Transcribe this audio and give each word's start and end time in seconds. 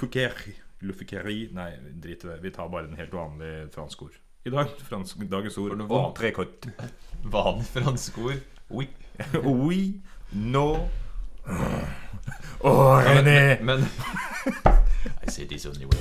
Lufukeri. 0.00 0.54
Lufukeri 0.80 1.50
Nei, 1.52 1.76
drit 2.00 2.24
i 2.24 2.26
det. 2.26 2.38
Vi 2.40 2.50
tar 2.50 2.68
bare 2.68 2.84
en 2.88 2.96
helt 2.96 3.12
vanlig 3.12 3.68
fransk 3.74 4.02
ord. 4.02 4.14
I 4.44 4.50
dag 4.50 4.70
fransk, 4.88 5.16
dagens 5.28 5.58
ord 5.58 5.76
entrecôte. 5.76 6.72
Vanlig 7.34 7.66
fransk 7.66 8.18
ord. 8.18 8.40
Oui. 8.70 8.88
Oui, 9.44 10.00
no 10.32 10.88
Å, 12.64 12.72
René! 13.04 13.58
Men 13.60 13.84
I 15.26 15.28
say 15.28 15.44
this 15.44 15.66
only 15.66 15.84
way. 15.84 16.00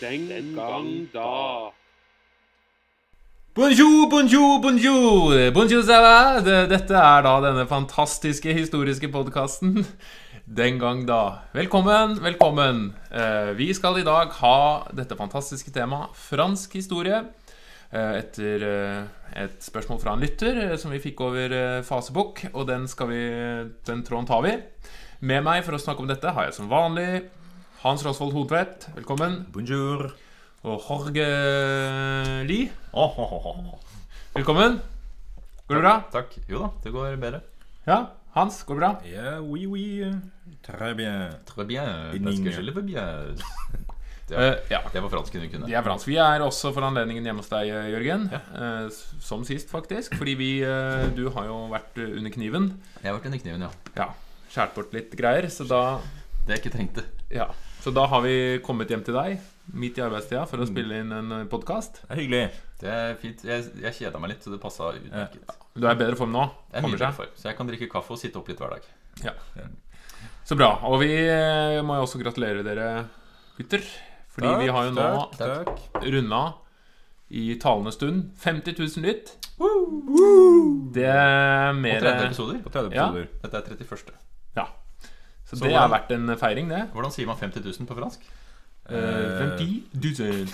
Den 0.00 0.56
gang 0.56 0.90
da. 1.14 1.72
Bonjour, 3.54 4.08
bonjour, 4.08 4.60
bonjour! 4.60 5.32
Bonjour, 5.52 5.82
ça 5.84 6.00
va? 6.00 6.40
Det- 6.40 6.68
Dette 6.70 6.90
er 6.94 7.22
da 7.22 7.40
denne 7.40 7.66
fantastiske 7.68 8.52
historiske 8.56 9.08
podkasten. 9.12 9.84
Den 10.46 10.78
gang 10.78 11.04
da. 11.06 11.42
Velkommen, 11.54 12.16
velkommen. 12.24 12.94
Eh, 13.12 13.52
Vi 13.56 13.72
skal 13.74 13.98
i 14.00 14.04
dag 14.04 14.32
ha 14.40 14.86
dette 14.92 15.16
fantastiske 15.16 15.70
temaet 15.70 16.16
fransk 16.16 16.72
historie. 16.74 17.20
eh, 17.92 18.18
Etter 18.22 18.62
eh, 18.64 19.04
et 19.44 19.60
spørsmål 19.62 20.00
fra 20.00 20.14
en 20.16 20.20
lytter 20.24 20.76
som 20.78 20.90
vi 20.90 20.98
fikk 20.98 21.20
over 21.20 21.82
Facebook. 21.84 22.42
Og 22.54 22.66
den, 22.66 22.88
skal 22.88 23.08
vi, 23.08 23.22
den 23.86 24.02
tråden 24.02 24.26
tar 24.26 24.42
vi. 24.42 24.56
Med 25.20 25.44
meg 25.44 25.62
for 25.64 25.76
å 25.76 25.78
snakke 25.80 26.00
om 26.00 26.08
dette 26.08 26.32
har 26.32 26.44
jeg 26.48 26.54
som 26.56 26.68
vanlig 26.72 27.28
Hans 27.84 28.02
Rosvold 28.04 28.32
Hodtvedt. 28.32 28.88
Velkommen. 28.96 29.44
Bonjour. 29.52 30.08
Og 30.62 30.78
Jorge 30.78 31.24
Lie. 32.46 32.68
Oh, 32.94 33.16
oh, 33.18 33.46
oh. 33.50 33.56
Velkommen. 34.36 34.76
Går 35.66 35.74
det 35.74 35.80
bra? 35.82 35.94
Takk. 36.12 36.36
Jo 36.46 36.60
da, 36.62 36.68
det 36.84 36.92
går 36.94 37.16
bedre. 37.18 37.40
Ja. 37.88 37.96
Hans, 38.36 38.60
går 38.68 38.78
det 38.78 38.82
bra? 38.84 38.90
Ja, 39.10 39.32
oui, 39.42 39.64
oui. 39.66 40.06
Très 40.62 40.92
bien. 40.94 41.34
Très 41.50 41.66
bien. 41.66 42.12
Inning. 42.14 42.28
Parce 42.28 42.40
que 42.44 42.52
je 42.54 42.62
le 42.62 42.70
veux 42.72 42.82
bien. 42.86 43.34
Det, 44.32 44.38
er, 44.38 44.60
ja. 44.70 44.78
det 44.94 45.00
var 45.02 45.10
fransk 45.10 45.34
du 45.34 45.42
kunne. 45.50 45.66
Det 45.66 45.74
er 45.74 45.82
fransk. 45.84 46.06
Vi 46.06 46.14
er 46.22 46.40
også 46.40 46.70
for 46.72 46.86
anledningen 46.86 47.26
hjemme 47.26 47.42
hos 47.42 47.50
deg, 47.50 47.66
Jørgen. 47.68 48.28
Ja. 48.30 48.38
som 49.20 49.42
sist, 49.44 49.66
faktisk. 49.68 50.14
Fordi 50.16 50.36
vi 50.38 50.50
eh, 50.62 51.08
Du 51.12 51.26
har 51.34 51.50
jo 51.50 51.56
vært 51.74 51.98
eh, 52.00 52.14
under 52.20 52.32
kniven. 52.32 52.70
Jeg 53.02 53.10
har 53.10 53.18
vært 53.18 53.26
under 53.28 53.42
kniven, 53.42 53.66
ja. 53.66 53.72
Ja. 53.98 54.06
Skjært 54.54 54.78
bort 54.78 54.94
litt 54.94 55.12
greier. 55.18 55.50
Så 55.52 55.66
da, 55.68 55.98
Det 56.46 56.54
jeg 56.54 56.62
ikke 56.62 56.76
trengte. 56.78 57.04
ja. 57.34 57.50
så 57.82 57.90
da 57.90 58.06
har 58.06 58.22
vi 58.22 58.62
kommet 58.62 58.94
hjem 58.94 59.02
til 59.02 59.18
deg 59.18 59.42
midt 59.72 59.98
i 59.98 60.02
arbeidstida 60.04 60.42
for 60.50 60.58
å 60.62 60.66
spille 60.66 60.98
inn 61.02 61.12
en 61.14 61.34
podkast. 61.50 62.00
Det 62.02 62.10
er 62.16 62.20
hyggelig. 62.20 62.42
Det 62.82 62.90
er 62.90 63.14
fint. 63.20 63.44
Jeg, 63.46 63.68
jeg 63.84 63.94
kjeda 64.00 64.18
meg 64.20 64.34
litt, 64.34 64.42
så 64.42 64.50
det 64.52 64.60
passa 64.62 64.90
utmerket. 64.96 65.52
Du 65.78 65.86
er 65.86 65.94
i 65.94 66.00
bedre 66.02 66.18
form 66.18 66.32
nå? 66.34 66.42
Jeg 66.72 66.80
er 66.80 66.82
Kommer 66.82 66.96
mye 66.96 67.00
bedre 67.04 67.12
seg? 67.20 67.36
Så 67.38 67.48
jeg 67.48 67.56
kan 67.60 67.70
drikke 67.70 67.88
kaffe 67.92 68.12
og 68.16 68.20
sitte 68.20 68.40
opp 68.40 68.50
litt 68.50 68.58
hver 68.60 68.74
dag. 68.74 68.88
Ja. 69.22 69.36
Så 70.44 70.58
bra. 70.58 70.72
Og 70.90 70.98
vi 71.04 71.12
eh, 71.14 71.78
må 71.86 71.96
jo 72.00 72.06
også 72.08 72.20
gratulere 72.20 72.64
dere, 72.66 72.88
gutter. 73.58 73.86
Fordi 74.32 74.50
vi 74.64 74.68
har 74.72 74.88
jo 74.88 74.92
nå 74.96 75.06
takk, 75.36 75.68
takk. 75.68 76.02
runda 76.08 76.42
i 77.32 77.54
talende 77.60 77.92
stund 77.94 78.30
50 78.40 78.76
000 78.80 79.06
lytt. 79.06 79.34
Det 80.92 81.06
er 81.06 81.70
Og 81.70 81.82
På 81.84 82.02
30 82.02 82.26
episoder. 82.26 82.60
På 82.64 82.72
tredje 82.72 82.96
Ja. 82.96 83.06
Dette 83.12 83.56
er 83.56 83.76
31. 83.76 84.12
Ja. 84.56 84.66
Så, 85.44 85.56
Så 85.56 85.62
det 85.64 85.70
hvordan- 85.70 85.80
har 85.80 85.88
vært 85.92 86.10
en 86.16 86.36
feiring, 86.36 86.68
det. 86.68 86.90
Hvordan 86.92 87.12
sier 87.12 87.26
man 87.26 87.36
50 87.36 87.60
000 87.64 87.86
på 87.86 87.94
fransk? 87.94 88.20
Uh, 88.90 89.56
50 89.56 89.82
000. 89.94 90.48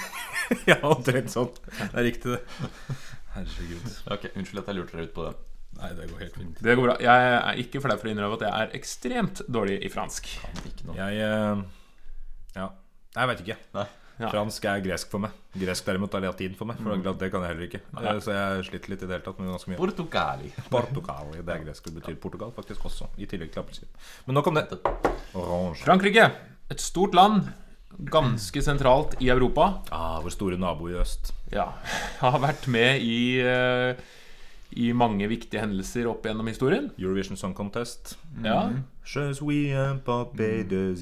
ja, 0.71 0.79
omtrent 0.85 1.31
sånn. 1.33 1.49
Det 1.79 1.93
er 1.95 2.05
riktig, 2.07 2.35
det. 2.37 2.99
Herregud. 3.35 3.87
Ok, 4.15 4.27
Unnskyld 4.35 4.63
at 4.63 4.69
jeg 4.73 4.79
lurte 4.81 4.97
dere 4.99 5.07
ut 5.09 5.15
på 5.17 5.29
det. 5.29 5.35
Nei, 5.79 5.91
det 5.95 6.09
går 6.11 6.23
helt 6.25 6.37
fint. 6.41 6.59
Det 6.65 6.75
går 6.75 6.89
bra. 6.89 6.97
Jeg 7.05 7.29
er 7.39 7.61
ikke 7.63 7.81
flau 7.85 7.95
for 8.01 8.09
å 8.09 8.13
innrømme 8.13 8.39
at 8.41 8.45
jeg 8.49 8.65
er 8.67 8.73
ekstremt 8.79 9.43
dårlig 9.53 9.77
i 9.87 9.91
fransk. 9.93 10.27
Kan 10.43 10.61
ikke 10.73 10.89
noe. 10.89 10.97
Jeg 10.99 11.21
eh, 11.23 11.63
Ja. 12.57 12.67
Nei, 13.15 13.21
jeg 13.23 13.31
veit 13.31 13.43
ikke. 13.45 13.59
Nei. 13.79 13.85
Ja. 14.19 14.33
Fransk 14.33 14.65
er 14.67 14.81
gresk 14.83 15.13
for 15.13 15.23
meg. 15.23 15.37
Gresk 15.55 15.87
derimot 15.87 16.17
er 16.19 16.25
latin 16.25 16.57
for 16.59 16.67
meg. 16.67 16.81
For 16.83 16.97
akkurat 16.97 17.21
det 17.21 17.29
kan 17.31 17.45
jeg 17.47 17.53
heller 17.53 17.67
ikke. 17.69 17.81
Nei. 17.95 18.07
Eh, 18.11 18.19
Så 18.25 18.35
jeg 18.35 18.65
sliter 18.73 18.93
litt 18.95 19.05
i 19.05 19.11
det 19.11 19.15
hele 19.19 19.27
tatt 19.29 19.39
med 19.39 19.53
ganske 19.55 19.71
mye. 19.71 19.79
Portugali. 19.79 20.51
Portugali, 20.75 21.39
Det 21.39 21.55
er 21.55 21.63
gresk. 21.69 21.87
Det 21.87 21.95
betyr 22.01 22.19
Portugal 22.25 22.51
faktisk 22.57 22.89
også. 22.91 23.13
I 23.23 23.31
tillegg 23.31 23.53
til 23.55 23.63
appelsin. 23.63 23.93
Men 24.27 24.41
nok 24.41 24.51
om 24.51 24.59
det. 24.59 24.67
Orange. 25.39 25.79
Frankrike. 25.85 26.27
Et 26.75 26.83
stort 26.83 27.15
land. 27.15 27.53
Ganske 27.99 28.63
sentralt 28.63 29.17
i 29.19 29.29
Europa. 29.33 29.81
Ah, 29.91 30.21
vår 30.23 30.31
store 30.31 30.59
nabo 30.61 30.87
i 30.91 30.95
øst. 30.95 31.33
Ja. 31.51 31.73
Har 32.23 32.39
vært 32.39 32.69
med 32.71 33.03
i, 33.03 33.41
eh, 33.43 33.99
i 34.79 34.93
mange 34.95 35.27
viktige 35.27 35.65
hendelser 35.65 36.07
opp 36.07 36.23
gjennom 36.29 36.47
historien. 36.47 36.93
Eurovision 36.99 37.37
Song 37.41 37.57
Contest. 37.59 38.15
Ja. 38.45 38.69
Zi. 39.09 39.73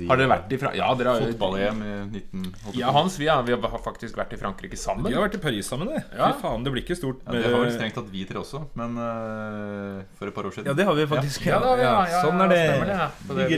Har 0.06 0.16
dere 0.16 0.28
vært 0.30 0.52
i 0.54 0.58
Fra... 0.62 0.70
Ja, 0.78 0.92
dere 0.94 1.10
har 1.10 1.20
jo 1.20 1.26
Fotball-EM 1.32 1.80
i 1.82 1.94
1980 2.22 2.76
Ja, 2.78 2.92
Hans, 2.94 3.16
vi 3.18 3.26
har, 3.26 3.42
vi 3.42 3.50
har 3.56 3.80
faktisk 3.82 4.14
vært 4.20 4.36
i 4.36 4.38
Frankrike 4.38 4.78
sammen. 4.78 5.08
Vi 5.10 5.16
har 5.18 5.24
vært 5.26 5.34
i 5.40 5.42
Paris 5.42 5.66
sammen, 5.66 5.90
det. 5.90 6.04
Ja. 6.14 6.28
Fy 6.30 6.38
faen, 6.44 6.62
det 6.62 6.70
blir 6.72 6.84
ikke 6.86 6.94
stort 6.96 7.18
Ja, 7.26 7.34
det 7.34 7.50
har 7.50 7.58
vel 7.64 7.74
strengt 7.74 7.98
tatt 7.98 8.06
vi 8.12 8.22
tre 8.28 8.38
også, 8.38 8.62
men 8.78 8.94
uh, 8.94 10.06
for 10.20 10.30
et 10.30 10.36
par 10.38 10.46
år 10.46 10.54
siden. 10.54 10.70
Ja, 10.70 10.76
det 10.78 10.86
har 10.86 10.94
vi 10.94 11.08
faktisk. 11.16 11.50
Ja, 11.50 11.58
da, 11.64 11.74
ja, 11.82 11.90
ja, 11.90 12.06
ja, 12.14 12.22
sånn 12.22 12.46
er 12.46 12.54
det. 12.54 12.62
stemmer 12.62 12.92
det, 12.92 12.96
ja. 13.02 13.10
På 13.26 13.40
det. 13.42 13.50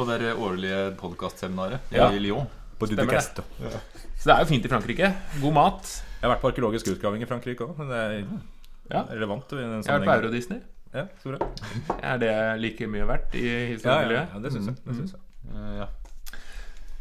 På 0.00 0.08
det 0.08 0.32
årlige 0.48 0.82
podkastseminaret 1.04 1.92
Ja. 1.92 2.08
i 2.16 2.24
Lyon. 2.24 2.48
På. 2.88 2.94
Duducasto. 2.94 3.42
Så 4.18 4.28
det 4.28 4.34
er 4.36 4.42
jo 4.44 4.48
fint 4.50 4.64
i 4.64 4.70
Frankrike. 4.72 5.12
God 5.40 5.54
mat. 5.56 5.94
Jeg 6.20 6.28
har 6.28 6.34
vært 6.36 6.42
på 6.44 6.50
arkeologisk 6.52 6.86
utgraving 6.94 7.22
i 7.22 7.26
Frankrike 7.30 7.64
òg. 7.66 7.76
Det 7.88 8.02
er 8.02 8.24
Ja. 8.90 9.02
relevant. 9.10 9.52
i 9.52 9.56
den 9.56 9.82
Jeg 9.82 9.90
har 9.90 10.00
vært 10.00 10.06
på. 10.06 10.28
Euro-Disney. 10.28 10.60
Ja, 10.94 11.06
så 11.22 11.32
bra. 11.32 11.48
Er 12.02 12.18
det 12.18 12.60
like 12.60 12.86
mye 12.86 13.06
verdt 13.08 13.34
i 13.34 13.46
Ja, 13.82 14.02
ja, 14.02 14.26
ja, 14.28 14.38
det 14.38 14.52
syns 14.52 14.66
jeg. 14.66 14.76
Det 14.84 14.94
synes 14.94 15.12
jeg. 15.12 15.20
Eh, 15.54 15.76
ja. 15.78 15.86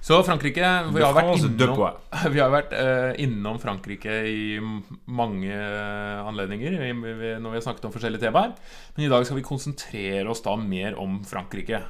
Så 0.02 0.18
Frankrike 0.26 0.64
Vi 0.96 1.02
har 1.04 1.14
vært 1.14 1.38
innom, 1.38 1.76
vi 2.34 2.40
har 2.40 2.50
vært 2.50 2.72
uh, 2.74 3.12
innom 3.22 3.60
Frankrike 3.62 4.10
i 4.26 4.58
mange 5.06 5.52
uh, 5.54 6.26
anledninger 6.26 6.74
i- 6.74 6.92
vi- 6.94 7.36
når 7.38 7.52
vi 7.52 7.60
har 7.60 7.62
snakket 7.68 7.86
om 7.86 7.92
forskjellige 7.94 8.24
temaer. 8.24 8.56
Men 8.96 9.06
i 9.06 9.10
dag 9.10 9.26
skal 9.28 9.38
vi 9.38 9.44
konsentrere 9.46 10.26
oss 10.28 10.42
da 10.42 10.56
mer 10.56 10.98
om 10.98 11.20
Frankrike. 11.24 11.84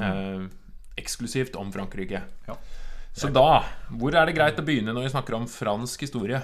Uh, 0.00 0.48
eksklusivt 0.98 1.54
om 1.60 1.70
Frankrike. 1.70 2.22
Ja. 2.48 2.56
Så 3.16 3.30
da 3.32 3.64
Hvor 3.88 4.12
er 4.12 4.28
det 4.28 4.36
greit 4.36 4.58
å 4.60 4.64
begynne 4.66 4.92
når 4.92 5.06
vi 5.06 5.14
snakker 5.14 5.38
om 5.38 5.46
fransk 5.48 6.04
historie? 6.04 6.42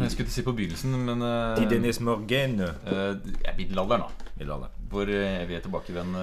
Jeg 0.00 0.12
skulle 0.12 0.26
ikke 0.28 0.34
si 0.34 0.44
på 0.44 0.54
begynnelsen, 0.56 0.92
men 1.06 1.24
uh, 1.24 1.56
Tidenes 1.58 2.00
Morgen. 2.04 2.60
øh, 2.60 3.16
ja, 3.44 3.52
middelalderen, 3.56 4.06
da. 4.06 4.30
Middelalderen. 4.38 4.79
Hvor 4.90 5.06
evige 5.06 5.60
er 5.60 5.70
ved 5.70 5.96
en 6.00 6.14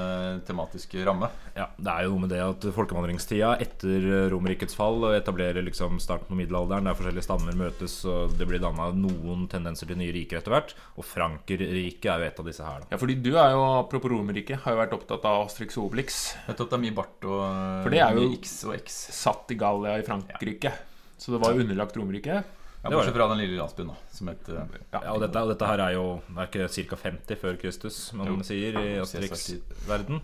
tematisk 0.43 0.45
tematiske 0.47 1.03
ramme. 1.07 1.29
Ja, 1.55 1.69
det 1.79 1.87
er 1.93 2.03
jo 2.03 2.11
noe 2.11 2.23
med 2.25 2.31
det 2.33 2.41
at 2.43 2.65
folkevandringstida 2.75 3.53
etter 3.63 4.27
Romerrikets 4.33 4.75
fall 4.75 5.05
etablerer 5.15 5.63
liksom 5.63 6.01
starten 6.03 6.27
på 6.27 6.35
middelalderen, 6.35 6.83
der 6.89 6.97
forskjellige 6.97 7.23
stammer 7.23 7.55
møtes, 7.55 7.95
og 8.09 8.35
det 8.37 8.47
blir 8.49 8.59
danna 8.59 8.89
noen 8.91 9.47
tendenser 9.47 9.87
til 9.87 9.99
nye 10.01 10.11
riker 10.11 10.41
etter 10.41 10.51
hvert. 10.51 10.75
Og 10.99 11.07
Frankerriket 11.07 12.09
er 12.11 12.19
jo 12.25 12.27
et 12.27 12.41
av 12.43 12.49
disse 12.51 12.67
her, 12.67 12.83
da. 12.83 12.91
Ja, 12.91 12.99
fordi 12.99 13.15
du 13.23 13.31
er 13.37 13.55
jo, 13.55 13.63
apropos 13.79 14.11
Romerriket, 14.11 14.59
har 14.65 14.75
jo 14.75 14.81
vært 14.83 14.97
opptatt 14.99 15.25
av 15.31 15.45
Asterix 15.47 15.79
og 15.79 15.87
Obelix. 15.87 16.19
Vet 16.49 16.59
du 16.59 16.65
at 16.67 16.69
det 16.73 16.79
er 16.79 16.83
mye 16.83 16.97
bart 16.99 17.27
og 17.29 17.41
For 17.87 17.95
det 17.95 18.03
er 18.03 18.19
jo- 18.19 18.29
X 18.35 18.57
og 18.67 18.75
X. 18.81 18.99
Satt 19.15 19.55
i 19.55 19.59
Gallia 19.63 19.97
i 19.97 20.03
Frankrike. 20.03 20.73
Så 21.17 21.31
det 21.33 21.41
var 21.41 21.53
jo 21.55 21.63
underlagt 21.63 21.95
Romerriket. 21.97 22.56
Ja, 22.87 22.95
Bortsett 22.95 23.15
fra 23.17 23.27
den 23.31 23.41
lille 23.41 23.57
landsbyen, 23.59 23.89
da, 23.91 23.95
som 24.17 24.27
het 24.31 24.49
øh, 24.49 24.75
Ja, 24.93 25.01
og 25.13 25.21
dette, 25.23 25.41
og 25.43 25.49
dette 25.51 25.67
her 25.69 25.83
er 25.83 25.95
jo 25.97 26.05
Det 26.27 26.37
er 26.43 26.67
ikke 26.67 26.95
ca. 26.95 26.99
50 27.03 27.41
før 27.41 27.57
Kristus, 27.61 27.97
man 28.17 28.27
Jo. 28.31 28.37
sier, 28.47 28.79
i 28.79 28.95
Asterix-verden. 29.01 30.21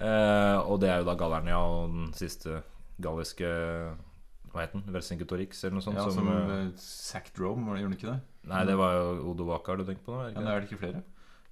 Eh, 0.00 0.58
og 0.68 0.80
det 0.82 0.90
er 0.92 0.98
jo 1.00 1.08
da 1.08 1.14
Galernia 1.16 1.56
og 1.60 1.88
den 1.92 2.10
siste 2.16 2.62
galliske 3.00 3.48
Hva 4.52 4.64
het 4.64 4.72
den? 4.76 4.84
Vercingetorix, 4.92 5.62
eller 5.64 5.78
noe 5.78 5.84
sånt? 5.84 5.96
Ja, 6.00 6.04
som, 6.08 6.26
som 6.26 6.28
eh, 6.32 6.54
øh, 6.56 6.72
sacked 6.80 7.40
Rome, 7.40 7.76
gjorde 7.76 7.90
den 7.90 7.98
ikke 7.98 8.10
det? 8.14 8.20
nei, 8.46 8.60
det 8.68 8.76
var 8.78 8.92
jo 8.94 9.06
Odovakar 9.32 9.76
du 9.80 9.84
tenkte 9.84 10.04
på 10.06 10.14
nå? 10.14 10.28
Ja, 10.30 10.40
det? 10.40 10.46
er 10.52 10.60
det 10.60 10.68
ikke 10.70 10.78
flere? 10.84 11.02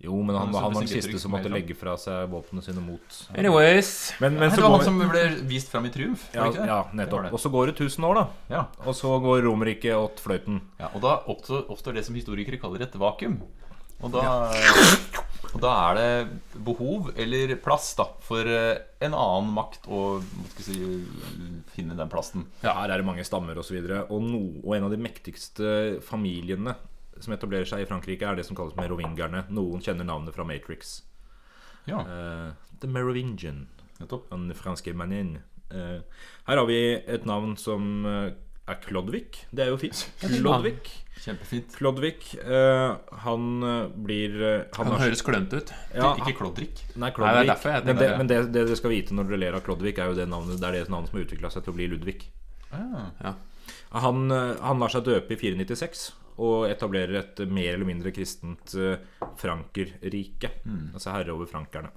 Jo, 0.04 0.18
men 0.20 0.36
han, 0.36 0.50
han, 0.52 0.66
han 0.66 0.74
var 0.76 0.84
den 0.84 0.90
siste 0.90 1.20
som 1.22 1.32
måtte 1.34 1.50
legge 1.52 1.76
fra 1.78 1.96
seg 2.00 2.28
våpnene 2.32 2.64
sine 2.64 2.82
mot 2.84 3.18
Anyways. 3.32 3.90
Men, 4.20 4.36
men 4.36 4.48
Nei, 4.48 4.52
så 4.52 4.60
det 4.60 4.66
var 4.66 4.74
går 4.74 4.82
han 4.82 4.88
som 4.90 5.14
ble 5.14 5.24
vist 5.48 5.72
fram 5.72 5.88
i 5.88 5.92
triumf, 5.94 6.26
ja, 6.36 6.48
ja, 6.52 6.78
Det 6.90 7.00
nettopp. 7.00 7.30
Og 7.32 7.40
så 7.40 7.52
går 7.54 7.72
det 7.72 7.76
1000 7.78 8.08
år, 8.10 8.20
da. 8.20 8.24
Ja. 8.52 8.62
Og 8.84 8.96
så 8.98 9.12
går 9.24 9.44
Romerriket 9.48 9.96
åt 9.96 10.22
fløyten. 10.22 10.60
Ja, 10.80 10.92
og 10.92 11.04
da 11.04 11.18
oppstår, 11.30 11.94
det 11.96 12.04
som 12.06 12.18
historikere 12.18 12.60
kaller 12.60 12.84
et 12.84 12.96
vakuum. 13.00 13.40
Og 14.04 14.12
da, 14.12 14.24
og 15.54 15.60
da 15.62 15.72
er 15.88 15.98
det 15.98 16.62
behov 16.66 17.12
eller 17.20 17.54
plass 17.62 17.92
da 17.96 18.08
for 18.26 18.48
eh, 18.50 18.82
en 19.06 19.14
annen 19.16 19.52
makt 19.54 19.86
å 19.86 20.18
si, 20.58 20.76
finne 21.72 21.96
den 21.96 22.10
plassen. 22.12 22.48
Ja, 22.64 22.74
her 22.80 22.90
er 22.90 23.00
det 23.00 23.06
mange 23.08 23.24
stammer 23.24 23.56
osv. 23.62 23.78
Og, 23.78 23.88
så 23.88 24.02
og, 24.08 24.26
no, 24.26 24.42
og 24.64 24.74
en 24.76 24.88
av 24.88 24.92
de 24.92 25.00
mektigste 25.00 25.70
familiene 26.04 26.76
som 27.24 27.34
etablerer 27.36 27.66
seg 27.68 27.82
i 27.84 27.88
Frankrike, 27.88 28.26
er 28.28 28.36
det 28.38 28.44
som 28.46 28.56
kalles 28.58 28.76
merovingerne. 28.78 29.46
Noen 29.54 29.82
kjenner 29.84 30.06
navnet 30.08 30.36
fra 30.36 30.44
Matrix. 30.48 31.00
Ja, 31.88 32.00
Uh, 32.04 32.52
The 32.80 32.88
Merovingian. 32.88 33.66
nettopp. 34.00 34.30
Den 34.30 34.52
franske 34.56 34.92
manin. 34.96 35.38
Uh, 35.72 36.00
her 36.48 36.60
har 36.60 36.66
vi 36.68 36.78
et 36.94 37.24
navn 37.26 37.56
som 37.60 38.04
eh, 38.06 38.32
er 38.68 38.78
Klodvik. 38.84 39.42
Det 39.52 39.64
er 39.64 39.70
jo 39.72 39.76
fint. 39.80 40.00
Klodvik. 40.20 40.90
Kjempefint. 41.24 41.72
Klodvik. 41.78 42.26
Uh, 42.44 42.96
han 43.24 43.46
blir 44.04 44.34
uh, 44.40 44.64
Han 44.76 44.92
er- 44.92 45.04
høres 45.06 45.22
klønete 45.24 45.60
ut. 45.62 45.72
ja, 45.94 46.10
Ikke 46.20 46.34
Klodrik. 46.40 46.82
Nei, 46.96 47.10
Nei, 47.10 47.32
det 47.36 47.42
er 47.44 47.50
derfor 47.52 47.74
jeg 47.76 47.84
men 47.88 48.00
det, 48.00 48.10
men 48.18 48.28
det, 48.32 48.40
det 48.52 48.66
dere 48.66 48.76
skal 48.80 48.92
vite 48.92 49.14
når 49.16 49.28
dere 49.30 49.40
ler 49.44 49.56
av 49.60 49.64
Klodvik, 49.66 49.98
er 50.00 50.10
jo 50.12 50.18
det 50.18 50.28
navnet 50.28 50.60
Det 50.60 50.68
er 50.68 50.78
det 50.80 50.88
navnet 50.92 51.10
som 51.12 51.18
har 51.20 51.26
utvikla 51.28 51.50
seg 51.54 51.64
til 51.64 51.72
å 51.74 51.78
bli 51.78 51.88
Ludvig. 51.92 52.26
Ah, 52.74 53.34
Han, 54.04 54.26
eh, 54.34 54.56
han 54.60 54.80
lar 54.82 54.90
seg 54.92 55.04
døpe 55.06 55.36
i 55.36 55.38
496 55.38 56.08
og 56.42 56.66
etablerer 56.66 57.20
et 57.20 57.44
mer 57.46 57.74
eller 57.74 57.86
mindre 57.86 58.10
kristent 58.14 58.74
frankerrike. 59.38 60.50
frankerrike. 60.64 60.90
Altså 60.94 61.14
herre 61.14 61.36
over 61.36 61.46
frankerne. 61.50 61.92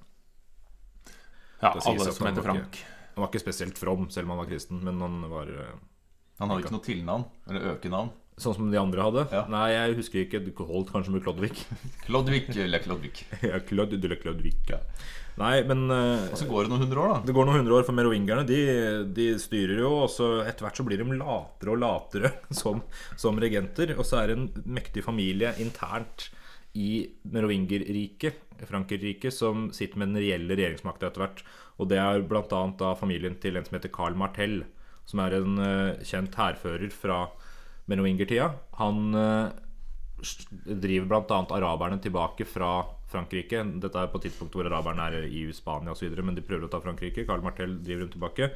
Ja, 1.61 1.71
alle 1.73 2.11
som 2.13 2.27
heter 2.27 2.45
Frank. 2.45 2.61
Frank. 2.61 2.81
Han 3.15 3.23
var 3.23 3.31
ikke 3.31 3.41
spesielt 3.41 3.79
from, 3.81 4.09
selv 4.13 4.27
om 4.27 4.35
han 4.35 4.43
var 4.43 4.49
kristen, 4.51 4.83
men 4.85 5.01
han 5.01 5.23
var 5.31 5.49
eh, 5.49 5.77
han 6.37 6.51
hadde 6.51 6.65
ikke 6.65 6.75
noe 6.75 6.85
tilnavn. 6.85 7.23
Eller 7.49 7.71
økenavn. 7.73 8.11
Sånn 8.37 8.53
som 8.53 8.67
de 8.69 8.77
andre 8.79 9.01
hadde. 9.01 9.23
Ja. 9.33 9.45
Nei, 9.49 9.67
jeg 9.73 9.95
husker 9.97 10.23
ikke. 10.23 10.41
Du 10.45 10.51
holdt 10.61 10.91
kanskje 10.93 11.15
med 11.15 11.23
Klodvik. 11.25 11.63
Klodvik 12.05 12.51
eller 12.53 12.83
Klodvik. 12.83 13.23
ja, 13.49 13.61
Klod, 13.65 13.95
eller 13.97 14.19
Klodvik. 14.21 14.61
Ja. 14.69 14.81
Nei, 15.37 15.61
men 15.69 15.85
uh, 15.91 16.31
Og 16.31 16.39
så 16.39 16.47
går 16.49 16.65
det 16.65 16.71
noen 16.71 16.83
hundre 16.87 17.01
år, 17.03 17.11
da. 17.11 17.17
Det 17.27 17.33
går 17.37 17.45
noen 17.45 17.59
hundre 17.61 17.77
år, 17.77 17.85
for 17.85 17.97
merovingerne 17.97 18.45
de, 18.49 18.61
de 19.13 19.27
styrer 19.41 19.83
jo, 19.83 19.91
og 20.05 20.09
så 20.09 20.31
etter 20.45 20.65
hvert 20.65 20.79
så 20.79 20.85
blir 20.85 21.01
de 21.01 21.17
latere 21.19 21.73
og 21.73 21.81
latere 21.81 22.31
som, 22.61 22.81
som 23.17 23.37
regenter. 23.41 23.93
Og 23.97 24.05
så 24.07 24.21
er 24.21 24.31
det 24.31 24.37
en 24.37 24.49
mektig 24.77 25.05
familie 25.05 25.53
internt 25.61 26.29
i 26.77 27.07
merovingerriket, 27.33 28.43
Frankerriket, 28.69 29.33
som 29.33 29.67
sitter 29.73 30.01
med 30.01 30.11
den 30.11 30.21
reelle 30.21 30.57
regjeringsmakta 30.57 31.09
etter 31.09 31.21
hvert. 31.21 31.43
Og 31.77 31.89
det 31.89 31.99
er 32.01 32.25
bl.a. 32.25 32.93
familien 32.97 33.37
til 33.41 33.57
en 33.57 33.65
som 33.65 33.77
heter 33.77 33.93
Carl 33.93 34.17
Martel, 34.17 34.63
som 35.09 35.21
er 35.25 35.37
en 35.37 35.57
uh, 35.61 36.05
kjent 36.05 36.37
hærfører 36.37 36.89
fra 36.93 37.27
merovingertida. 37.87 38.49
Han 38.81 39.15
eh, 39.15 39.49
driver 40.65 41.07
bl.a. 41.11 41.39
araberne 41.57 41.99
tilbake 42.01 42.45
fra 42.49 42.71
Frankrike. 43.11 43.61
Dette 43.83 44.01
er 44.01 44.09
på 44.11 44.21
tidspunkt 44.23 44.55
hvor 44.57 44.67
araberne 44.67 45.05
er 45.11 45.27
i 45.29 45.45
Spania 45.55 45.93
osv., 45.93 46.11
men 46.23 46.35
de 46.37 46.43
prøver 46.45 46.67
å 46.67 46.71
ta 46.73 46.81
Frankrike. 46.83 47.25
Carl 47.27 47.45
Martel 47.45 47.77
driver 47.85 48.05
dem 48.05 48.13
tilbake. 48.15 48.49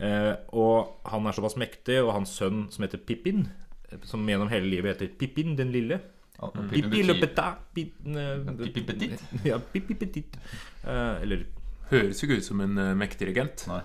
Eh, 0.00 0.32
og 0.56 1.00
han 1.10 1.26
er 1.28 1.36
såpass 1.36 1.58
mektig, 1.60 1.98
og 2.04 2.14
hans 2.16 2.32
sønn 2.38 2.66
som 2.72 2.86
heter 2.86 3.02
Pippin, 3.04 3.46
eh, 3.90 3.98
som 4.08 4.24
gjennom 4.28 4.52
hele 4.52 4.70
livet 4.70 4.94
heter 4.96 5.12
Pippin 5.20 5.56
den 5.58 5.72
lille 5.74 6.00
og 6.40 6.54
Pippi 6.70 7.02
le 7.04 7.12
betyr- 7.20 7.56
petit. 7.74 7.96
Eh, 8.08 8.52
Pippi 8.62 8.84
petit? 8.88 9.24
Ja, 9.50 9.58
Pippi 9.60 9.96
petit. 10.00 10.38
Eh, 10.86 11.16
eller 11.24 11.42
Høres 11.90 12.20
jo 12.22 12.28
ikke 12.28 12.36
ut 12.38 12.46
som 12.46 12.60
en 12.62 12.78
mektig 12.96 13.26
regent. 13.32 13.64
Nei. 13.66 13.80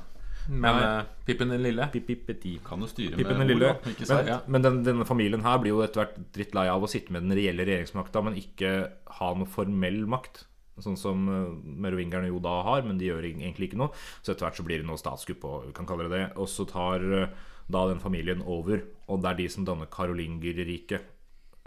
Men 0.49 0.77
uh, 0.77 1.05
Pippen 1.25 1.49
den 1.49 1.63
lille 1.65 1.87
Pippi 1.93 2.15
petit. 2.27 2.59
Kan 2.65 2.83
jo 2.83 2.89
styre 2.89 3.17
Pippen 3.17 3.39
med 3.39 3.47
den 3.47 3.55
lille. 3.55 3.71
Men. 3.83 4.27
Ja. 4.27 4.39
men 4.47 4.65
den, 4.65 4.81
denne 4.85 5.07
familien 5.07 5.45
her 5.45 5.61
blir 5.61 5.73
jo 5.73 5.85
etter 5.85 6.03
hvert 6.03 6.19
dritt 6.35 6.53
lei 6.57 6.67
av 6.71 6.85
å 6.85 6.89
sitte 6.91 7.15
med 7.15 7.25
den 7.25 7.37
reelle 7.37 7.65
regjeringsmakta, 7.65 8.21
men 8.25 8.37
ikke 8.39 8.75
ha 9.19 9.31
noe 9.37 9.49
formell 9.49 10.03
makt. 10.11 10.45
Sånn 10.83 10.97
som 10.99 11.27
eh, 11.31 11.51
merovingerne 11.85 12.27
jo 12.27 12.41
da 12.43 12.57
har, 12.67 12.83
men 12.83 12.99
de 12.99 13.07
gjør 13.07 13.29
egentlig 13.29 13.69
ikke 13.69 13.79
noe. 13.79 13.95
Så 14.21 14.33
etter 14.33 14.47
hvert 14.47 14.59
så 14.59 14.65
blir 14.67 14.81
det 14.81 14.89
noe 14.89 14.99
statskupp, 14.99 15.45
og 15.47 15.69
vi 15.69 15.75
kan 15.77 15.87
kalle 15.87 16.09
det 16.09 16.17
det. 16.17 16.25
Og 16.41 16.49
så 16.51 16.67
tar 16.67 17.05
eh, 17.21 17.31
da 17.71 17.85
den 17.89 18.03
familien 18.03 18.43
over, 18.43 18.83
og 19.07 19.23
det 19.23 19.31
er 19.31 19.39
de 19.39 19.47
som 19.51 19.67
danner 19.67 19.89
Karolingerriket 19.91 21.07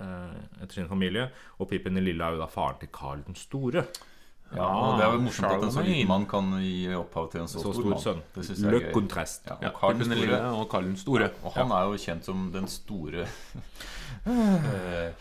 eh, 0.04 0.36
etter 0.60 0.80
sin 0.80 0.90
familie. 0.90 1.30
Og 1.58 1.70
Pippin 1.70 1.96
den 1.96 2.06
lille 2.06 2.24
er 2.24 2.36
jo 2.36 2.42
da 2.42 2.50
faren 2.52 2.80
til 2.82 2.92
Karl 2.94 3.24
den 3.26 3.38
store. 3.38 3.86
Ja, 4.56 4.64
og 4.64 4.96
det 4.96 5.04
er 5.04 5.12
jo 5.12 5.20
morsomt 5.20 5.50
at 5.52 5.64
en 5.66 5.72
så 5.74 5.82
liten 5.84 6.08
mann 6.08 6.24
kan 6.28 6.46
gi 6.62 6.88
opphav 6.96 7.26
til 7.32 7.42
en 7.42 7.50
så, 7.50 7.60
Så 7.60 7.72
stor, 7.72 7.82
stor 7.82 7.90
mann. 7.92 8.00
sønn. 8.00 8.22
Det 8.34 8.44
synes 8.46 8.62
jeg 8.62 8.70
Le 8.72 8.78
er 8.78 8.92
gøy. 8.94 9.26
Ja, 9.50 9.68
og 9.68 9.74
Karl 9.80 9.98
den 9.98 10.14
store. 10.16 10.38
og 10.54 10.68
Karl 10.72 10.84
den 10.88 10.96
store. 10.96 11.30
Og 11.44 11.52
han 11.52 11.74
er 11.76 11.82
jo 11.84 11.98
kjent 12.00 12.24
som 12.24 12.46
den 12.54 12.66
store 12.72 13.26
eh, 14.28 15.12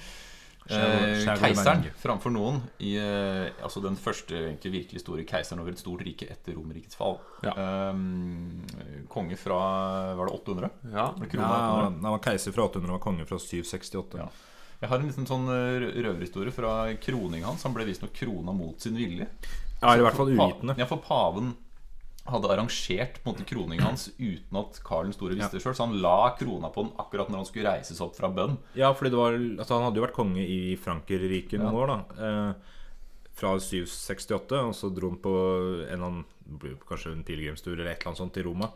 eh, 0.69 1.27
keiseren 1.41 1.85
framfor 1.99 2.31
noen. 2.31 2.61
I, 2.79 2.95
eh, 3.01 3.51
altså 3.63 3.83
den 3.83 3.99
første 3.99 4.35
egentlig 4.35 4.71
virkelig 4.77 5.03
store 5.03 5.23
keiseren 5.27 5.59
over 5.63 5.75
et 5.75 5.79
stort 5.83 6.03
rike 6.07 6.27
etter 6.31 6.55
Romerrikets 6.55 6.95
fall. 6.95 7.19
Ja. 7.43 7.53
Um, 7.91 8.63
konge 9.11 9.37
fra 9.39 10.15
Var 10.17 10.25
det 10.25 10.33
800? 10.39 10.69
Ja. 10.91 11.11
Var 11.11 11.25
det 11.27 11.33
Ja, 11.35 11.51
800? 11.51 12.01
han 12.03 12.11
var 12.15 12.19
keiser 12.23 12.55
fra 12.55 12.63
800 12.71 12.91
og 12.93 12.99
var 12.99 13.03
konge 13.11 13.25
fra 13.27 13.37
768. 13.39 14.21
Ja. 14.23 14.29
Jeg 14.81 14.89
har 14.91 14.99
en 15.01 15.07
liten 15.09 15.25
sånn 15.29 15.47
eh, 15.49 15.87
røverhistorie 16.05 16.53
fra 16.53 16.73
kroningen 17.01 17.47
hans. 17.47 17.63
Han 17.65 17.73
ble 17.73 17.85
visstnok 17.87 18.13
krona 18.13 18.53
mot 18.53 18.79
sin 18.83 18.97
vilje. 18.99 19.25
Ja, 19.81 19.93
eller 19.93 20.03
i 20.03 20.05
hvert 20.07 20.19
fall 20.19 20.33
uvitende. 20.35 20.75
Ja, 20.77 20.85
for 20.89 21.01
paven 21.01 21.55
hadde 22.27 22.49
arrangert 22.51 23.21
på 23.23 23.29
en 23.29 23.35
måte 23.37 23.45
kroningen 23.47 23.85
hans 23.87 24.09
uten 24.19 24.57
at 24.59 24.79
Karl 24.83 25.07
den 25.07 25.15
store 25.15 25.37
visste 25.37 25.55
det 25.57 25.63
sjøl. 25.63 25.75
Så 25.77 25.85
han 25.87 25.95
la 26.03 26.33
krona 26.37 26.69
på 26.75 26.83
den 26.83 26.91
akkurat 26.99 27.29
når 27.31 27.41
han 27.41 27.47
skulle 27.49 27.71
reises 27.71 28.01
opp 28.03 28.17
fra 28.19 28.27
bønn. 28.29 28.57
Ja, 28.75 28.89
fordi 28.93 29.13
det 29.13 29.21
var, 29.21 29.37
altså 29.37 29.77
Han 29.77 29.85
hadde 29.87 30.01
jo 30.01 30.05
vært 30.05 30.17
konge 30.17 30.43
i 30.43 30.75
Frankerrike 30.81 31.57
noen 31.61 31.71
Ja. 31.71 31.79
år, 31.79 31.87
da. 31.87 32.27
Eh, 32.27 32.75
fra 33.37 33.53
768, 33.61 34.59
og 34.65 34.73
så 34.75 34.89
dro 34.93 35.09
han 35.13 35.19
på 35.21 35.33
en 35.87 35.93
eller 35.93 36.05
annen 36.09 36.25
Kanskje 36.87 37.11
en 37.11 37.23
pilegrimstur 37.27 37.73
eller 37.75 37.91
et 37.91 37.97
eller 37.99 38.07
annet 38.13 38.17
sånt 38.21 38.33
til 38.33 38.45
Roma 38.47 38.69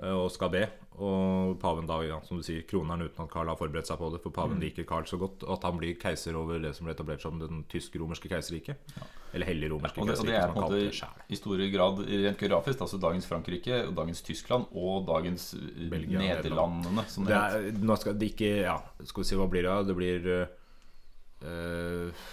og 0.00 0.30
skal 0.32 0.50
be. 0.52 0.62
Og 1.02 1.54
paven 1.60 1.86
da, 1.88 1.98
ja, 2.04 2.18
som 2.24 2.38
du 2.40 2.44
sier, 2.44 2.64
kroner 2.68 2.94
han 2.94 3.04
uten 3.06 3.24
at 3.24 3.30
Karl 3.32 3.48
har 3.48 3.56
forberedt 3.56 3.88
seg 3.88 3.98
på 4.00 4.10
det. 4.12 4.20
For 4.24 4.34
paven 4.34 4.60
liker 4.60 4.86
Karl 4.88 5.06
så 5.08 5.18
godt, 5.20 5.44
at 5.48 5.64
han 5.64 5.78
blir 5.80 5.96
keiser 6.00 6.36
over 6.38 6.60
det 6.62 6.74
som 6.76 6.86
ble 6.88 6.94
etablert 6.96 7.24
som 7.24 7.40
den 7.40 7.62
tysk-romerske 7.72 8.28
keiserriket. 8.32 8.92
Eller 9.32 9.48
hellig-romerske 9.48 10.00
ja, 10.02 10.08
keiserriket. 10.10 10.22
og 10.22 10.28
det 10.28 10.38
er 10.38 10.52
på 10.52 10.60
en 10.60 10.66
måte 10.66 11.32
i 11.32 11.40
stor 11.40 11.64
grad 11.72 12.02
rent 12.08 12.44
geografisk 12.44 12.84
altså 12.84 13.00
dagens 13.00 13.28
Frankrike, 13.28 13.80
dagens 13.96 14.24
Tyskland 14.26 14.68
og 14.72 15.08
dagens 15.08 15.48
eh, 15.56 15.88
Belgia, 15.92 16.20
Nederlandene. 16.20 17.06
Som 17.08 17.28
det 17.28 17.36
Det 17.36 17.40
er, 17.72 17.80
nå 17.88 17.98
skal 18.00 18.20
det 18.20 18.32
ikke 18.34 18.52
Ja, 18.62 18.78
skal 19.00 19.24
vi 19.24 19.30
si 19.30 19.40
hva 19.40 19.48
blir 19.52 19.68
det? 19.68 19.78
Det 19.88 19.96
blir 19.96 20.30
eh, 20.36 22.28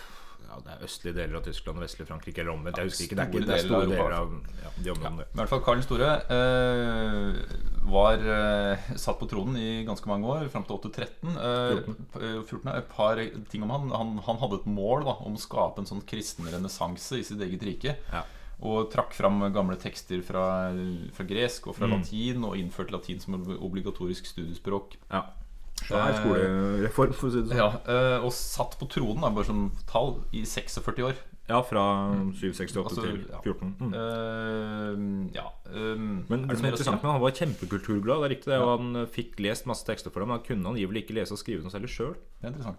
Ja, 0.50 0.56
det 0.66 0.72
er 0.74 0.86
østlige 0.88 1.14
deler 1.14 1.38
av 1.38 1.44
Tyskland 1.46 1.78
og 1.78 1.84
vestlige 1.86 2.08
Frankrike, 2.10 2.42
eller 2.42 2.56
omvendt. 2.56 2.80
Jeg 2.82 2.90
husker 2.90 3.06
ikke. 3.06 3.18
Det 3.20 3.24
er, 3.24 3.30
ikke, 3.30 3.46
det 3.46 3.56
er 3.60 3.66
store 3.68 3.90
deler 3.92 4.16
av 4.18 4.32
ja, 4.64 4.72
de 4.82 4.92
områdene. 4.96 5.28
I 5.30 5.38
hvert 5.38 5.52
fall 5.52 5.62
Karl 5.68 5.78
den 5.78 5.86
store 5.86 6.10
uh, 6.74 7.90
var 7.90 8.24
uh, 8.26 8.90
satt 9.00 9.20
på 9.22 9.28
tronen 9.30 9.58
i 9.62 9.70
ganske 9.88 10.10
mange 10.10 10.26
år, 10.30 10.48
fram 10.54 10.66
til 10.68 10.78
813. 10.80 11.38
Uh, 11.38 11.94
p- 12.14 12.24
eh, 12.26 12.42
14. 12.42 12.72
Et 12.76 12.90
par 12.92 13.22
ting 13.54 13.64
om 13.66 13.74
han. 13.76 13.88
Han, 13.94 14.16
han 14.26 14.42
hadde 14.42 14.60
et 14.64 14.68
mål 14.70 15.06
da, 15.08 15.16
om 15.26 15.38
å 15.38 15.42
skape 15.42 15.82
en 15.84 15.90
sånn 15.90 16.04
kristen 16.10 16.50
renessanse 16.50 17.20
i 17.22 17.26
sitt 17.30 17.42
eget 17.46 17.66
rike. 17.70 17.96
Ja. 18.14 18.26
Og 18.60 18.90
trakk 18.92 19.14
fram 19.16 19.40
gamle 19.56 19.78
tekster 19.80 20.20
fra, 20.26 20.44
fra 21.16 21.26
gresk 21.30 21.70
og 21.72 21.78
fra 21.78 21.88
Mm. 21.88 21.94
latin, 21.96 22.44
og 22.50 22.58
innførte 22.60 22.92
latin 22.92 23.22
som 23.24 23.38
obligatorisk 23.56 24.28
studiespråk. 24.28 24.98
Ja. 25.14 25.22
Svær 25.80 26.16
skolereform, 26.20 27.16
for 27.16 27.30
å 27.30 27.34
si 27.34 27.42
det 27.42 27.52
sånn. 27.52 27.60
Ja, 27.60 27.70
eh, 27.88 28.26
Og 28.26 28.34
satt 28.36 28.78
på 28.80 28.88
tronen, 28.92 29.24
da, 29.24 29.32
bare 29.34 29.48
som 29.48 29.70
tall, 29.90 30.20
i 30.36 30.44
46 30.46 31.06
år. 31.08 31.18
Ja, 31.50 31.64
fra 31.66 31.84
768 32.38 32.84
Altså, 32.84 33.02
til 33.02 33.24
14. 33.42 33.72
Mm. 33.80 33.94
Uh, 33.96 35.32
ja 35.34 35.48
Men 35.74 36.44
um, 36.44 36.46
det 36.46 36.54
er 36.54 36.60
som 36.60 36.68
er 36.68 36.76
interessant 36.76 37.02
med 37.02 37.10
Han 37.10 37.24
var 37.24 37.34
kjempekulturglad. 37.40 38.22
Det 38.22 38.28
er 38.28 38.34
riktig 38.36 38.52
det, 38.54 38.60
og 38.62 38.70
Han 38.76 39.02
eh, 39.02 39.10
fikk 39.10 39.42
lest 39.42 39.66
masse 39.70 39.88
tekster 39.88 40.14
for 40.14 40.22
dem. 40.22 40.30
Men 40.30 40.38
han 40.38 40.46
kunne 40.46 40.76
angivelig 40.76 41.08
ikke 41.08 41.18
lese 41.18 41.34
og 41.34 41.42
skrive 41.42 41.66
noe 41.66 41.74
særlig 41.74 41.90
sjøl. 41.96 42.14
Det 42.44 42.54
er. 42.54 42.78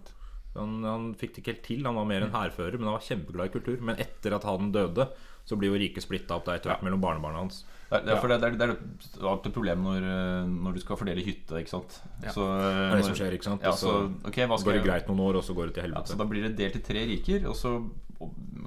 Han, 0.55 0.79
han 0.87 1.11
fikk 1.19 1.35
det 1.35 1.43
ikke 1.43 1.53
helt 1.53 1.67
til. 1.67 1.83
Han 1.87 1.99
var 1.99 2.07
mer 2.07 2.23
en 2.25 2.33
hærfører, 2.35 2.79
men 2.79 2.87
han 2.87 2.95
var 2.95 3.05
kjempeglad 3.09 3.51
i 3.51 3.53
kultur. 3.57 3.83
Men 3.83 3.99
etter 3.99 4.37
at 4.37 4.47
han 4.47 4.71
døde, 4.75 5.09
så 5.47 5.59
blir 5.59 5.73
jo 5.73 5.83
riket 5.83 6.07
splitta 6.07 6.39
opp 6.39 6.47
der 6.47 6.61
etter 6.61 6.71
hvert 6.71 6.87
mellom 6.87 7.03
barnebarna 7.03 7.43
hans. 7.43 7.65
Det 7.91 8.07
er, 8.07 8.19
for 8.23 8.31
det, 8.31 8.37
er, 8.39 8.53
det 8.55 8.67
er 8.69 9.25
alltid 9.27 9.49
et 9.51 9.55
problem 9.57 9.81
når, 9.83 10.05
eh, 10.07 10.45
når 10.47 10.73
du 10.77 10.79
skal 10.79 10.95
fordele 10.95 11.23
hytte, 11.25 11.59
ikke 11.59 11.73
sant. 11.73 11.97
Ja. 12.23 12.31
Så, 12.31 12.45
eh, 12.47 12.61
Det 12.63 12.93
er 12.93 13.01
det 13.01 13.05
som 13.09 13.17
skjer, 13.19 13.33
ikke 13.35 13.49
sant? 13.49 13.61
Ja, 13.67 13.73
så, 13.75 13.95
okay, 14.23 14.47
hva 14.47 14.57
skal 14.61 14.71
går 14.71 14.79
det 14.79 14.85
greit 14.87 15.09
noen 15.11 15.19
år, 15.25 15.35
og 15.41 15.43
så 15.43 15.53
går 15.57 15.71
det 15.73 15.75
til 15.81 15.91
Ja, 15.91 16.03
så 16.07 16.15
da 16.17 16.23
blir 16.29 16.45
det 16.47 16.55
delt 16.55 16.77
i 16.79 16.83
tre 16.87 17.03
riker, 17.09 17.47
og 17.51 17.55
så 17.59 17.73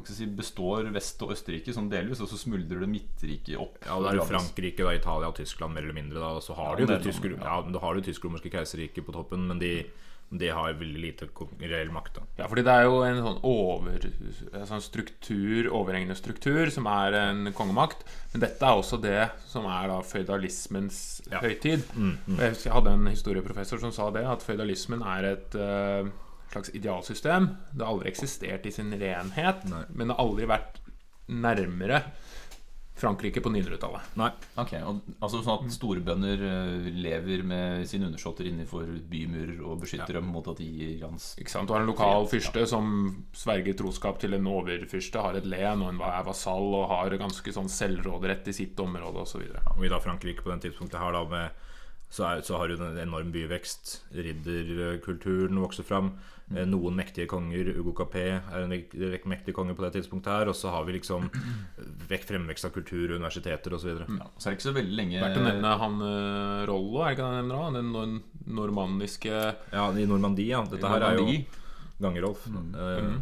si, 0.04 0.26
består 0.26 0.90
Vest- 0.92 1.22
og 1.24 1.30
Østerrike 1.32 1.72
sånn 1.72 1.88
delvis, 1.88 2.20
og 2.20 2.28
så 2.28 2.36
smuldrer 2.36 2.80
det 2.84 2.88
Midtrike 2.90 3.56
opp. 3.56 3.78
Ja, 3.86 3.94
og 3.96 4.04
det 4.04 4.12
er 4.12 4.20
jo. 4.20 4.26
Frankrike, 4.28 4.82
da, 4.84 4.92
Italia 4.98 5.28
og 5.30 5.36
Tyskland 5.38 5.72
mer 5.72 5.82
eller 5.86 5.96
mindre. 5.96 6.18
Da. 6.20 6.32
Og 6.36 6.42
så 6.44 6.54
har 6.58 6.74
Ja, 6.74 6.76
du 6.76 6.82
jo 6.84 6.86
det 6.92 7.02
tysk- 7.06 7.24
ja. 7.30 7.38
ja, 7.40 7.60
men 7.62 7.72
du 7.72 7.78
har 7.78 7.94
det 7.94 8.04
tysk-romerske 8.04 8.50
keiserriket 8.52 9.06
på 9.06 9.12
toppen, 9.14 9.46
men 9.48 9.58
de, 9.58 9.86
de 10.34 10.48
har 10.50 10.72
veldig 10.80 11.00
lite 11.00 11.28
reell 11.60 11.90
makt. 11.94 12.16
Da. 12.18 12.22
Ja, 12.40 12.48
fordi 12.50 12.64
det 12.66 12.72
er 12.74 12.86
jo 12.88 12.96
en 13.06 13.20
sånn 13.22 13.38
over 13.46 14.06
en 14.06 14.66
sånn 14.66 14.82
struktur, 14.82 15.68
overhengende 15.70 16.16
struktur, 16.18 16.70
som 16.74 16.88
er 16.90 17.14
en 17.20 17.52
kongemakt. 17.54 18.02
Men 18.32 18.42
dette 18.42 18.66
er 18.66 18.80
også 18.80 18.98
det 19.02 19.28
som 19.46 19.68
er 19.70 19.88
da 19.92 20.00
føydalismens 20.02 20.98
Ja. 21.30 21.40
høytid. 21.44 21.84
Mm, 21.94 22.18
mm. 22.26 22.38
Jeg 22.40 22.72
hadde 22.72 22.96
en 22.96 23.06
historieprofessor 23.06 23.78
som 23.80 23.92
sa 23.94 24.10
det, 24.10 24.24
at 24.26 24.42
føydalismen 24.42 25.02
er 25.02 25.30
et 25.34 25.54
uh, 25.54 26.10
slags 26.50 26.74
idealsystem. 26.74 27.50
Det 27.72 27.84
har 27.86 27.94
aldri 27.94 28.10
eksistert 28.10 28.66
i 28.66 28.74
sin 28.74 28.90
renhet, 29.00 29.64
Nei. 29.70 29.84
men 29.90 30.08
det 30.08 30.16
har 30.16 30.24
aldri 30.26 30.46
vært 30.50 30.80
nærmere 31.28 32.02
Frankrike 32.94 33.40
på 33.42 33.50
900-tallet. 33.50 34.12
Nei. 34.20 34.28
Ok, 34.62 34.72
og, 34.86 35.00
altså 35.18 35.40
Sånn 35.42 35.64
at 35.66 35.74
storebønder 35.74 36.44
eh, 36.46 36.84
lever 36.94 37.42
med 37.42 37.88
sine 37.90 38.06
undersåtter 38.06 38.46
innenfor 38.46 38.86
bymurer 39.10 39.58
og 39.66 39.80
beskytter 39.82 40.20
dem 40.20 40.28
mot 40.30 40.46
at 40.52 40.60
de 40.62 40.68
gir 40.68 41.02
hans 41.02 41.32
Ikke 41.42 41.50
sant? 41.50 41.66
Du 41.66 41.74
har 41.74 41.82
en 41.82 41.90
lokal 41.90 42.22
Ja. 42.22 42.30
fyrste 42.30 42.62
som 42.70 42.92
sverger 43.34 43.74
troskap 43.74 44.20
til 44.22 44.38
en 44.38 44.46
overfyrste, 44.46 45.18
har 45.26 45.34
et 45.34 45.48
len 45.50 45.82
og 45.82 45.90
en 45.90 46.00
er 46.06 46.22
vasall 46.28 46.70
og 46.78 46.88
har 46.92 47.18
ganske 47.18 47.56
sånn 47.56 47.68
selvråderett 47.68 48.46
i 48.48 48.56
sitt 48.62 48.78
område 48.78 49.26
osv. 49.26 49.42
Og 49.74 49.84
i 49.84 49.90
da 49.90 49.98
Frankrike 49.98 50.46
på 50.46 50.54
den 50.54 50.62
tidspunktet 50.62 51.02
her 51.02 51.18
da 51.18 51.24
med 51.26 51.50
så, 52.12 52.28
er, 52.28 52.44
så 52.46 52.58
har 52.60 52.70
du 52.70 52.78
en 52.78 52.98
enorm 53.00 53.32
byvekst. 53.34 53.96
Ridderkulturen 54.14 55.58
vokser 55.62 55.86
fram. 55.86 56.12
Mm. 56.52 56.58
Noen 56.68 56.98
mektige 56.98 57.26
konger. 57.30 57.70
Ugo 57.80 57.94
Capé 57.96 58.24
er 58.36 58.60
en 58.60 58.70
mektig 58.70 59.08
rekke 59.14 59.30
mektige 59.32 59.56
konger 59.56 59.76
på 59.78 59.86
det 59.86 59.94
tidspunktet 59.96 60.30
her. 60.32 60.50
Og 60.52 60.58
så 60.58 60.70
har 60.74 60.86
vi 60.86 60.98
liksom 60.98 61.30
vekk 62.12 62.28
fremvekst 62.28 62.68
av 62.68 62.74
kultur, 62.76 63.16
universiteter 63.16 63.74
osv. 63.74 64.04
Ja, 64.04 64.28
så 64.36 64.48
er 64.48 64.54
det 64.54 64.60
ikke 64.60 64.68
så 64.68 64.76
veldig 64.76 64.98
lenge 65.00 65.24
Verdt 65.24 65.40
å 65.40 65.44
nevne 65.48 65.74
han 65.82 66.06
eh, 66.10 66.62
Rollo, 66.70 67.02
er 67.02 67.10
det 67.10 67.16
ikke 67.16 67.26
det 67.26 67.32
han 67.32 67.50
nevner? 67.50 67.76
Den 67.80 67.92
nor 67.94 68.14
normanniske 68.60 69.34
Ja, 69.72 69.88
i 69.90 70.06
Normandie, 70.08 70.52
ja. 70.52 70.62
Dette 70.68 70.90
her 70.90 71.08
er 71.08 71.20
jo. 71.22 71.28
Gangerolf. 72.04 72.46
mm. 72.50 73.20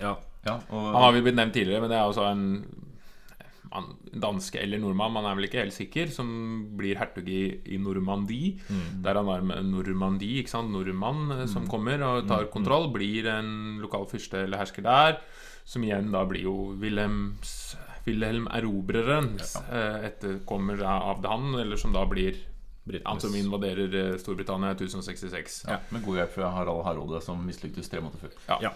ja. 0.00 0.16
Ja, 0.40 0.56
og, 0.70 0.84
Han 0.94 1.02
har 1.04 1.12
vi 1.12 1.20
blitt 1.26 1.36
nevnt 1.36 1.52
tidligere, 1.52 1.82
men 1.84 1.92
det 1.92 1.98
er 1.98 2.08
også 2.08 2.24
en 2.30 2.44
man, 3.70 3.92
danske 4.10 4.60
eller 4.60 4.80
nordmann, 4.82 5.14
man 5.14 5.28
er 5.28 5.38
vel 5.38 5.48
ikke 5.48 5.62
helt 5.62 5.76
sikker, 5.76 6.10
som 6.14 6.30
blir 6.78 6.98
hertug 7.00 7.28
i, 7.30 7.42
i 7.74 7.78
Normandie. 7.80 8.56
Der 9.04 9.20
han 9.20 9.30
er 9.30 9.46
med 9.46 9.70
Normandie, 9.70 10.42
ikke 10.42 10.54
sant? 10.54 10.72
nordmann 10.74 11.30
eh, 11.38 11.46
som 11.50 11.68
kommer 11.70 12.02
og 12.06 12.28
tar 12.30 12.50
kontroll, 12.52 12.90
blir 12.94 13.30
en 13.32 13.78
lokal 13.82 14.08
fyrste 14.10 14.44
eller 14.46 14.62
hersker 14.62 14.86
der. 14.86 15.20
Som 15.68 15.84
igjen 15.86 16.10
da 16.12 16.24
blir 16.26 16.48
jo 16.48 16.56
Wilhelms 16.80 17.76
Wilhelm 18.06 18.46
Erobreren 18.48 19.34
ja. 19.36 19.60
etterkommer 20.08 20.78
da 20.80 20.94
av 21.12 21.20
han, 21.28 21.52
eller 21.60 21.76
som 21.78 21.92
da 21.92 22.06
blir 22.08 22.38
han 23.04 23.20
som 23.20 23.34
invaderer 23.36 24.12
eh, 24.12 24.16
Storbritannia 24.18 24.70
i 24.70 24.72
1066. 24.72 25.64
ja, 25.68 25.78
med 25.88 26.04
god 26.04 26.16
hjelp 26.22 26.32
fra 26.34 26.48
Harald 26.54 26.84
Hardråde, 26.84 27.20
som 27.24 27.42
mislyktes 27.46 27.88
tre 27.88 28.00
måneder 28.00 28.28
før. 28.28 28.62
ja. 28.64 28.72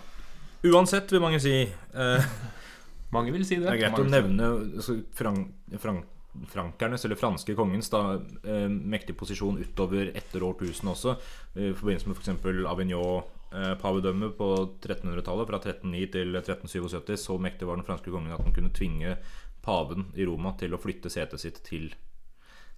Uansett, 0.65 1.13
vil 1.13 1.21
mange 1.21 1.41
si. 1.45 1.57
Eh, 1.95 2.29
Mange 3.13 3.33
vil 3.33 3.45
si 3.47 3.57
det. 3.61 3.67
Det 3.69 3.75
er 3.77 3.83
greit 3.89 4.01
å 4.01 4.09
nevne 4.11 4.49
altså, 4.79 4.97
frank, 5.15 5.53
frank, 5.79 6.05
frankernes, 6.51 7.05
eller 7.05 7.17
franske 7.21 7.55
kongens, 7.55 7.91
da, 7.93 8.17
eh, 8.43 8.67
mektige 8.69 9.15
posisjon 9.21 9.61
utover 9.63 10.11
etter 10.17 10.43
årtusen 10.43 10.89
også. 10.91 11.17
eh, 11.55 11.71
I 11.71 11.75
forbindelse 11.79 12.09
med 12.11 12.17
f.eks. 12.19 12.65
Avignon-pavedømmet 12.73 14.35
på 14.39 14.49
1300-tallet. 14.83 15.47
Fra 15.51 15.61
1309 15.61 16.09
til 16.17 16.35
1377. 16.35 17.17
Så 17.27 17.39
mektig 17.39 17.69
var 17.69 17.77
den 17.79 17.87
franske 17.87 18.11
kongen 18.11 18.35
at 18.35 18.43
han 18.43 18.55
kunne 18.57 18.73
tvinge 18.75 19.17
paven 19.65 20.09
i 20.19 20.27
Roma 20.29 20.53
til 20.61 20.75
å 20.75 20.81
flytte 20.81 21.11
setet 21.13 21.41
sitt 21.41 21.63
til 21.65 21.93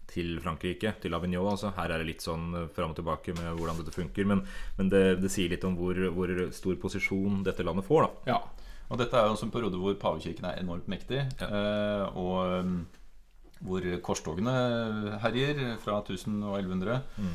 til 0.06 0.36
Frankrike, 0.38 0.92
til 1.02 1.16
Avignon. 1.18 1.48
Altså. 1.50 1.72
Her 1.74 1.90
er 1.90 1.98
det 1.98 2.06
litt 2.12 2.22
sånn 2.22 2.52
eh, 2.54 2.68
fram 2.76 2.92
og 2.92 3.00
tilbake 3.00 3.32
med 3.34 3.56
hvordan 3.58 3.80
dette 3.80 3.90
funker. 3.96 4.28
Men, 4.30 4.44
men 4.78 4.88
det, 4.92 5.00
det 5.18 5.32
sier 5.34 5.50
litt 5.50 5.64
om 5.66 5.74
hvor, 5.74 5.98
hvor 6.14 6.30
stor 6.54 6.76
posisjon 6.78 7.40
dette 7.42 7.64
landet 7.66 7.88
får. 7.88 8.06
da 8.06 8.36
Ja. 8.36 8.38
Og 8.90 8.98
dette 9.00 9.16
er 9.18 9.26
jo 9.26 9.34
også 9.34 9.48
en 9.48 9.54
periode 9.54 9.80
hvor 9.82 9.94
pavekirken 9.98 10.44
er 10.46 10.60
enormt 10.62 10.86
mektig, 10.88 11.24
Ja. 11.40 12.06
og 12.14 12.60
um, 12.60 12.86
hvor 13.66 13.80
korstogene 14.04 14.52
herjer 15.22 15.76
fra 15.82 15.98
1000 16.04 16.42
og 16.44 16.58
1100. 16.60 17.00
Mm. 17.16 17.34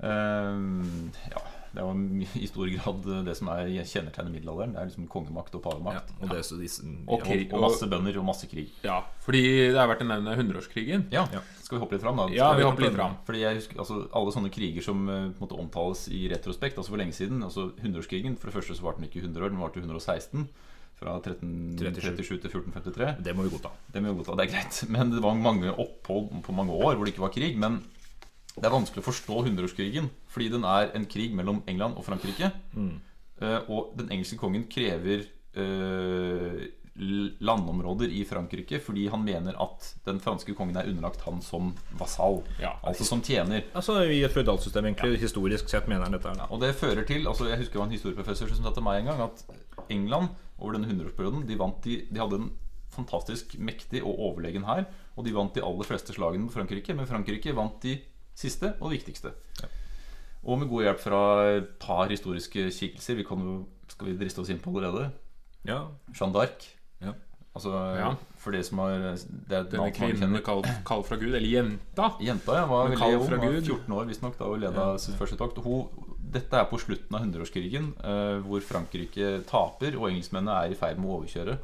Eh, 0.00 1.30
ja, 1.30 1.42
det 1.74 1.82
er 1.84 2.40
i 2.42 2.48
stor 2.50 2.66
grad 2.74 3.04
det 3.26 3.34
som 3.38 3.48
er 3.52 3.68
kjennetegnet 3.86 4.32
middelalderen. 4.34 4.72
Det 4.74 4.80
er 4.82 4.88
liksom 4.90 5.06
kongemakt 5.12 5.54
og 5.54 5.62
Ja, 5.62 5.70
pavemakt. 5.70 6.10
og 6.20 6.28
det, 6.34 6.40
så 6.44 6.58
de, 6.58 6.66
ja, 6.66 7.14
Og, 7.14 7.52
og 7.54 7.60
masse 7.68 7.86
bønder 7.88 8.18
og 8.18 8.24
masse 8.26 8.46
krig. 8.50 8.72
ja. 8.82 9.00
Fordi 9.22 9.42
det 9.70 9.78
har 9.78 9.86
vært 9.88 10.02
å 10.02 10.08
nevne 10.10 10.34
hundreårskrigen. 10.36 11.06
Ja, 11.12 11.26
Ja. 11.32 11.40
Skal 11.62 11.78
vi 11.78 11.84
hoppe 11.84 11.94
litt 11.94 12.02
fram, 12.02 12.16
da? 12.18 12.26
Ja, 12.34 12.52
vi 12.58 12.64
hopper 12.66 12.82
litt 12.82 12.96
fram. 12.98 13.14
Fordi 13.24 13.44
husker, 13.54 13.78
altså, 13.78 14.08
Alle 14.12 14.32
sånne 14.34 14.50
kriger 14.50 14.82
som 14.82 15.08
eh, 15.08 15.28
på 15.30 15.46
måte 15.46 15.54
omtales 15.60 16.08
i 16.10 16.26
retrospekt, 16.28 16.76
altså 16.76 16.90
for 16.90 16.98
lenge 16.98 17.14
siden 17.14 17.42
altså 17.46 17.70
Hundreårskrigen, 17.80 18.36
for 18.36 18.50
det 18.50 18.54
første 18.58 18.74
så 18.74 18.82
varte 18.82 18.98
den 19.00 19.08
ikke 19.08 19.22
100 19.22 19.44
år, 19.44 19.48
den 19.54 19.60
varte 19.62 19.78
116. 19.78 20.48
Fra 21.00 21.14
1337 21.16 22.42
til 22.42 22.50
1453. 22.50 23.14
det 23.24 23.32
må 23.36 23.46
vi 23.46 23.54
godta. 23.54 23.70
Det 23.88 24.02
må 24.04 24.12
vi 24.12 24.20
godta, 24.20 24.36
det 24.36 24.46
er 24.46 24.52
greit. 24.52 24.80
Men 24.92 25.14
det 25.14 25.22
var 25.24 25.38
mange 25.38 25.72
opphold 25.72 26.42
på 26.44 26.52
mange 26.56 26.76
år 26.76 26.94
hvor 26.94 27.08
det 27.08 27.14
ikke 27.14 27.24
var 27.24 27.32
krig. 27.32 27.56
Men 27.60 27.80
det 28.56 28.66
er 28.68 28.74
vanskelig 28.74 29.00
å 29.00 29.06
forstå 29.08 29.44
hundreårskrigen, 29.46 30.10
fordi 30.28 30.50
den 30.52 30.66
er 30.68 30.90
en 30.98 31.06
krig 31.08 31.32
mellom 31.36 31.62
England 31.70 31.96
og 31.96 32.04
Frankrike. 32.04 32.52
Mm. 32.74 32.98
og 33.72 33.94
den 33.96 34.10
engelske 34.12 34.36
kongen 34.36 34.66
krever 34.68 35.22
eh, 35.56 36.66
landområder 37.40 38.10
i 38.12 38.24
Frankrike 38.28 38.80
fordi 38.84 39.06
han 39.08 39.22
mener 39.24 39.56
at 39.62 39.86
den 40.04 40.18
franske 40.20 40.54
kongen 40.58 40.76
er 40.76 40.88
underlagt 40.90 41.22
han 41.24 41.40
som 41.42 41.72
vasall. 41.98 42.42
Ja. 42.60 42.74
Altså 42.84 43.06
som 43.08 43.22
tjener. 43.24 43.64
Altså 43.74 44.02
I 44.04 44.20
et 44.26 44.34
føydalsystem, 44.34 44.90
egentlig. 44.90 45.20
Historisk 45.22 45.70
sett, 45.70 45.88
mener 45.88 46.04
han 46.04 46.16
dette 46.16 46.34
Ja. 46.36 46.46
Og 46.50 46.60
det 46.60 46.74
fører 46.74 47.06
til 47.06 47.26
altså 47.26 47.48
Jeg 47.48 47.58
husker 47.58 47.72
det 47.72 47.80
var 47.80 47.86
en 47.88 47.96
historieprofessor 47.96 48.52
som 48.54 48.64
sa 48.64 48.74
til 48.74 48.84
meg 48.86 49.00
en 49.00 49.10
gang 49.10 49.24
at 49.24 49.44
England 49.88 50.28
over 50.60 50.76
denne 50.76 50.88
hundreårsperioden 50.90 51.46
de, 51.48 51.56
de, 51.84 51.96
de 52.10 52.20
hadde 52.20 52.38
en 52.40 52.50
fantastisk 52.90 53.56
mektig 53.58 54.02
og 54.02 54.18
overlegen 54.18 54.64
hær. 54.68 54.86
Og 55.16 55.26
de 55.26 55.34
vant 55.34 55.54
de 55.54 55.62
aller 55.64 55.86
fleste 55.88 56.14
slagene 56.14 56.48
på 56.48 56.56
Frankrike, 56.58 56.94
men 56.96 57.08
Frankrike 57.08 57.54
vant 57.56 57.80
de 57.82 57.96
siste 58.38 58.74
og 58.80 58.92
viktigste. 58.94 59.32
Og 60.42 60.60
med 60.60 60.70
god 60.70 60.86
hjelp 60.86 61.00
fra 61.02 61.22
et 61.58 61.72
par 61.82 62.08
historiske 62.08 62.70
kikkelser 62.72 63.18
Vi 63.18 63.26
kan 63.28 63.42
jo, 63.44 63.56
Skal 63.92 64.08
vi 64.08 64.14
driste 64.16 64.40
oss 64.40 64.48
inn 64.48 64.62
på 64.62 64.72
allerede? 64.72 65.10
Ja, 65.68 65.82
Jeanne 66.16 66.32
d'Arc. 66.32 66.70
Ja. 67.04 67.12
Altså, 67.52 67.74
Ja. 67.98 68.14
For 68.40 68.56
det 68.56 68.62
som 68.64 68.80
har 68.80 68.94
Det 68.96 69.56
er 69.56 69.66
Denne 69.68 69.90
kvinnen 69.92 70.40
kall, 70.44 70.62
kall 70.88 71.02
fra 71.04 71.18
Gud, 71.20 71.34
eller 71.34 71.44
jenta. 71.44 72.14
Jenta 72.24 72.56
ja, 72.56 72.68
var 72.70 72.88
veldig 72.88 73.18
ung, 73.18 73.26
var 73.28 73.42
Gud. 73.44 73.66
14 73.66 73.96
år 73.98 74.08
visstnok 74.08 74.38
da 74.38 74.48
hun 74.48 74.62
leda 74.62 74.86
sitt 75.02 75.18
første 75.18 75.36
tokt. 75.40 75.60
Hun, 75.64 76.08
dette 76.32 76.56
er 76.56 76.68
på 76.70 76.78
slutten 76.80 77.16
av 77.16 77.26
hundreårskrigen, 77.26 77.90
uh, 78.00 78.38
hvor 78.46 78.64
Frankrike 78.64 79.40
taper 79.50 79.98
og 79.98 80.08
engelskmennene 80.08 80.56
er 80.56 80.72
i 80.72 80.78
ferd 80.78 81.02
med 81.02 81.10
å 81.10 81.18
overkjøre. 81.18 81.58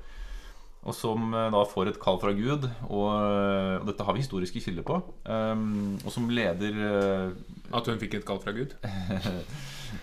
Og 0.86 0.94
som 0.94 1.32
eh, 1.34 1.48
da 1.54 1.62
får 1.66 1.90
et 1.90 2.00
kall 2.02 2.20
fra 2.22 2.32
Gud, 2.36 2.68
og, 2.86 3.08
eh, 3.10 3.76
og 3.80 3.88
dette 3.90 4.06
har 4.06 4.14
vi 4.14 4.22
historiske 4.22 4.62
kilder 4.62 4.86
på. 4.86 5.00
Um, 5.26 5.96
og 6.04 6.12
som 6.14 6.28
leder 6.30 6.76
uh, 6.78 7.74
At 7.74 7.88
hun 7.90 7.98
fikk 7.98 8.20
et 8.20 8.28
kall 8.28 8.38
fra 8.42 8.54
Gud. 8.54 8.76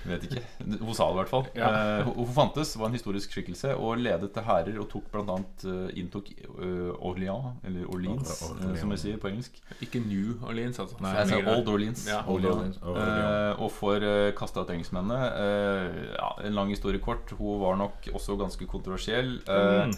Vet 0.07 0.25
ikke. 0.27 0.41
Hun 0.81 0.95
sa 0.95 1.05
det 1.07 1.13
i 1.13 1.17
hvert 1.21 1.31
fall. 1.31 1.45
Ja. 1.55 1.69
Uh, 1.69 2.09
hun, 2.09 2.15
hun 2.23 2.33
fantes, 2.35 2.73
var 2.79 2.89
en 2.89 2.97
historisk 2.97 3.35
skikkelse, 3.35 3.75
og 3.79 4.01
ledet 4.01 4.31
til 4.35 4.45
hærer 4.47 4.79
og 4.81 4.89
tok 4.91 5.13
annet 5.21 5.65
eh, 5.69 5.99
inntok 6.01 6.31
uh, 6.57 6.91
Orléans, 6.99 7.53
eller 7.67 7.87
Orleans, 7.91 8.33
Or- 8.47 8.59
eh, 8.65 8.75
som 8.79 8.91
vi 8.91 8.97
sier 8.99 9.21
på 9.21 9.29
engelsk. 9.29 9.59
Ikke 9.83 10.01
New 10.03 10.33
Orleans, 10.47 10.79
altså. 10.83 10.97
Nei, 11.03 11.13
jeg 11.19 11.31
sa. 11.31 11.39
Old 11.53 11.71
Orleans. 11.71 12.03
Ja, 12.09 12.19
Old 12.27 12.47
Orleans. 12.49 12.81
Orleans. 12.81 13.23
Eh, 13.23 13.63
og 13.63 13.71
får 13.77 14.07
uh, 14.07 14.27
kasta 14.37 14.65
ut 14.65 14.73
engelskmennene. 14.73 15.31
Eh, 15.45 16.03
ja, 16.17 16.29
en 16.49 16.59
lang 16.59 16.73
historie 16.73 17.03
kort. 17.03 17.31
Hun 17.39 17.61
var 17.63 17.79
nok 17.79 18.11
også 18.13 18.37
ganske 18.39 18.67
kontroversiell. 18.69 19.37
Mm. 19.47 19.95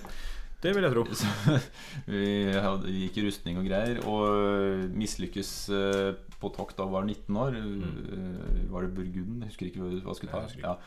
Det 0.63 0.73
vil 0.73 0.85
jeg 0.87 0.93
tro. 0.95 1.03
vi 2.13 2.27
hadde, 2.53 2.93
gikk 2.93 3.19
i 3.19 3.25
rustning 3.27 3.59
og 3.61 3.67
greier, 3.67 3.99
og 4.09 4.85
mislykkes 4.97 5.51
eh, 5.75 6.11
på 6.41 6.51
tokt 6.55 6.77
da 6.79 6.87
var 6.89 7.05
19 7.05 7.41
år. 7.41 7.57
Mm. 7.59 8.69
var 8.73 8.85
det 8.85 8.93
Burgund? 8.97 9.43
Jeg 9.43 9.51
husker 9.51 9.69
ikke 9.69 9.83
hva 9.83 9.91
jeg 9.99 10.19
skulle 10.21 10.33
ta. 10.33 10.61
Ja. 10.63 10.77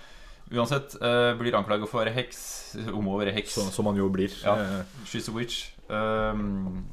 Uansett, 0.49 0.95
uh, 1.05 1.35
blir 1.37 1.57
anklaget 1.59 1.91
for 1.91 2.01
å 2.01 2.05
være 2.07 2.15
heks. 2.17 2.41
Om 2.99 3.11
å 3.13 3.19
være 3.21 3.35
heks. 3.37 3.59
Så, 3.59 3.69
som 3.75 3.89
man 3.89 3.99
jo 4.01 4.09
blir. 4.13 4.33
Ja. 4.43 4.85
She's 5.07 5.29
a 5.29 5.35
witch. 5.37 5.75
Um, 5.89 6.87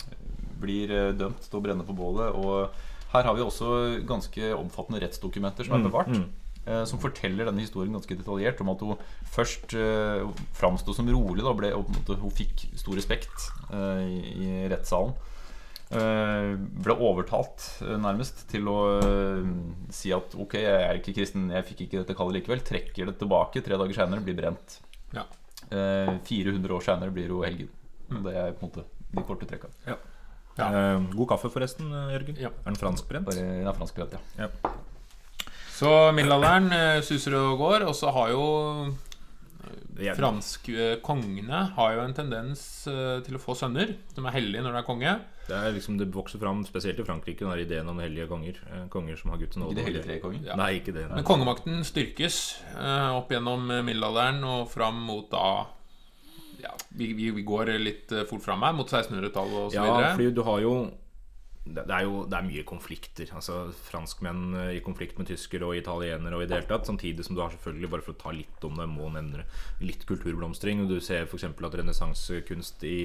blir 0.60 0.92
dømt 1.18 1.48
til 1.48 1.60
å 1.60 1.64
brenne 1.64 1.88
på 1.88 1.96
bålet. 1.96 2.36
Og 2.36 2.76
her 3.16 3.30
har 3.30 3.38
vi 3.38 3.44
også 3.46 3.70
ganske 4.08 4.52
omfattende 4.58 5.02
rettsdokumenter 5.04 5.68
som 5.68 5.78
er 5.78 5.86
bevart. 5.88 6.12
mm. 6.12 6.24
eh, 6.24 6.45
Som 6.90 6.98
forteller 6.98 7.46
denne 7.46 7.62
historien 7.62 7.94
ganske 7.94 8.16
detaljert 8.18 8.62
om 8.64 8.72
at 8.72 8.82
hun 8.82 9.02
først 9.30 9.76
uh, 9.78 10.26
framsto 10.58 10.96
som 10.98 11.06
rolig. 11.14 11.44
Da, 11.46 11.54
ble, 11.54 11.70
og 11.78 11.86
på 11.86 11.94
en 11.94 12.00
måte, 12.00 12.18
hun 12.24 12.34
fikk 12.34 12.66
stor 12.80 12.98
respekt 12.98 13.50
uh, 13.70 14.02
i, 14.02 14.18
i 14.34 14.50
rettssalen. 14.72 15.14
Uh, 15.86 16.56
ble 16.82 16.96
overtalt 16.98 17.62
uh, 17.86 17.94
nærmest 18.02 18.42
til 18.50 18.66
å 18.72 18.78
eh, 18.98 19.52
si 19.94 20.10
at 20.16 20.34
ok, 20.34 20.56
jeg 20.58 20.80
er 20.88 20.98
ikke 20.98 21.14
kristen, 21.14 21.44
jeg 21.54 21.68
fikk 21.68 21.84
ikke 21.86 22.02
dette 22.02 22.16
kallet 22.18 22.40
likevel. 22.40 22.64
Trekker 22.66 23.12
det 23.12 23.20
tilbake. 23.22 23.62
Tre 23.66 23.78
dager 23.78 24.00
seinere 24.00 24.26
blir 24.26 24.38
brent. 24.40 24.80
Ja. 25.14 25.28
Eh, 25.70 26.16
400 26.26 26.74
år 26.74 26.84
seinere 26.86 27.14
blir 27.14 27.30
hun 27.30 27.46
helgen. 27.46 27.70
Mm. 28.10 28.24
Det 28.26 28.34
er 28.34 28.58
på 28.58 28.66
en 28.66 28.72
måte 28.72 28.88
de 29.16 29.26
korte 29.30 29.50
trekka. 29.50 29.70
Ja. 29.86 30.00
Eh, 30.66 31.06
god 31.14 31.30
kaffe, 31.36 31.54
forresten, 31.54 31.94
eh, 31.94 32.16
Jørgen. 32.16 32.42
Ja. 32.42 32.52
Er 32.64 32.74
den 32.74 32.82
franskbrent? 32.82 33.30
Bare 33.30 33.46
den 33.46 33.70
er 33.70 33.78
franskbrent, 33.78 34.18
ja. 34.18 34.50
Så 35.76 35.92
middelalderen 36.16 36.72
eh, 36.72 37.02
suser 37.04 37.36
og 37.40 37.60
går, 37.60 37.84
og 37.90 37.96
så 37.98 38.14
har 38.16 38.32
jo 38.32 38.46
franske 40.16 40.98
kongene 41.06 41.62
har 41.76 41.94
jo 41.96 42.04
en 42.04 42.16
tendens 42.16 42.62
eh, 42.92 43.22
til 43.26 43.38
å 43.38 43.42
få 43.42 43.56
sønner 43.56 43.94
som 44.16 44.28
er 44.28 44.36
hellige 44.36 44.64
når 44.64 44.76
de 44.76 44.82
er 44.82 44.88
konge. 44.88 45.14
Det, 45.46 45.54
er 45.56 45.76
liksom, 45.76 46.00
det 46.00 46.08
vokser 46.14 46.42
fram, 46.42 46.64
spesielt 46.66 47.00
i 47.00 47.06
Frankrike, 47.06 47.44
den 47.46 47.54
der 47.54 47.62
ideen 47.64 47.90
om 47.92 48.00
hellige 48.02 48.28
konger. 48.32 48.58
Eh, 48.72 48.86
Konger 48.92 49.20
som 49.20 49.32
har 49.32 49.40
gutten. 49.42 49.64
Ikke 49.68 49.78
det 49.78 49.88
hele 49.88 50.04
tre 50.04 50.18
konger. 50.24 50.42
Ja. 50.50 50.58
Nei, 50.60 50.72
ikke 50.80 50.96
det. 50.96 51.06
Nei. 51.10 51.20
Men 51.20 51.28
kongemakten 51.28 51.86
styrkes 51.86 52.40
eh, 52.74 53.10
opp 53.14 53.32
gjennom 53.32 53.70
eh, 53.72 53.84
middelalderen 53.86 54.42
og 54.50 54.68
fram 54.74 55.00
mot 55.06 55.30
da 55.32 55.48
ja, 56.64 56.72
vi, 56.98 57.12
vi, 57.14 57.30
vi 57.36 57.46
går 57.46 57.76
litt 57.78 58.12
eh, 58.16 58.26
fort 58.30 58.44
fram 58.44 58.66
her, 58.66 58.74
mot 58.76 58.90
1600-tallet 58.90 59.58
og 59.62 59.74
så 59.74 59.78
Ja, 59.86 60.14
fordi 60.16 60.32
du 60.34 60.42
har 60.48 60.64
jo 60.66 60.76
det 61.66 61.90
er 61.90 62.04
jo 62.06 62.20
det 62.30 62.38
er 62.38 62.46
mye 62.46 62.64
konflikter. 62.68 63.30
Altså 63.34 63.72
Franskmenn 63.88 64.54
eh, 64.60 64.76
i 64.78 64.84
konflikt 64.86 65.18
med 65.18 65.32
tyskere 65.32 65.66
og 65.66 65.80
italienere 65.80 66.38
og 66.38 66.44
i 66.44 66.50
det 66.50 66.60
hele 66.60 66.70
tatt. 66.70 66.86
Samtidig 66.86 67.26
som 67.26 67.38
du 67.38 67.42
har 67.42 67.56
selvfølgelig, 67.56 67.90
bare 67.90 68.06
for 68.06 68.14
å 68.14 68.20
ta 68.22 68.34
litt 68.36 68.68
om 68.68 68.78
det, 68.78 68.86
må 68.92 69.10
nevne 69.14 69.48
litt 69.82 70.06
kulturblomstring. 70.06 70.84
Og 70.84 70.94
Du 70.94 71.00
ser 71.02 71.26
f.eks. 71.26 71.48
at 71.50 71.80
renessansekunst 71.82 72.86
i, 72.86 73.00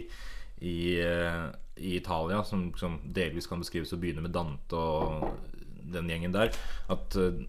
i, 0.61 0.77
eh, 1.01 1.47
i 1.81 1.97
Italia, 1.97 2.43
som, 2.45 2.69
som 2.77 3.01
delvis 3.05 3.49
kan 3.49 3.65
beskrives 3.65 3.95
å 3.97 4.01
begynne 4.01 4.27
med 4.27 4.37
Dante 4.37 4.77
og 4.77 5.25
den 5.91 6.13
gjengen 6.13 6.37
der, 6.37 6.53
at, 6.93 7.17
eh, 7.17 7.41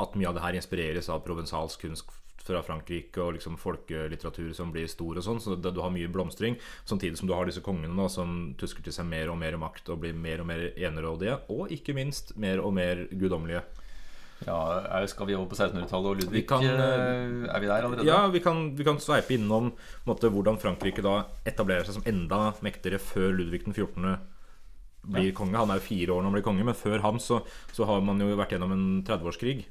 at 0.00 0.16
mye 0.16 0.32
av 0.32 0.38
det 0.38 0.46
her 0.46 0.56
inspireres 0.62 1.12
av 1.12 1.26
provensalsk 1.28 1.84
kunst 1.84 2.08
fra 2.44 2.62
Frankrike 2.64 3.22
og 3.22 3.36
liksom 3.38 3.56
folkelitteratur 3.60 4.52
som 4.56 4.72
blir 4.74 4.88
stor 4.90 5.20
og 5.20 5.24
sånn. 5.24 5.40
Så 5.40 5.56
det, 5.56 5.72
du 5.74 5.80
har 5.84 5.92
mye 5.94 6.10
blomstring. 6.12 6.58
Samtidig 6.84 7.20
som 7.20 7.30
du 7.30 7.34
har 7.36 7.48
disse 7.48 7.64
kongene 7.64 7.96
da, 7.96 8.08
som 8.12 8.52
tusker 8.60 8.84
til 8.84 8.94
seg 8.96 9.08
mer 9.08 9.32
og 9.32 9.40
mer 9.40 9.56
makt 9.60 9.88
og 9.94 10.02
blir 10.04 10.16
mer 10.16 10.44
og 10.44 10.50
mer 10.50 10.68
enerådige. 10.76 11.38
Og 11.54 11.72
ikke 11.74 11.96
minst 11.96 12.36
mer 12.40 12.62
og 12.64 12.76
mer 12.76 13.06
guddommelige. 13.12 13.64
Ja, 14.44 15.06
Skal 15.06 15.26
vi 15.26 15.36
over 15.36 15.48
på 15.48 15.56
1600-tallet 15.56 16.10
og 16.10 16.20
Ludvig? 16.20 16.42
Vi 16.42 16.46
kan, 16.48 16.64
eh, 16.64 17.48
er 17.48 17.60
vi 17.60 17.66
der 17.66 17.86
allerede? 17.86 18.06
Ja, 18.06 18.26
vi 18.28 18.40
kan, 18.40 18.76
vi 18.76 18.84
kan 18.84 18.98
sveipe 19.00 19.34
innom 19.34 19.72
måte, 20.04 20.28
hvordan 20.28 20.58
Frankrike 20.60 21.02
da 21.02 21.24
etablerer 21.46 21.86
seg 21.86 21.98
som 21.98 22.08
enda 22.08 22.52
mektigere 22.60 23.00
før 23.00 23.32
Ludvig 23.38 23.64
den 23.64 23.72
14. 23.72 24.18
blir 25.04 25.32
konge. 25.36 25.56
Han 25.56 25.70
er 25.70 25.80
jo 25.80 25.88
fire 25.88 26.12
år 26.12 26.22
når 26.22 26.30
han 26.30 26.36
blir 26.38 26.48
konge, 26.48 26.64
men 26.64 26.76
før 26.76 27.00
ham 27.04 27.18
så, 27.20 27.42
så 27.72 27.84
har 27.88 28.00
man 28.04 28.20
jo 28.20 28.36
vært 28.36 28.56
gjennom 28.56 28.72
en 28.72 28.86
30-årskrig. 29.04 29.64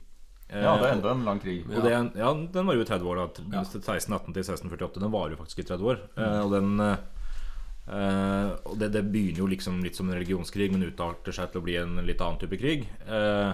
Ja, 0.54 0.76
det 0.78 0.88
er 0.88 0.96
enda 0.98 1.12
en 1.16 1.26
lang 1.26 1.42
krig. 1.42 1.64
Og 1.66 1.82
det, 1.86 1.94
ja, 2.20 2.30
den 2.56 2.70
var 2.70 2.78
jo 2.78 2.86
i 2.86 2.88
30 2.90 3.10
år, 3.10 3.22
da. 3.24 3.64
1618 3.64 4.34
til 4.34 4.44
1648. 4.44 5.02
Den 5.02 5.14
varer 5.14 5.36
jo 5.36 5.42
faktisk 5.42 5.64
i 5.64 5.68
30 5.72 5.92
år. 5.94 6.02
Eh, 6.18 6.40
og 6.44 6.54
den 6.54 6.72
eh, 6.84 8.50
Og 8.70 8.78
det, 8.80 8.92
det 8.94 9.04
begynner 9.10 9.44
jo 9.44 9.52
liksom 9.52 9.82
litt 9.84 9.98
som 9.98 10.10
en 10.10 10.18
religionskrig, 10.20 10.70
men 10.72 10.86
utarter 10.88 11.36
seg 11.36 11.52
til 11.52 11.64
å 11.64 11.68
bli 11.68 11.78
en 11.82 11.98
litt 12.06 12.22
annen 12.22 12.42
type 12.44 12.60
krig. 12.62 12.86
Eh, 13.08 13.52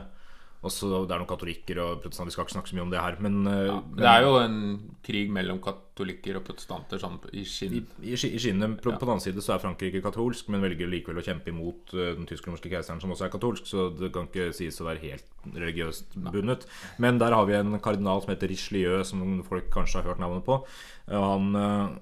og 0.60 0.72
så 0.76 0.88
Det 1.08 1.14
er 1.16 1.22
noen 1.22 1.30
katolikker 1.30 1.78
og 1.80 2.02
protestanter, 2.04 2.28
vi 2.28 2.34
skal 2.36 2.46
ikke 2.46 2.54
snakke 2.58 2.70
så 2.70 2.76
mye 2.76 2.84
om 2.84 2.90
det 2.92 3.00
her. 3.00 3.16
Men, 3.24 3.36
eh, 3.48 3.82
Det 3.96 4.08
er 4.10 4.22
jo 4.26 4.34
en 4.40 4.58
krig 5.02 5.30
mellom 5.32 5.62
katolikker 5.64 6.36
og 6.36 6.44
protestanter 6.44 7.00
sånn 7.00 7.16
i 7.32 7.46
skinn. 7.46 7.78
i, 7.80 7.84
i, 8.04 8.12
i 8.12 8.40
skinnet 8.40 8.82
på, 8.82 8.92
på 8.92 9.00
den 9.00 9.14
annen 9.14 9.24
side 9.24 9.40
så 9.40 9.56
er 9.56 9.64
Frankrike 9.64 10.04
katolsk, 10.04 10.50
men 10.50 10.62
velger 10.62 10.92
likevel 10.92 11.22
å 11.22 11.24
kjempe 11.24 11.54
imot 11.54 11.94
eh, 11.96 12.12
den 12.20 12.28
tysk-romerske 12.28 12.68
keiseren, 12.68 13.00
som 13.00 13.16
også 13.16 13.30
er 13.30 13.34
katolsk. 13.38 13.72
Så 13.72 13.88
det 13.96 14.12
kan 14.12 14.28
ikke 14.28 14.52
sies 14.52 14.82
å 14.84 14.90
være 14.90 15.04
helt 15.06 15.48
religiøst 15.48 16.20
bundet. 16.28 16.68
Men 17.00 17.24
der 17.24 17.32
har 17.32 17.48
vi 17.48 17.56
en 17.56 17.80
kardinal 17.80 18.22
som 18.22 18.36
heter 18.36 18.52
Richelieu, 18.52 19.00
som 19.08 19.40
folk 19.48 19.72
kanskje 19.72 20.02
har 20.02 20.12
hørt 20.12 20.20
navnet 20.20 20.44
på. 20.44 20.60
Han, 21.08 21.56
eh, 21.56 21.98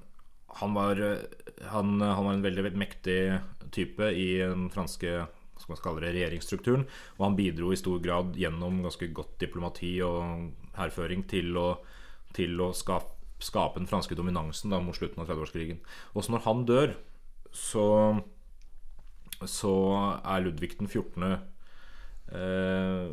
han, 0.57 0.73
var, 0.73 0.97
han, 1.69 1.97
han 2.01 2.25
var 2.25 2.33
en 2.33 2.45
veldig, 2.49 2.71
veldig 2.71 2.81
mektig 2.81 3.21
type 3.69 4.09
i 4.09 4.39
den 4.41 4.71
franske 4.73 5.27
skal 5.67 5.75
man 5.75 5.83
kalle 5.83 6.05
det, 6.05 6.13
regjeringsstrukturen. 6.15 6.87
Og 7.17 7.25
han 7.25 7.37
bidro 7.37 7.73
i 7.73 7.79
stor 7.79 7.99
grad 8.03 8.37
gjennom 8.39 8.79
ganske 8.85 9.11
godt 9.15 9.35
diplomati 9.43 9.97
og 10.05 10.47
hærføring 10.77 11.25
til 11.27 11.59
å, 11.59 11.67
til 12.37 12.55
å 12.63 12.71
skape, 12.77 13.13
skape 13.43 13.81
den 13.81 13.89
franske 13.89 14.15
dominansen 14.17 14.71
da, 14.73 14.79
mot 14.81 14.95
slutten 14.97 15.21
av 15.21 15.29
30-årskrigen. 15.29 15.83
Og 16.15 16.25
så 16.25 16.33
når 16.33 16.45
han 16.47 16.63
dør, 16.69 16.95
så, 17.53 17.85
så 19.43 19.75
er 20.23 20.45
Ludvig 20.45 20.73
den 20.79 20.89
14. 20.89 21.27
Eh, 22.27 23.11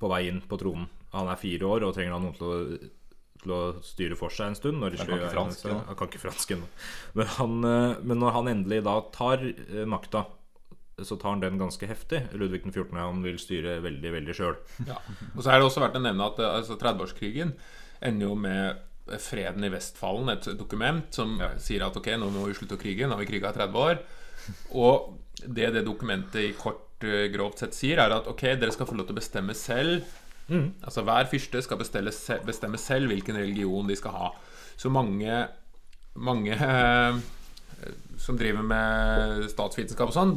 på 0.00 0.08
vei 0.10 0.24
inn 0.30 0.40
på 0.48 0.58
tronen. 0.60 0.88
Han 1.14 1.28
er 1.30 1.38
fire 1.40 1.66
år 1.66 1.84
og 1.86 1.94
trenger 1.96 2.14
da 2.14 2.22
noen 2.22 2.36
til 2.38 2.48
å, 2.48 2.90
til 3.42 3.54
å 3.54 3.60
styre 3.84 4.18
for 4.18 4.32
seg 4.34 4.52
en 4.52 4.58
stund. 4.58 4.80
Når 4.80 5.00
Han 5.00 5.10
kan 5.10 5.18
ikke 5.18 5.32
fransk, 5.34 5.64
ja. 5.66 5.74
ja. 5.74 5.86
Han 5.88 5.98
kan 5.98 6.10
ikke 6.10 6.22
fransk 6.22 6.54
ennå. 6.56 6.68
Men, 7.18 7.56
eh, 7.68 7.96
men 8.04 8.22
når 8.22 8.36
han 8.38 8.52
endelig 8.54 8.84
da 8.86 8.96
tar 9.14 9.44
eh, 9.50 9.86
makta, 9.88 10.24
så 11.06 11.16
tar 11.20 11.34
han 11.34 11.42
den 11.42 11.58
ganske 11.60 11.86
heftig. 11.88 12.22
Ludvig 12.36 12.62
den 12.64 12.74
14. 12.74 12.96
Han 12.98 13.24
vil 13.24 13.38
styre 13.40 13.78
veldig, 13.84 14.12
veldig 14.18 14.36
sjøl. 14.36 14.56
Ja. 14.88 14.98
Og 15.34 15.42
så 15.42 15.52
er 15.52 15.58
det 15.58 15.66
også 15.68 15.82
verdt 15.84 15.98
å 16.00 16.04
nevne 16.04 16.28
at 16.30 16.40
eh, 16.42 16.54
altså, 16.60 16.78
30-årskrigen 16.80 17.54
ender 18.06 18.30
jo 18.30 18.36
med 18.38 18.86
freden 19.20 19.64
i 19.66 19.72
Vestfallen, 19.72 20.28
et 20.30 20.46
dokument 20.54 21.08
som 21.14 21.34
sier 21.58 21.82
at 21.82 21.96
ok, 21.98 22.12
nå 22.20 22.28
må 22.30 22.44
vi 22.46 22.54
slutte 22.54 22.76
å 22.76 22.80
krige, 22.80 23.08
nå 23.08 23.16
har 23.16 23.24
vi 23.24 23.30
kriga 23.32 23.50
i 23.50 23.56
30 23.56 23.80
år. 23.82 24.02
Og 24.78 25.10
det 25.40 25.72
det 25.74 25.82
dokumentet 25.86 26.40
i 26.44 26.52
kort 26.58 27.04
eh, 27.06 27.26
grovt 27.32 27.64
sett 27.64 27.76
sier, 27.76 28.02
er 28.02 28.20
at 28.20 28.30
ok, 28.30 28.46
dere 28.60 28.74
skal 28.74 28.88
få 28.88 28.98
lov 28.98 29.08
til 29.08 29.16
å 29.16 29.20
bestemme 29.22 29.56
selv. 29.58 30.06
Altså 30.50 31.04
Hver 31.06 31.28
fyrste 31.30 31.62
skal 31.62 31.78
bestemme, 31.78 32.10
bestemme 32.46 32.78
selv 32.80 33.12
hvilken 33.12 33.36
religion 33.38 33.86
de 33.86 33.96
skal 33.98 34.16
ha. 34.16 34.30
Så 34.76 34.90
mange, 34.90 35.44
mange 36.18 36.56
eh, 36.56 37.20
som 38.18 38.38
driver 38.38 38.66
med 38.66 39.46
statsvitenskap 39.52 40.10
og 40.10 40.16
sånn, 40.16 40.34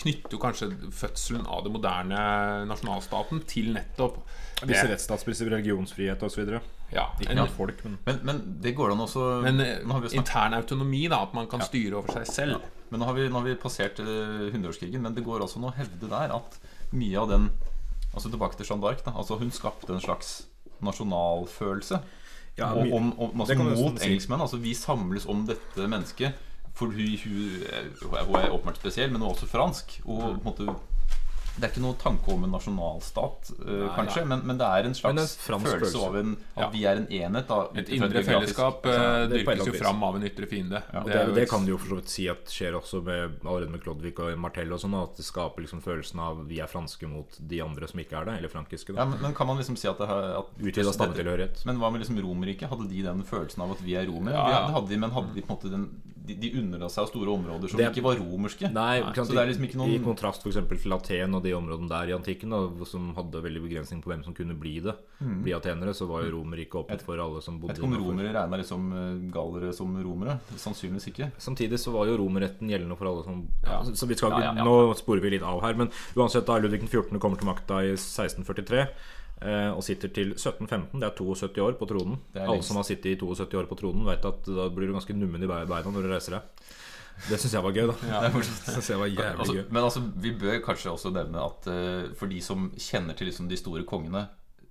knytter 0.00 0.34
jo 0.34 0.38
kanskje 0.42 0.68
fødselen 0.92 1.44
av 1.46 1.62
det 1.64 1.70
moderne 1.72 2.18
nasjonalstaten 2.68 3.44
til 3.48 3.72
nettopp 3.76 4.16
Visse 4.64 4.86
rettsstatsprinsipper, 4.88 5.52
religionsfrihet 5.58 6.22
osv. 6.24 6.54
Ja, 6.94 7.08
Ikke 7.20 7.30
en, 7.32 7.40
blant 7.40 7.54
folk, 7.56 7.80
men 7.84 7.98
Men, 8.06 8.18
men 8.24 8.40
det 8.62 8.72
går 8.78 8.92
an 8.94 9.00
også 9.04 9.24
men 9.44 9.58
Nå 9.58 9.92
har 9.96 10.00
vi 10.04 10.12
intern 10.16 10.54
autonomi, 10.54 11.04
da. 11.10 11.18
At 11.26 11.34
man 11.36 11.46
kan 11.50 11.60
styre 11.66 11.98
over 12.00 12.12
seg 12.16 12.26
selv. 12.30 12.64
Men 12.90 13.00
nå 13.02 13.06
har 13.08 13.14
vi, 13.18 13.28
nå 13.28 13.40
har 13.40 13.46
vi 13.48 13.54
passert 13.58 13.98
eh, 14.00 14.50
hundreårskrigen, 14.54 15.02
men 15.02 15.14
det 15.16 15.24
går 15.26 15.42
også 15.42 15.58
an 15.60 15.68
å 15.70 15.74
hevde 15.76 16.08
der 16.10 16.34
at 16.36 16.58
mye 16.94 17.18
av 17.20 17.30
den 17.34 17.48
Altså 18.14 18.30
tilbake 18.30 18.54
til 18.56 18.66
Jeanne 18.68 18.84
d'Arc. 18.84 19.00
da, 19.04 19.10
Altså 19.18 19.38
Hun 19.40 19.50
skapte 19.50 19.90
en 19.92 20.00
slags 20.00 20.44
nasjonalfølelse. 20.86 21.98
Ja, 22.58 22.68
og, 22.72 22.84
mye- 22.86 22.94
om, 22.94 23.08
om, 23.18 23.40
altså, 23.42 23.56
mot 23.58 23.72
nesten 23.72 23.98
si. 23.98 24.08
engelskmenn. 24.12 24.40
Altså 24.44 24.60
Vi 24.62 24.74
samles 24.78 25.26
om 25.26 25.44
dette 25.48 25.88
mennesket. 25.90 26.34
For 26.74 26.86
hun, 26.90 27.18
hun, 27.24 27.62
hun 28.02 28.18
er- 28.18 28.50
åpenbart 28.50 28.80
spesiell, 28.82 29.10
men 29.12 29.20
hun 29.22 29.30
er 29.30 29.34
også 29.36 29.46
fransk. 29.46 30.00
Og 30.06 30.18
på 30.20 30.34
en 30.34 30.44
måte 30.50 30.76
Det 31.54 31.62
er 31.62 31.70
ikke 31.70 31.82
noe 31.84 31.94
tanke 31.94 32.32
om 32.34 32.42
en 32.42 32.50
nasjonalstat, 32.50 33.50
eh, 33.62 33.82
kanskje, 33.94 34.24
Men, 34.26 34.40
men 34.42 34.58
det 34.58 34.66
er 34.66 34.86
en 34.88 34.94
slags 34.98 35.36
følelse 35.38 35.76
følelse. 35.78 36.00
av 36.08 36.16
en, 36.18 36.32
at 36.56 36.62
Ja. 36.64 36.68
vi 36.70 36.80
er 36.84 36.96
en 36.96 37.06
enhet. 37.06 37.46
Da, 37.46 37.68
Et 37.78 37.88
indre 37.94 38.24
fellesskap 38.26 38.84
uh, 38.84 38.90
er 38.90 39.28
dyrkes 39.30 39.66
jo 39.68 39.72
fram 39.78 40.02
av 40.02 40.16
en 40.16 40.24
ytre 40.26 40.48
fiende. 40.50 40.82
Og 40.98 41.04
Det 41.06 41.12
det, 41.12 41.28
jo 41.28 41.34
det 41.36 41.48
kan 41.48 41.64
du 41.64 41.70
jo 41.70 41.78
for 41.78 41.86
så 41.94 41.94
vidt 42.00 42.08
si 42.10 42.26
at 42.28 42.44
skjer 42.50 42.74
også 42.74 43.04
med, 43.04 43.38
allerede 43.46 43.70
med 43.70 43.80
Klodvig 43.84 44.18
og 44.18 44.36
Martell 44.36 44.72
og 44.74 44.80
sånn. 44.82 44.96
At 45.00 45.14
det 45.16 45.24
skaper 45.28 45.62
liksom 45.62 45.80
følelsen 45.80 46.18
av 46.18 46.42
vi 46.48 46.58
er 46.58 46.66
franske 46.66 47.06
mot 47.06 47.38
de 47.38 47.60
andre 47.62 47.86
som 47.86 48.00
ikke 48.02 48.18
er 48.18 48.24
det. 48.24 48.34
Eller 48.38 48.48
frankiske. 48.50 48.90
Ja, 48.96 49.04
men, 49.04 49.22
men 49.22 49.32
kan 49.32 49.46
man 49.46 49.56
liksom 49.62 49.76
si 49.78 49.86
at 49.86 49.98
det 50.02 50.10
at 50.10 50.58
Utvida 50.58 50.90
stammetilhørighet. 50.92 51.62
Men 51.66 51.78
hva 51.78 51.92
med 51.92 52.02
liksom 52.02 52.18
Romerriket? 52.18 52.66
Hadde 52.68 52.88
de 52.90 53.02
den 53.06 53.22
følelsen 53.22 53.62
av 53.62 53.70
at 53.78 53.80
vi 53.86 53.94
er 53.94 54.10
romere? 54.10 54.34
Ja, 54.34 54.50
ja. 54.50 54.66
Det 54.66 54.74
hadde 54.74 54.88
de, 54.90 54.98
men 54.98 55.10
hadde 55.14 55.32
de 55.38 55.40
på 55.46 55.52
en 55.52 55.56
måte 55.56 55.70
den 55.70 55.86
De, 56.24 56.34
de 56.40 56.50
underla 56.56 56.88
seg 56.88 57.06
store 57.10 57.28
områder 57.34 57.68
som 57.68 57.76
Det- 57.78 57.90
ikke 57.92 58.02
var 58.02 58.16
romerske. 58.16 58.70
Nei, 58.72 59.00
ikke 59.02 59.24
så 59.26 59.34
det 59.34 59.42
er 59.42 59.48
liksom 59.50 59.64
ikke 59.68 59.88
I 59.92 59.98
kontrast 60.00 60.46
eksempel 60.48 60.78
til 60.80 60.92
Aten 60.96 61.34
og 61.36 61.42
de 61.44 61.52
områdene 61.52 61.88
der 61.90 62.08
i 62.08 62.14
antikken, 62.16 62.48
da, 62.50 62.84
som 62.88 63.10
hadde 63.14 63.42
veldig 63.44 63.60
begrensning 63.66 64.00
på 64.02 64.08
hvem 64.08 64.24
som 64.24 64.32
kunne 64.32 64.56
bli 64.58 64.80
det. 64.80 64.94
Bli 65.20 65.52
atenere, 65.52 65.92
så 65.92 66.08
var 66.08 66.24
jo 66.24 66.32
Romerriket 66.38 66.80
åpent 66.86 67.02
for 67.02 67.20
alle 67.20 67.42
som 67.42 67.54
Jeg 67.54 67.60
bodde 67.60 67.74
vet 67.74 67.82
ikke 67.82 67.90
om 67.90 68.08
romere 68.08 68.32
regna 68.32 68.56
liksom 68.56 68.86
eh, 68.92 69.32
gallere 69.34 69.72
som 69.76 69.92
romere. 70.02 70.38
Sannsynligvis 70.56 71.08
ikke. 71.12 71.30
Samtidig 71.38 71.78
så 71.78 71.92
var 71.92 72.06
jo 72.08 72.16
romerretten 72.16 72.68
gjeldende 72.72 72.96
for 72.96 73.06
alle 73.12 73.22
som 73.24 73.46
ja, 73.62 73.82
så- 73.84 73.94
Så 73.94 74.06
vi 74.08 74.14
skal 74.14 74.30
Ja, 74.40 74.54
ja. 74.54 74.64
Nå 74.64 74.94
sporer 74.96 75.20
vi 75.20 75.30
litt 75.36 75.42
av 75.42 75.60
her, 75.60 75.74
men 75.74 75.90
uansett, 76.16 76.46
da 76.46 76.56
Ludvig 76.58 76.80
den 76.80 76.88
14. 76.88 77.18
kommer 77.20 77.36
til 77.38 77.46
makta 77.48 77.84
i 77.84 77.92
1643 77.92 78.80
eh, 78.80 78.88
og 79.44 79.82
sitter 79.84 80.08
til 80.14 80.32
1715. 80.32 81.00
Det 81.00 81.06
er 81.08 81.16
72 81.18 81.58
år 81.60 81.76
på 81.80 81.88
tronen. 81.90 82.16
Alle 82.34 82.62
som 82.64 82.76
har 82.80 82.86
sittet 82.88 83.12
i 83.12 83.16
72 83.20 83.54
år 83.60 83.66
på 83.68 83.76
tronen, 83.76 84.06
vet 84.08 84.24
at 84.24 84.46
da 84.48 84.68
blir 84.72 84.88
du 84.88 84.94
ganske 84.96 85.16
nummen 85.16 85.42
i 85.42 85.46
beina 85.50 85.66
når 85.90 86.02
du 86.06 86.10
reiser 86.12 86.38
deg. 86.38 86.64
Det 87.28 87.36
syns 87.38 87.52
jeg 87.54 87.62
var 87.62 87.74
gøy, 87.76 87.84
da. 87.86 87.94
Det 88.00 88.14
er 88.26 88.38
Det 88.40 88.72
synes 88.74 88.88
jeg 88.90 88.98
var 88.98 89.06
jævlig 89.06 89.38
Altså, 89.38 89.54
gøy. 89.54 89.64
men 89.70 89.84
altså, 89.84 90.00
vi 90.24 90.32
bør 90.40 90.56
kanskje 90.64 90.90
også 90.90 91.12
nevne 91.14 91.44
at 91.44 91.68
uh, 91.70 92.14
for 92.18 92.26
de 92.32 92.40
som 92.42 92.72
kjenner 92.74 93.14
til 93.14 93.28
liksom 93.30 93.46
de 93.48 93.56
store 93.60 93.84
kongene 93.86 94.24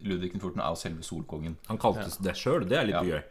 Ludvig 0.03 0.33
den 0.33 0.41
14. 0.41 0.59
er 0.59 0.67
jo 0.67 0.75
selve 0.75 1.03
solkongen. 1.07 1.53
Han 1.69 1.77
kalte 1.79 2.09
det 2.25 2.33
sjøl, 2.35 2.65
det 2.67 2.75
er 2.75 2.83
litt 2.89 2.97
Ja. 2.97 3.03
gøy. 3.07 3.21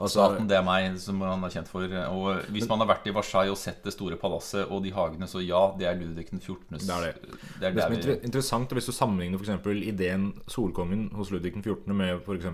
Altså, 0.00 0.24
Staten, 0.24 0.46
det 0.48 0.56
er 0.56 0.64
meg, 0.64 0.94
som 1.02 1.20
han 1.20 1.42
er 1.44 1.52
kjent 1.52 1.68
for. 1.68 1.84
Og 1.84 2.46
hvis 2.54 2.68
man 2.70 2.80
har 2.80 2.88
vært 2.88 3.08
i 3.10 3.12
Versailles 3.12 3.52
og 3.52 3.58
sett 3.60 3.82
det 3.84 3.92
store 3.92 4.16
palasset 4.20 4.70
og 4.72 4.80
de 4.84 4.94
hagene, 4.96 5.28
så 5.28 5.42
ja, 5.44 5.60
det 5.76 5.88
er 5.90 5.98
Ludvig 6.00 6.30
den 6.30 6.40
14. 6.40 6.78
Det 6.78 6.94
er 6.94 7.04
det. 7.04 7.12
det, 7.60 7.68
er 7.68 7.74
Det 7.76 7.84
er 7.84 7.92
vi, 7.92 8.14
interessant 8.30 8.72
er 8.72 8.80
Hvis 8.80 8.88
du 8.88 8.94
sammenligner 8.96 9.42
eksempel 9.44 9.82
ideen 9.84 10.30
Solkongen 10.48 11.10
hos 11.18 11.32
Ludvig 11.34 11.52
den 11.58 11.66
14. 11.66 11.92
med 11.96 12.24
f.eks. 12.24 12.48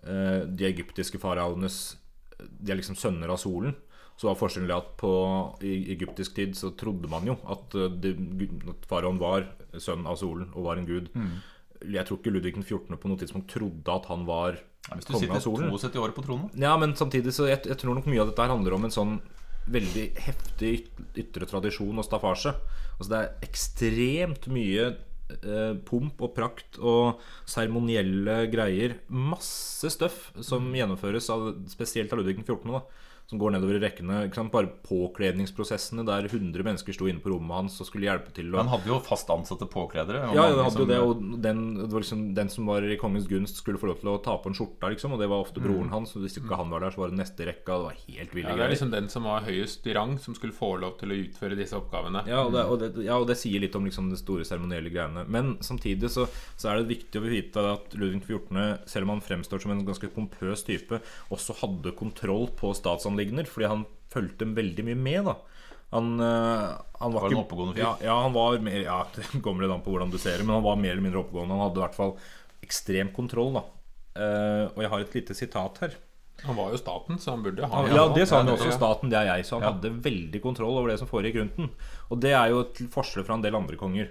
Eh, 0.00 0.40
de 0.48 0.64
egyptiske 0.64 1.20
faraoenes 1.20 1.78
De 2.40 2.72
er 2.72 2.78
liksom 2.80 2.98
sønner 2.98 3.30
av 3.30 3.38
solen. 3.38 3.76
Så 4.18 4.26
var 4.28 4.36
forskjellen 4.40 4.68
det 4.68 4.76
at 4.76 4.90
på 5.00 5.12
i 5.64 5.92
egyptisk 5.94 6.34
tid 6.36 6.58
så 6.58 6.74
trodde 6.76 7.08
man 7.08 7.30
jo 7.30 7.38
at, 7.46 7.78
eh, 7.78 8.74
at 8.74 8.90
faraoen 8.90 9.22
var 9.22 9.46
sønn 9.78 10.02
av 10.08 10.18
solen 10.18 10.50
og 10.50 10.66
var 10.66 10.82
en 10.82 10.90
gud. 10.90 11.12
Mm. 11.14 11.38
Jeg 11.88 12.04
tror 12.06 12.18
ikke 12.20 12.32
Ludvig 12.34 12.54
den 12.54 12.64
14. 12.66 12.96
på 13.00 13.08
noe 13.08 13.16
tidspunkt 13.20 13.48
trodde 13.52 13.88
at 13.94 14.06
han 14.10 14.26
var 14.28 14.58
Hvis 14.94 15.06
du 15.06 15.12
kongen 15.14 15.30
av 15.32 15.40
sitter 15.40 15.44
solen. 15.46 15.70
72 15.72 16.02
år 16.04 16.12
på 16.16 16.24
tronen 16.26 16.50
Ja, 16.60 16.74
men 16.76 16.92
samtidig 16.98 17.32
så 17.32 17.46
jeg, 17.48 17.62
jeg 17.66 17.78
tror 17.80 17.94
nok 17.96 18.06
mye 18.10 18.20
av 18.20 18.28
dette 18.32 18.48
handler 18.52 18.76
om 18.76 18.84
en 18.84 18.94
sånn 18.94 19.14
veldig 19.70 20.06
heftig 20.26 20.70
yt- 20.80 21.18
ytre 21.20 21.46
tradisjon 21.46 21.98
og 22.00 22.04
staffasje. 22.06 22.52
Altså 22.98 23.10
det 23.12 23.18
er 23.20 23.46
ekstremt 23.46 24.48
mye 24.50 24.86
eh, 24.90 25.74
pomp 25.86 26.20
og 26.26 26.32
prakt 26.34 26.78
og 26.80 27.20
seremonielle 27.48 28.48
greier. 28.50 28.96
Masse 29.12 29.90
støff 29.94 30.30
som 30.42 30.72
gjennomføres 30.74 31.28
av, 31.32 31.52
spesielt 31.70 32.10
av 32.12 32.18
Ludvig 32.20 32.40
den 32.40 32.48
14. 32.48 32.72
Da, 32.72 32.82
som 33.30 33.38
går 33.38 33.54
nedover 33.54 33.78
i 33.78 33.82
rekkene. 33.84 34.24
Ikke 34.26 34.40
sant? 34.40 34.50
Bare 34.50 34.72
påkledningsprosessene 34.88 36.02
der 36.08 36.26
100 36.26 36.66
mennesker 36.66 36.96
sto 36.96 37.06
inne 37.06 37.22
på 37.22 37.30
rommet 37.30 37.60
hans 37.60 37.78
og 37.78 37.86
skulle 37.86 38.08
hjelpe 38.08 38.34
til. 38.34 38.50
Han 38.58 38.70
hadde 38.72 38.90
jo 38.90 38.98
fast 39.06 39.30
ansatte 39.30 39.68
påkledere. 39.70 40.24
ja, 40.34 40.48
han 40.48 40.58
hadde 40.64 40.64
hadde 40.66 40.82
jo 40.82 40.88
det, 40.90 40.98
og 41.04 41.42
den, 41.44 41.62
det 41.78 41.90
var 41.92 42.02
liksom, 42.02 42.24
den 42.34 42.50
som 42.50 42.66
var 42.66 42.86
i 42.86 42.98
kongens 42.98 43.28
gunst, 43.30 43.60
skulle 43.62 43.78
få 43.78 43.92
lov 43.92 44.00
til 44.00 44.10
å 44.10 44.16
ta 44.24 44.34
på 44.42 44.50
en 44.50 44.58
skjorta, 44.58 44.90
liksom. 44.90 45.14
Og 45.14 45.22
det 45.22 45.30
var 45.30 45.44
ofte 45.44 45.62
broren 45.62 45.92
hans. 45.94 46.16
Og 46.16 46.24
hvis 46.24 46.40
ikke 46.40 46.58
han 46.58 46.72
var 46.72 46.82
der, 46.82 46.94
så 46.94 47.04
var 47.04 47.14
det 47.14 47.20
neste 47.20 47.46
rekka. 47.46 47.78
Det 47.78 47.86
var 47.86 48.00
helt 48.08 48.34
ville 48.34 48.50
Ja, 48.50 48.58
det 48.58 48.66
er 48.66 48.74
liksom 48.74 48.92
den 48.94 49.10
som 49.12 49.28
var 49.30 49.46
høyest 49.46 49.86
i 49.86 49.94
rang, 49.94 50.16
som 50.22 50.34
skulle 50.34 50.56
få 50.56 50.72
lov 50.82 50.96
til 51.00 51.14
å 51.14 51.20
utføre 51.22 51.58
disse 51.58 51.78
oppgavene. 51.78 52.24
Ja 52.30 52.42
og, 52.46 52.54
det, 52.56 52.66
og 52.66 52.82
det, 52.82 52.90
ja, 53.06 53.18
og 53.20 53.28
det 53.30 53.38
sier 53.38 53.62
litt 53.62 53.76
om 53.78 53.86
liksom 53.86 54.10
de 54.10 54.18
store 54.18 54.46
seremonielle 54.48 54.90
greiene. 54.90 55.24
Men 55.30 55.54
samtidig 55.64 56.10
så, 56.10 56.26
så 56.58 56.72
er 56.72 56.80
det 56.80 56.90
viktig 56.90 57.20
å 57.20 57.26
vite 57.26 57.66
at 57.76 57.94
Ludvig 57.94 58.24
14., 58.26 58.90
selv 58.90 59.06
om 59.06 59.14
han 59.14 59.24
fremstår 59.24 59.62
som 59.62 59.74
en 59.74 59.84
ganske 59.86 60.10
pompøs 60.14 60.64
type, 60.66 61.00
også 61.30 61.60
hadde 61.62 61.94
kontroll 61.98 62.48
på 62.58 62.72
statsanliggender, 63.20 63.48
fordi 63.48 63.68
han 63.68 63.86
fulgte 64.10 64.48
veldig 64.56 64.84
mye 64.84 64.96
med. 64.96 65.24
da 65.24 65.36
han, 65.90 66.20
eh, 66.20 66.78
han 67.00 67.12
var, 67.12 67.22
Var 67.22 67.30
en 67.30 67.36
oppegående 67.44 67.74
fyr? 67.74 67.82
Ja, 67.82 67.96
ja, 68.00 68.22
han 68.22 68.32
var 68.32 68.58
mer 68.58 68.80
Ja, 68.80 69.06
det 69.14 69.42
kommer 69.42 69.62
litt 69.64 69.72
an 69.72 69.82
på 69.82 69.90
hvordan 69.90 70.10
du 70.10 70.18
ser 70.18 70.38
det, 70.38 70.46
men 70.46 70.54
han 70.54 70.62
var 70.64 70.76
mer 70.76 70.92
eller 70.92 71.02
mindre 71.02 71.20
oppegående. 71.24 71.56
Han 71.56 71.68
hadde 71.68 71.80
i 71.80 71.84
hvert 71.84 71.98
fall 71.98 72.16
ekstrem 72.62 73.10
kontroll. 73.12 73.52
da 73.54 73.64
uh, 74.20 74.70
Og 74.76 74.82
jeg 74.84 74.90
har 74.90 75.00
et 75.00 75.14
lite 75.14 75.34
sitat 75.34 75.78
her. 75.82 75.96
Han 76.44 76.56
var 76.56 76.70
jo 76.72 76.78
staten, 76.80 77.18
så 77.20 77.34
han 77.34 77.42
burde 77.42 77.66
ha 77.68 77.82
ja, 77.90 78.06
det 78.14 78.26
sa 78.28 78.38
han 78.40 78.48
jo 78.48 78.54
også. 78.54 78.70
Staten, 78.72 79.10
det 79.12 79.18
er 79.18 79.26
jeg. 79.34 79.44
Så 79.44 79.58
han 79.58 79.62
Ja. 79.66 79.72
hadde 79.74 79.90
veldig 80.00 80.40
kontroll 80.40 80.78
over 80.78 80.88
det 80.88 80.98
som 80.98 81.08
foregikk 81.10 81.36
rundt 81.36 81.56
den. 81.58 81.68
Og 82.08 82.20
det 82.20 82.32
er 82.32 82.48
jo 82.48 82.62
til 82.72 82.88
forskjell 82.88 83.26
fra 83.26 83.34
en 83.36 83.42
del 83.44 83.58
andre 83.58 83.76
konger. 83.76 84.08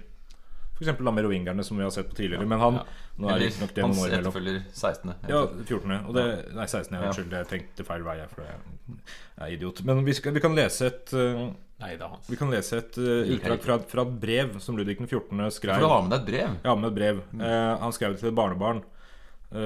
F.eks. 0.80 1.00
merovingerne, 1.04 1.64
som 1.64 1.78
vi 1.78 1.84
har 1.84 1.92
sett 1.92 2.10
på 2.10 2.16
tidligere. 2.16 2.46
Men 2.48 2.60
han. 2.60 2.78
Nå 3.20 3.28
er 3.28 3.42
det 3.42 3.50
nok 3.60 3.70
riktignok 3.70 3.74
det 3.76 3.84
noen 3.84 3.98
år 4.00 4.08
imellom. 4.08 4.20
etterfølger 4.20 4.60
16. 4.72 5.16
Ja, 5.28 5.42
14. 5.68 5.96
Og 6.08 6.14
det, 6.16 6.26
nei, 6.56 6.68
16. 6.68 6.94
Ja, 6.96 7.02
Ja. 7.02 7.08
unnskyld. 7.10 7.34
Jeg 7.36 7.48
tenkte 7.52 7.86
feil 7.88 8.06
vei, 8.06 8.18
jeg, 8.22 8.30
for 8.32 8.46
jeg 8.48 9.00
er 9.38 9.56
idiot. 9.58 9.82
Men 9.84 10.06
vi, 10.06 10.14
skal, 10.16 10.34
vi 10.34 10.40
kan 10.40 10.56
lese 10.56 10.88
et 10.88 11.14
uh, 11.14 11.50
Nei, 11.80 11.94
det 11.96 12.04
er 12.04 12.10
hans. 12.12 12.28
Vi 12.28 12.36
kan 12.40 12.50
lese 12.52 12.78
et 12.80 12.98
uh, 13.00 13.28
utdrag 13.36 13.62
fra, 13.64 13.78
fra 13.88 14.04
et 14.08 14.16
brev 14.20 14.58
som 14.64 14.76
Ludvig 14.80 14.98
14. 15.00 15.52
skrev. 15.52 15.76
For 15.76 15.84
du 15.84 15.92
har 15.92 16.02
med 16.04 16.16
deg 16.16 16.22
et 16.22 16.32
brev. 16.32 16.56
Ja, 16.64 16.76
med 16.76 16.90
et 16.90 16.98
brev. 16.98 17.22
Uh, 17.36 17.76
han 17.84 17.96
skrev 17.96 18.16
det 18.16 18.24
til 18.24 18.32
et 18.32 18.40
barnebarn 18.40 18.82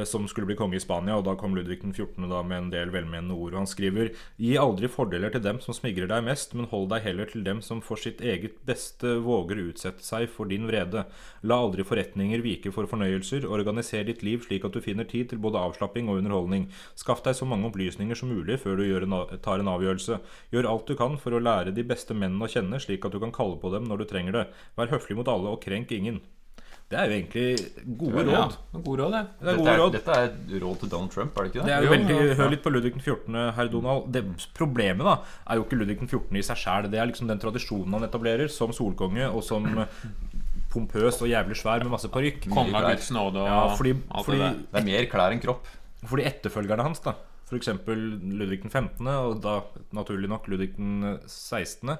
som 0.08 0.28
skulle 0.32 0.48
bli 0.48 0.56
konge 0.56 0.78
i 0.78 0.82
Spania, 0.84 1.18
og 1.20 1.26
da 1.28 1.34
kom 1.40 1.56
Ludvig 1.58 1.82
den 1.82 1.92
14. 1.92 2.30
Da 2.32 2.40
med 2.48 2.58
en 2.58 2.70
del 2.72 2.92
velmenende 2.94 3.36
ord. 3.36 3.52
Og 3.52 3.64
han 3.64 3.70
skriver 3.70 4.14
Gi 4.40 4.54
aldri 4.60 4.88
fordeler 4.92 5.34
til 5.34 5.44
dem 5.44 5.60
som 5.64 5.76
smigrer 5.76 6.08
deg 6.08 6.24
mest, 6.24 6.54
men 6.56 6.70
hold 6.72 6.90
deg 6.94 7.04
heller 7.04 7.28
til 7.30 7.44
dem 7.44 7.60
som 7.66 7.82
for 7.84 8.00
sitt 8.00 8.22
eget 8.24 8.62
beste 8.68 9.18
våger 9.26 9.60
utsette 9.66 10.06
seg 10.06 10.30
for 10.32 10.48
din 10.52 10.70
vrede. 10.70 11.06
La 11.44 11.60
aldri 11.60 11.84
forretninger 11.88 12.44
vike 12.46 12.72
for 12.76 12.88
fornøyelser. 12.90 13.48
Organiser 13.50 14.08
ditt 14.08 14.24
liv 14.24 14.46
slik 14.46 14.68
at 14.68 14.76
du 14.76 14.82
finner 14.84 15.08
tid 15.10 15.32
til 15.32 15.42
både 15.44 15.60
avslapping 15.60 16.12
og 16.12 16.22
underholdning. 16.22 16.70
Skaff 17.00 17.24
deg 17.26 17.36
så 17.38 17.48
mange 17.50 17.68
opplysninger 17.68 18.18
som 18.18 18.32
mulig 18.32 18.62
før 18.64 18.80
du 18.80 18.86
en, 18.88 19.18
tar 19.44 19.60
en 19.60 19.74
avgjørelse. 19.76 20.20
Gjør 20.56 20.70
alt 20.70 20.88
du 20.88 20.96
kan 21.00 21.20
for 21.20 21.36
å 21.36 21.44
lære 21.44 21.76
de 21.76 21.86
beste 21.88 22.16
mennene 22.16 22.48
å 22.48 22.52
kjenne, 22.52 22.80
slik 22.80 23.06
at 23.06 23.16
du 23.16 23.20
kan 23.24 23.36
kalle 23.36 23.60
på 23.60 23.74
dem 23.74 23.90
når 23.90 24.04
du 24.04 24.10
trenger 24.14 24.40
det. 24.40 24.48
Vær 24.80 24.94
høflig 24.96 25.20
mot 25.20 25.32
alle 25.32 25.54
og 25.54 25.62
krenk 25.66 25.92
ingen. 25.92 26.24
Det 26.94 27.00
er 27.02 27.10
jo 27.10 27.16
egentlig 27.18 27.98
gode 27.98 28.24
Ja, 28.30 28.44
råd. 28.44 28.58
gode 28.86 29.02
råd, 29.02 29.16
det. 29.18 29.22
Det 29.42 29.50
er 29.50 29.58
Dette 29.58 29.72
er, 29.74 29.80
råd. 29.82 29.92
dette 29.98 30.18
er 30.20 30.60
råd 30.64 30.80
til 30.84 30.90
Donald 30.94 31.12
Trump, 31.16 31.38
er 31.40 31.44
det 31.48 31.50
ikke 31.52 31.64
Det 31.64 31.66
det? 31.66 31.74
er 31.74 31.88
jo 31.88 31.94
veldig, 31.96 32.16
ja, 32.20 32.26
ja. 32.30 32.36
Hør 32.44 32.52
litt 32.54 32.64
på 32.64 32.74
Ludvig 32.76 32.94
den 32.94 33.02
14., 33.02 33.40
herr 33.58 33.72
Donald. 33.74 34.12
Det, 34.14 34.24
problemet 34.54 35.08
da 35.10 35.16
er 35.50 35.58
jo 35.58 35.66
ikke 35.66 35.80
Ludvig 35.82 35.98
den 36.04 36.08
14. 36.12 36.38
i 36.38 36.46
seg 36.46 36.62
sjæl. 36.64 36.90
Det 36.94 37.00
er 37.02 37.10
liksom 37.10 37.28
den 37.34 37.42
tradisjonen 37.42 37.98
han 37.98 38.06
etablerer 38.08 38.48
som 38.54 38.72
solkonge 38.78 39.26
og 39.34 39.42
som 39.44 39.66
pompøs 40.74 41.20
og 41.22 41.30
jævlig 41.30 41.58
svær 41.60 41.84
med 41.84 41.92
masse 41.94 42.10
parykk. 42.14 42.48
Konge 42.54 42.74
av. 42.78 42.88
Guds 42.94 43.12
nåde 43.14 43.42
og 43.44 43.48
Ja, 43.50 43.60
fordi, 43.78 43.94
alt 44.10 44.26
fordi, 44.26 44.38
det 44.40 44.48
der. 44.48 44.60
Det 44.74 44.82
er 44.82 44.88
mer 44.90 45.06
klær 45.12 45.32
enn 45.36 45.42
kropp. 45.44 45.68
fordi 46.06 46.26
etterfølgerne 46.30 46.84
hans, 46.84 47.00
da 47.06 47.14
f.eks. 47.50 47.68
Ludvig 47.88 48.62
den 48.64 48.72
15., 48.72 49.08
og 49.08 49.42
da 49.44 49.60
naturlig 49.94 50.30
nok 50.32 50.48
Ludvig 50.50 50.72
den 50.78 51.20
16., 51.28 51.98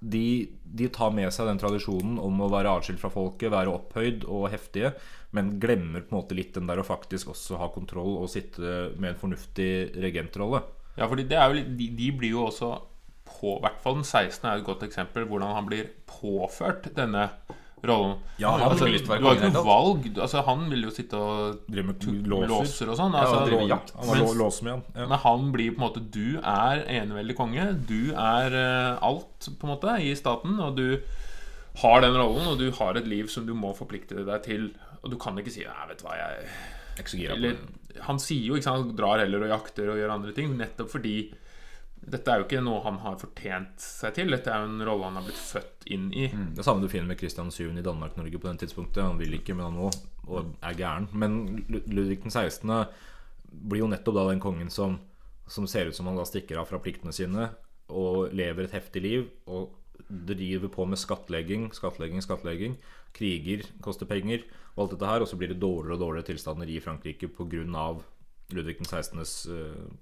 de, 0.00 0.48
de 0.64 0.88
tar 0.88 1.12
med 1.12 1.28
seg 1.34 1.48
den 1.50 1.60
tradisjonen 1.60 2.18
om 2.22 2.40
å 2.40 2.50
være 2.52 2.72
atskilt 2.72 3.00
fra 3.02 3.12
folket, 3.12 3.52
være 3.52 3.72
opphøyd 3.72 4.24
og 4.24 4.48
heftige, 4.52 4.94
men 5.36 5.58
glemmer 5.62 6.02
på 6.02 6.14
en 6.14 6.20
måte 6.22 6.36
litt 6.36 6.54
den 6.56 6.68
der 6.70 6.80
å 6.80 6.86
faktisk 6.86 7.34
også 7.34 7.60
ha 7.60 7.68
kontroll 7.72 8.16
og 8.18 8.30
sitte 8.32 8.90
med 8.96 9.12
en 9.12 9.20
fornuftig 9.20 9.72
regentrolle. 10.00 10.62
Ja, 10.96 11.06
fordi 11.06 11.28
det 11.28 11.38
er 11.38 11.52
jo 11.52 11.66
de, 11.76 11.90
de 11.96 12.08
blir 12.16 12.34
jo 12.34 12.46
også 12.48 12.72
på 13.30 13.58
I 13.58 13.62
hvert 13.62 13.82
fall 13.84 14.00
den 14.00 14.06
16. 14.08 14.42
er 14.42 14.58
et 14.58 14.66
godt 14.66 14.82
eksempel 14.82 15.28
hvordan 15.28 15.54
han 15.54 15.68
blir 15.68 15.92
påført 16.08 16.88
denne 16.96 17.28
rollen. 17.86 18.18
Ja, 18.40 18.50
han 18.56 18.66
altså, 18.66 18.88
lyst 18.90 19.06
til 19.06 19.10
å 19.10 19.14
være 19.14 19.22
du 19.22 19.28
har 19.28 19.38
ikke 19.38 19.50
noe 19.54 19.66
valg. 19.66 20.08
Altså, 20.16 20.42
han 20.46 20.66
vil 20.72 20.84
jo 20.86 20.92
sitte 20.94 21.20
og 21.20 21.62
Drive 21.70 21.86
med 21.88 22.06
låser, 22.32 22.50
låser. 22.52 22.92
og 22.92 22.98
sånn. 23.00 23.16
Altså, 23.16 23.38
ja, 23.38 23.46
driver 23.48 23.72
jakt. 23.72 23.94
Han 23.96 24.10
var. 24.10 24.60
Ja. 24.70 24.76
Men 25.00 25.16
han 25.24 25.48
blir 25.54 25.72
på 25.74 25.80
en 25.80 25.86
måte 25.86 26.04
Du 26.12 26.38
er 26.38 26.84
eneveldig 27.00 27.36
konge. 27.38 27.66
Du 27.88 28.12
er 28.12 28.56
uh, 28.56 29.08
alt, 29.10 29.50
på 29.50 29.68
en 29.68 29.74
måte, 29.74 29.96
i 30.04 30.14
staten. 30.18 30.60
Og 30.60 30.78
du 30.78 31.00
har 31.80 32.04
den 32.04 32.16
rollen, 32.18 32.48
og 32.52 32.60
du 32.60 32.70
har 32.80 32.98
et 33.00 33.08
liv 33.08 33.30
som 33.32 33.48
du 33.48 33.54
må 33.56 33.72
forplikte 33.78 34.24
deg 34.26 34.46
til. 34.46 34.70
Og 35.00 35.14
du 35.14 35.18
kan 35.20 35.38
ikke 35.40 35.52
si 35.52 35.64
Nei, 35.64 35.90
vet 35.90 36.02
du 36.02 36.08
hva, 36.08 36.16
jeg 36.20 36.48
er 37.00 37.36
Eller 37.36 37.60
han 38.06 38.20
sier 38.22 38.50
jo 38.50 38.56
ikke 38.58 38.68
sant, 38.68 38.90
han 38.90 38.98
drar 38.98 39.22
heller 39.22 39.46
og 39.46 39.52
jakter 39.54 39.90
og 39.92 39.98
gjør 40.00 40.12
andre 40.14 40.34
ting, 40.36 40.52
nettopp 40.58 40.92
fordi 40.92 41.14
dette 42.00 42.32
er 42.32 42.40
jo 42.40 42.46
ikke 42.46 42.62
noe 42.64 42.80
han 42.84 42.98
har 43.02 43.18
fortjent 43.20 43.82
seg 43.82 44.14
til. 44.16 44.32
Dette 44.32 44.50
er 44.50 44.62
jo 44.62 44.70
en 44.70 44.84
rolle 44.88 45.08
han 45.10 45.18
har 45.18 45.26
blitt 45.26 45.40
født 45.40 45.88
inn 45.92 46.08
i. 46.16 46.28
Det 46.56 46.64
samme 46.64 46.82
du 46.82 46.88
finner 46.88 47.10
med 47.10 47.20
Kristian 47.20 47.52
7. 47.52 47.74
i 47.76 47.84
Danmark-Norge 47.84 48.40
på 48.40 48.48
den 48.48 48.60
tidspunktet. 48.62 49.02
Han 49.04 49.20
vil 49.20 49.36
ikke, 49.36 49.54
men 49.54 49.68
han 49.68 49.76
må, 49.76 49.90
og 50.26 50.54
er 50.64 50.78
gæren. 50.78 51.10
Men 51.12 51.64
Ludvig 51.68 52.22
den 52.24 52.32
16. 52.32 52.72
blir 53.50 53.84
jo 53.84 53.90
nettopp 53.90 54.16
da 54.16 54.28
den 54.30 54.40
kongen 54.40 54.72
som, 54.72 54.96
som 55.50 55.68
ser 55.68 55.90
ut 55.90 55.98
som 55.98 56.08
han 56.08 56.16
da 56.16 56.24
stikker 56.28 56.62
av 56.62 56.70
fra 56.70 56.80
pliktene 56.82 57.12
sine 57.14 57.50
og 57.90 58.30
lever 58.38 58.68
et 58.68 58.74
heftig 58.76 59.02
liv 59.02 59.28
og 59.50 59.74
driver 60.08 60.70
på 60.72 60.86
med 60.88 60.98
skattlegging, 60.98 61.68
skattlegging, 61.74 62.22
skattlegging. 62.24 62.78
Kriger 63.12 63.66
koster 63.84 64.08
penger 64.08 64.46
og 64.76 64.84
alt 64.84 64.94
dette 64.94 65.10
her. 65.10 65.24
Og 65.24 65.28
så 65.28 65.38
blir 65.38 65.52
det 65.52 65.60
dårligere 65.60 65.98
og 65.98 66.02
dårligere 66.06 66.32
tilstander 66.32 66.70
i 66.70 66.80
Frankrike 66.82 67.28
pga. 67.28 67.92
Ludvig 68.52 68.76
den 68.78 68.86
16.s 68.86 69.34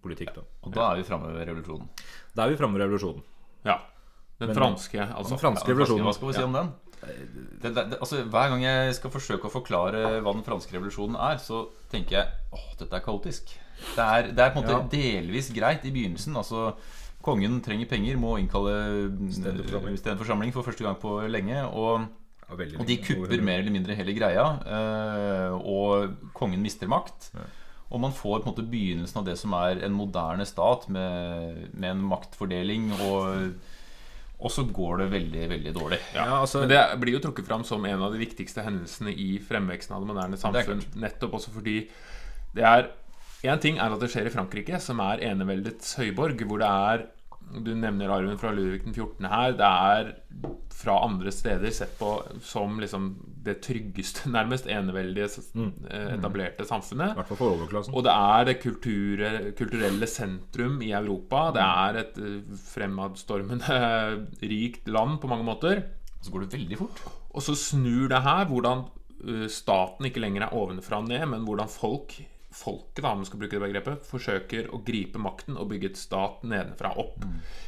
politikk. 0.03 0.35
da 0.35 0.43
Og 0.65 0.75
da 0.75 0.91
er 0.93 0.97
vi 1.03 1.07
framme 1.09 1.33
ved 1.35 1.47
revolusjonen. 1.49 1.89
Da 2.37 2.45
er 2.47 2.51
vi 2.55 2.57
framme 2.61 2.79
ved 2.79 2.87
revolusjonen. 2.87 3.23
Ja. 3.65 3.79
Den 4.41 4.49
Men- 4.53 4.57
franske, 4.57 5.01
altså. 5.03 5.31
Den 5.35 5.39
franske 5.43 5.69
Ja, 5.69 5.75
revolusjonen. 5.75 6.05
Hva 6.07 6.15
skal 6.15 6.29
vi 6.29 6.35
si 6.39 6.43
om 6.47 6.53
den? 6.53 6.69
Det, 6.99 7.63
det, 7.63 7.75
det, 7.75 7.99
altså, 8.01 8.25
hver 8.27 8.49
gang 8.51 8.63
jeg 8.65 8.95
skal 8.97 9.11
forsøke 9.15 9.47
å 9.47 9.53
forklare 9.55 10.21
hva 10.23 10.33
den 10.35 10.43
franske 10.47 10.75
revolusjonen 10.75 11.15
er, 11.15 11.37
så 11.39 11.69
tenker 11.93 12.17
jeg 12.19 12.27
åh, 12.53 12.69
dette 12.79 12.97
er 12.97 13.05
kaotisk. 13.05 13.53
Det 13.95 14.05
er, 14.05 14.31
det 14.35 14.43
er 14.43 14.51
på 14.55 14.63
en 14.63 14.67
måte 14.67 14.91
delvis 14.97 15.53
greit 15.55 15.85
i 15.87 15.93
begynnelsen. 15.95 16.35
Altså, 16.37 16.73
kongen 17.23 17.61
trenger 17.63 17.87
penger, 17.91 18.17
må 18.19 18.37
innkalle 18.41 18.75
stedet 19.31 20.19
forsamling 20.19 20.53
for 20.55 20.67
første 20.67 20.83
gang 20.87 20.99
på 20.99 21.21
lenge. 21.31 21.63
Og, 21.71 22.07
Ja, 22.49 22.57
lenge, 22.57 22.79
og 22.81 22.87
de 22.89 22.97
kupper 23.05 23.43
mer 23.45 23.59
eller 23.61 23.75
mindre 23.75 23.95
hele 23.95 24.15
greia. 24.17 24.45
Øh, 24.67 25.55
og 25.69 26.15
kongen 26.35 26.63
mister 26.65 26.89
makt. 26.89 27.31
Og 27.89 28.01
man 28.03 28.13
får 28.13 28.43
på 28.43 28.45
en 28.45 28.53
måte 28.53 28.69
begynnelsen 28.69 29.23
av 29.23 29.27
det 29.29 29.39
som 29.41 29.55
er 29.57 29.81
en 29.87 29.97
moderne 29.97 30.45
stat 30.49 30.87
med, 30.93 31.69
med 31.73 31.95
en 31.95 32.05
maktfordeling. 32.11 32.91
Og, 33.01 33.55
og 34.39 34.53
så 34.53 34.67
går 34.69 35.03
det 35.03 35.11
veldig, 35.15 35.49
veldig 35.55 35.75
dårlig. 35.77 35.99
Ja, 36.15 36.29
altså, 36.43 36.67
Men 36.67 36.75
det 36.75 36.85
blir 37.01 37.17
jo 37.17 37.25
trukket 37.25 37.49
fram 37.49 37.65
som 37.65 37.87
en 37.89 38.05
av 38.05 38.13
de 38.13 38.21
viktigste 38.21 38.65
hendelsene 38.67 39.15
i 39.17 39.31
fremveksten 39.41 39.97
av 39.97 40.05
det 40.05 40.13
moderne 40.13 40.37
Det 40.37 40.43
er 40.45 40.69
samfunn. 40.69 40.85
Nettopp 41.01 41.39
også 41.41 41.55
fordi 41.57 41.81
det 42.57 42.67
er 42.67 42.91
Én 43.47 43.61
ting 43.63 43.77
er 43.79 43.93
at 43.95 44.01
det 44.03 44.09
skjer 44.11 44.27
i 44.27 44.33
Frankrike, 44.35 44.81
som 44.83 44.99
er 44.99 45.21
eneveldets 45.23 45.93
høyborg, 46.01 46.41
hvor 46.43 46.59
det 46.59 46.67
er 46.67 47.05
Du 47.53 47.71
nevner 47.75 48.11
arven 48.13 48.39
fra 48.41 48.53
Ludvig 48.53 48.85
den 48.85 48.95
14. 48.95 49.27
her. 49.29 49.55
Det 49.57 49.69
er 49.69 50.11
fra 50.79 50.99
andre 51.05 51.33
steder 51.35 51.73
sett 51.75 51.97
på 51.99 52.13
som 52.45 52.79
liksom 52.81 53.09
det 53.45 53.59
tryggeste, 53.65 54.29
nærmest 54.37 54.69
eneveldige 54.71 55.27
eh, 55.27 56.15
etablerte 56.15 56.67
samfunnet. 56.69 57.15
I 57.15 57.21
hvert 57.21 57.31
fall 57.33 57.41
for 57.41 57.57
overklassen. 57.57 57.97
Og 57.97 58.05
det 58.07 58.15
er 58.15 58.49
det 58.49 58.59
kulture, 58.63 59.33
kulturelle 59.59 60.11
sentrum 60.11 60.79
i 60.85 60.93
Europa. 60.97 61.49
Det 61.57 61.65
er 61.65 62.01
et 62.05 62.21
eh, 62.23 62.59
fremadstormende 62.69 63.81
rikt 64.53 64.91
land 64.93 65.19
på 65.23 65.31
mange 65.31 65.49
måter. 65.49 65.85
Og 66.19 66.25
Så 66.25 66.35
går 66.35 66.47
det 66.47 66.55
veldig 66.59 66.81
fort. 66.81 67.05
Og 67.31 67.45
så 67.45 67.55
snur 67.59 68.09
det 68.11 68.23
her 68.25 68.49
hvordan 68.51 68.87
eh, 69.25 69.47
staten 69.53 70.09
ikke 70.09 70.23
lenger 70.23 70.47
er 70.47 70.59
ovenfra 70.59 71.03
og 71.03 71.09
ned, 71.11 71.25
men 71.33 71.47
hvordan 71.49 71.71
folk 71.71 72.19
folket 72.55 73.05
da, 73.05 73.13
om 73.13 73.23
man 73.23 73.29
skal 73.29 73.43
bruke 73.43 73.57
det 73.57 73.63
begrepet, 73.63 74.09
forsøker 74.09 74.71
å 74.73 74.81
gripe 74.85 75.21
makten 75.21 75.59
og 75.61 75.69
bygge 75.73 75.93
et 75.93 76.01
stat 76.01 76.43
nedenfra 76.49 76.95
opp. 77.01 77.23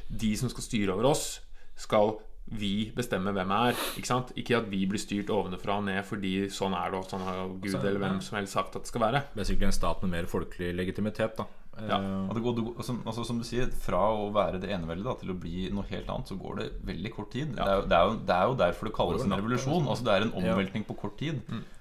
De 0.09 0.33
som 0.40 0.51
skal 0.53 0.66
styre 0.66 0.97
over 0.97 1.11
oss, 1.12 1.40
skal 1.81 2.16
vi 2.51 2.90
bestemme 2.97 3.33
hvem 3.35 3.53
er. 3.55 3.79
Ikke 3.99 4.11
sant? 4.11 4.33
Ikke 4.40 4.59
at 4.59 4.69
vi 4.73 4.83
blir 4.90 5.01
styrt 5.01 5.31
ovenfra 5.31 5.79
og 5.79 5.87
ned 5.87 6.03
fordi 6.09 6.35
sånn 6.53 6.75
er 6.77 6.90
det, 6.90 7.03
og 7.03 7.12
sånn 7.12 7.27
har 7.27 7.43
Gud 7.62 7.77
eller 7.79 8.01
hvem 8.03 8.21
som 8.25 8.40
helst 8.40 8.57
sagt 8.57 8.77
at 8.77 8.87
det 8.87 8.90
skal 8.90 9.05
være. 9.07 9.25
Basically 9.37 9.69
en 9.69 9.77
stat 9.77 10.03
med 10.05 10.16
mer 10.16 10.31
folkelig 10.31 10.73
legitimitet, 10.79 11.38
da. 11.38 11.47
Ja. 11.79 11.97
Eh, 12.03 12.35
det 12.35 12.43
går, 12.45 12.55
det 12.57 12.65
går, 12.67 12.75
altså, 12.83 12.95
altså, 13.07 13.25
som 13.25 13.39
du 13.39 13.45
sier, 13.47 13.71
Fra 13.73 14.01
å 14.13 14.27
være 14.35 14.59
det 14.61 14.69
eneveldet 14.75 15.05
da, 15.07 15.15
til 15.21 15.31
å 15.31 15.37
bli 15.41 15.71
noe 15.73 15.87
helt 15.89 16.09
annet, 16.13 16.29
så 16.29 16.37
går 16.37 16.57
det 16.59 16.67
veldig 16.85 17.13
kort 17.15 17.31
tid. 17.33 17.55
Det, 17.57 17.63
er, 17.63 17.77
jo- 17.81 17.87
det, 17.89 17.97
er 17.97 18.05
jo, 18.11 18.17
det 18.27 18.35
er 18.37 18.47
jo 18.51 18.57
derfor 18.59 18.85
det 18.91 18.95
kalles 18.99 19.23
en 19.25 19.33
revolusjon. 19.39 19.87
Altså 19.89 20.05
Det 20.05 20.13
er 20.17 20.27
en 20.27 20.35
omveltning 20.43 20.85
på 20.85 20.97
kort 20.99 21.17
tid. 21.19 21.41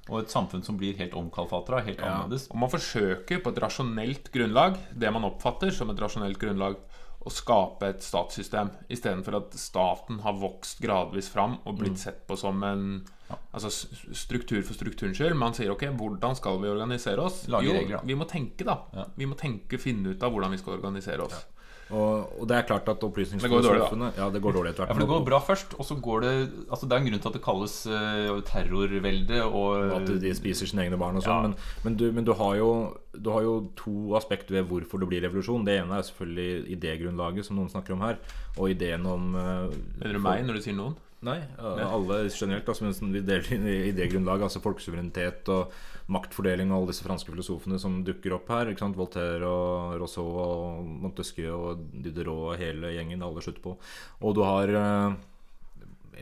Og 0.10 0.19
et 0.21 0.30
samfunn 0.34 0.63
som 0.65 0.78
blir 0.78 0.95
helt 0.97 1.13
omkalfatra, 1.13 1.82
helt 1.86 1.99
annerledes. 2.02 2.47
Og 2.49 2.58
man 2.58 2.69
forsøker 2.71 3.41
på 3.43 3.49
et 3.52 3.60
rasjonelt 3.62 4.32
grunnlag, 4.34 4.78
det 4.95 5.12
man 5.13 5.23
oppfatter 5.28 5.69
som 5.75 5.89
et 5.89 5.99
rasjonelt 5.99 6.39
grunnlag, 6.41 6.78
å 7.19 7.30
skape 7.30 7.84
et 7.89 7.99
statssystem, 8.02 8.69
istedenfor 8.89 9.36
at 9.41 9.54
staten 9.60 10.21
har 10.23 10.34
vokst 10.39 10.80
gradvis 10.80 11.28
fram 11.30 11.58
og 11.65 11.73
Mm. 11.75 11.80
blitt 11.82 11.97
sett 11.99 12.25
på 12.25 12.38
som 12.39 12.63
en 12.63 13.04
altså, 13.29 13.69
struktur 14.15 14.63
for 14.65 14.77
strukturens 14.77 15.19
skyld. 15.19 15.37
Man 15.37 15.55
sier 15.57 15.73
ok, 15.73 15.87
hvordan 15.99 16.35
skal 16.39 16.59
vi 16.63 16.71
organisere 16.71 17.25
oss? 17.25 17.45
Lage 17.51 17.69
jo, 17.69 17.77
regler, 17.77 18.03
vi 18.05 18.17
må 18.17 18.27
tenke, 18.29 18.67
da. 18.67 18.81
Ja. 18.95 19.07
Vi 19.15 19.29
må 19.29 19.37
tenke, 19.39 19.81
finne 19.81 20.15
ut 20.15 20.25
av 20.25 20.33
hvordan 20.33 20.55
vi 20.55 20.61
skal 20.61 20.77
organisere 20.79 21.25
oss. 21.27 21.45
Og, 21.89 22.35
og 22.37 22.45
det 22.49 22.53
er 22.53 22.65
klart 22.69 22.89
at 22.91 23.01
går 23.01 23.23
Ja, 24.19 24.27
det 24.29 24.41
går 24.43 24.53
dårlig 24.53 24.73
etter 24.73 24.83
Ja, 24.83 24.85
hvert. 24.85 24.93
for 24.93 25.01
det 25.01 25.09
går 25.09 25.23
bra 25.25 25.39
først, 25.41 25.73
og 25.73 25.85
så 25.85 25.95
går 25.97 26.21
det 26.21 26.33
Altså 26.69 26.85
Det 26.85 26.93
er 26.93 27.01
en 27.01 27.07
grunn 27.09 27.23
til 27.23 27.29
at 27.31 27.37
det 27.37 27.41
kalles 27.41 27.75
uh, 27.89 28.41
terrorvelde 28.45 29.41
og 29.47 29.95
At 29.97 30.11
de 30.21 30.35
spiser 30.37 30.69
sine 30.69 30.85
egne 30.85 30.99
barn 31.01 31.17
og 31.17 31.25
sånn. 31.25 31.33
Ja. 31.33 31.49
Men, 31.49 31.55
men, 31.83 31.97
du, 31.97 32.05
men 32.13 32.27
du, 32.27 32.35
har 32.37 32.59
jo, 32.59 32.69
du 33.17 33.31
har 33.33 33.45
jo 33.45 33.55
to 33.79 34.13
aspekter 34.19 34.59
ved 34.59 34.69
hvorfor 34.69 35.01
det 35.01 35.09
blir 35.09 35.25
revolusjon. 35.25 35.65
Det 35.65 35.79
ene 35.81 35.97
er 35.97 36.05
selvfølgelig 36.05 36.77
idégrunnlaget, 36.77 37.49
som 37.49 37.57
noen 37.57 37.73
snakker 37.73 37.97
om 37.97 38.05
her. 38.05 38.21
Og 38.57 38.69
ideen 38.75 39.09
om 39.09 39.33
uh, 39.33 39.65
Mener 39.97 40.19
du 40.19 40.25
meg 40.29 40.45
når 40.45 40.59
du 40.59 40.67
sier 40.67 40.77
noen? 40.77 40.97
Nei, 41.25 41.39
alle 41.60 42.21
generelt. 42.32 42.69
Altså, 42.71 42.86
men 42.86 43.15
vi 43.17 43.21
deler 43.27 43.49
inn 43.51 43.65
i 43.67 43.77
idégrunnlag, 43.89 44.45
altså 44.45 44.62
folkesuverenitet 44.63 45.49
og 45.51 45.73
maktfordeling 46.10 46.71
og 46.71 46.77
alle 46.77 46.93
disse 46.93 47.03
franske 47.05 47.34
filosofene 47.34 47.79
som 47.82 47.99
dukker 48.08 48.38
opp 48.38 48.47
her. 48.53 48.71
Ikke 48.71 48.86
sant? 48.86 48.97
Voltaire 48.99 49.47
og 49.49 49.97
Rousseau 49.99 50.29
og 50.39 50.88
Montesquieu 51.03 51.51
og 51.58 51.86
Diderot 51.91 52.53
og 52.53 52.62
hele 52.62 52.93
gjengen. 52.95 53.25
Alle 53.25 53.43
slutter 53.43 53.65
på. 53.65 53.75
Og 54.23 54.38
du 54.38 54.43
har 54.47 54.71
eh, 54.71 55.17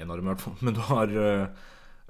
En 0.02 0.12
av 0.14 0.18
dem 0.18 0.28
i 0.28 0.32
hvert 0.34 0.46
fall. 0.46 0.58
Men 0.66 0.78
du 0.78 0.82
har 0.90 1.14
eh, 1.14 1.68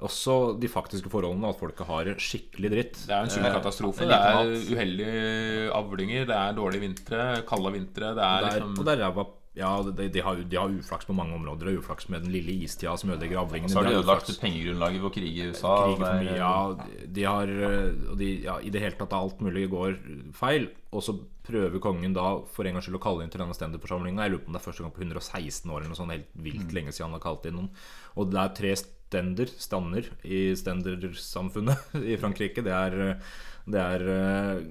også 0.07 0.37
de 0.61 0.69
faktiske 0.71 1.11
forholdene. 1.11 1.51
At 1.51 1.59
folket 1.59 1.91
har 1.91 2.13
skikkelig 2.23 2.71
dritt. 2.71 3.01
Det 3.03 3.17
er 3.17 3.27
en 3.27 3.33
sultkatastrofe. 3.35 4.07
katastrofe. 4.07 4.07
Det 4.07 4.15
er 4.15 4.39
er 4.39 4.77
uheldige 4.77 5.75
avlinger, 5.75 6.23
det 6.31 6.39
er 6.39 6.55
dårlige 6.55 6.85
vintre, 6.87 7.27
kalde 7.51 7.75
vintre. 7.75 8.13
Det 8.15 8.23
er 8.31 8.47
det 8.47 8.53
er, 8.53 8.63
liksom 8.63 8.79
og 8.79 8.87
det 8.87 8.95
er 8.95 9.03
ræva 9.03 9.27
ja, 9.57 9.69
de, 9.83 10.07
de, 10.13 10.21
har, 10.21 10.41
de 10.49 10.57
har 10.59 10.73
uflaks 10.73 11.07
på 11.07 11.15
mange 11.17 11.33
områder. 11.35 11.71
Og 11.71 11.81
uflaks 11.81 12.09
med 12.13 12.25
den 12.25 12.33
lille 12.35 12.53
istida 12.65 12.93
som 12.99 13.11
ødelegger 13.13 13.41
avlingene. 13.41 13.71
Så 13.73 13.81
har 13.81 13.89
de 13.89 13.97
ødelagt 13.97 14.29
pengegrunnlaget 14.41 15.01
ved 15.01 15.09
å 15.09 15.13
krige 15.15 15.31
i 15.31 15.47
USA. 15.51 15.73
kriger 15.87 16.11
er-. 16.11 16.37
Ja, 16.37 17.07
de 17.17 17.25
har 17.25 17.53
eh, 17.69 18.11
de, 18.19 18.29
ja, 18.45 18.59
I 18.61 18.73
det 18.73 18.83
hele 18.83 18.99
tatt 18.99 19.15
alt 19.17 19.41
mulig 19.43 19.65
går 19.73 19.97
feil. 20.37 20.69
Og 20.93 21.03
så 21.05 21.17
prøver 21.47 21.81
kongen 21.83 22.13
da 22.15 22.27
for 22.53 22.67
en 22.67 22.77
gangs 22.77 22.87
skyld 22.87 22.99
å 22.99 23.03
kalle 23.03 23.25
inn 23.25 23.33
til 23.33 23.41
denne 23.41 23.55
stenderforsamlinga. 23.57 24.27
Jeg 24.27 24.35
lurer 24.35 24.45
på 24.45 24.51
om 24.51 24.57
det 24.57 24.61
er 24.61 24.67
første 24.67 24.85
gang 24.85 24.95
på 24.95 25.03
116 25.05 25.73
år 25.73 25.79
eller 25.79 25.91
noe 25.93 25.99
sånt. 25.99 26.15
Helt 26.15 26.41
vilt 26.47 26.77
lenge 26.77 26.93
siden 26.93 27.09
han 27.09 27.17
har 27.17 27.25
kalt 27.25 27.47
inn 27.49 27.57
noen. 27.57 27.71
Og 28.17 28.31
det 28.33 28.43
er 28.43 28.55
tre 28.61 28.75
stender, 28.77 29.53
stander, 29.57 30.11
i 30.27 30.41
stendersamfunnet 30.59 31.97
i 32.13 32.19
Frankrike. 32.21 32.65
Det 32.65 32.75
er, 32.75 32.99
eh, 33.07 33.31
det 33.73 33.85
er 33.85 34.11
eh, 34.13 34.67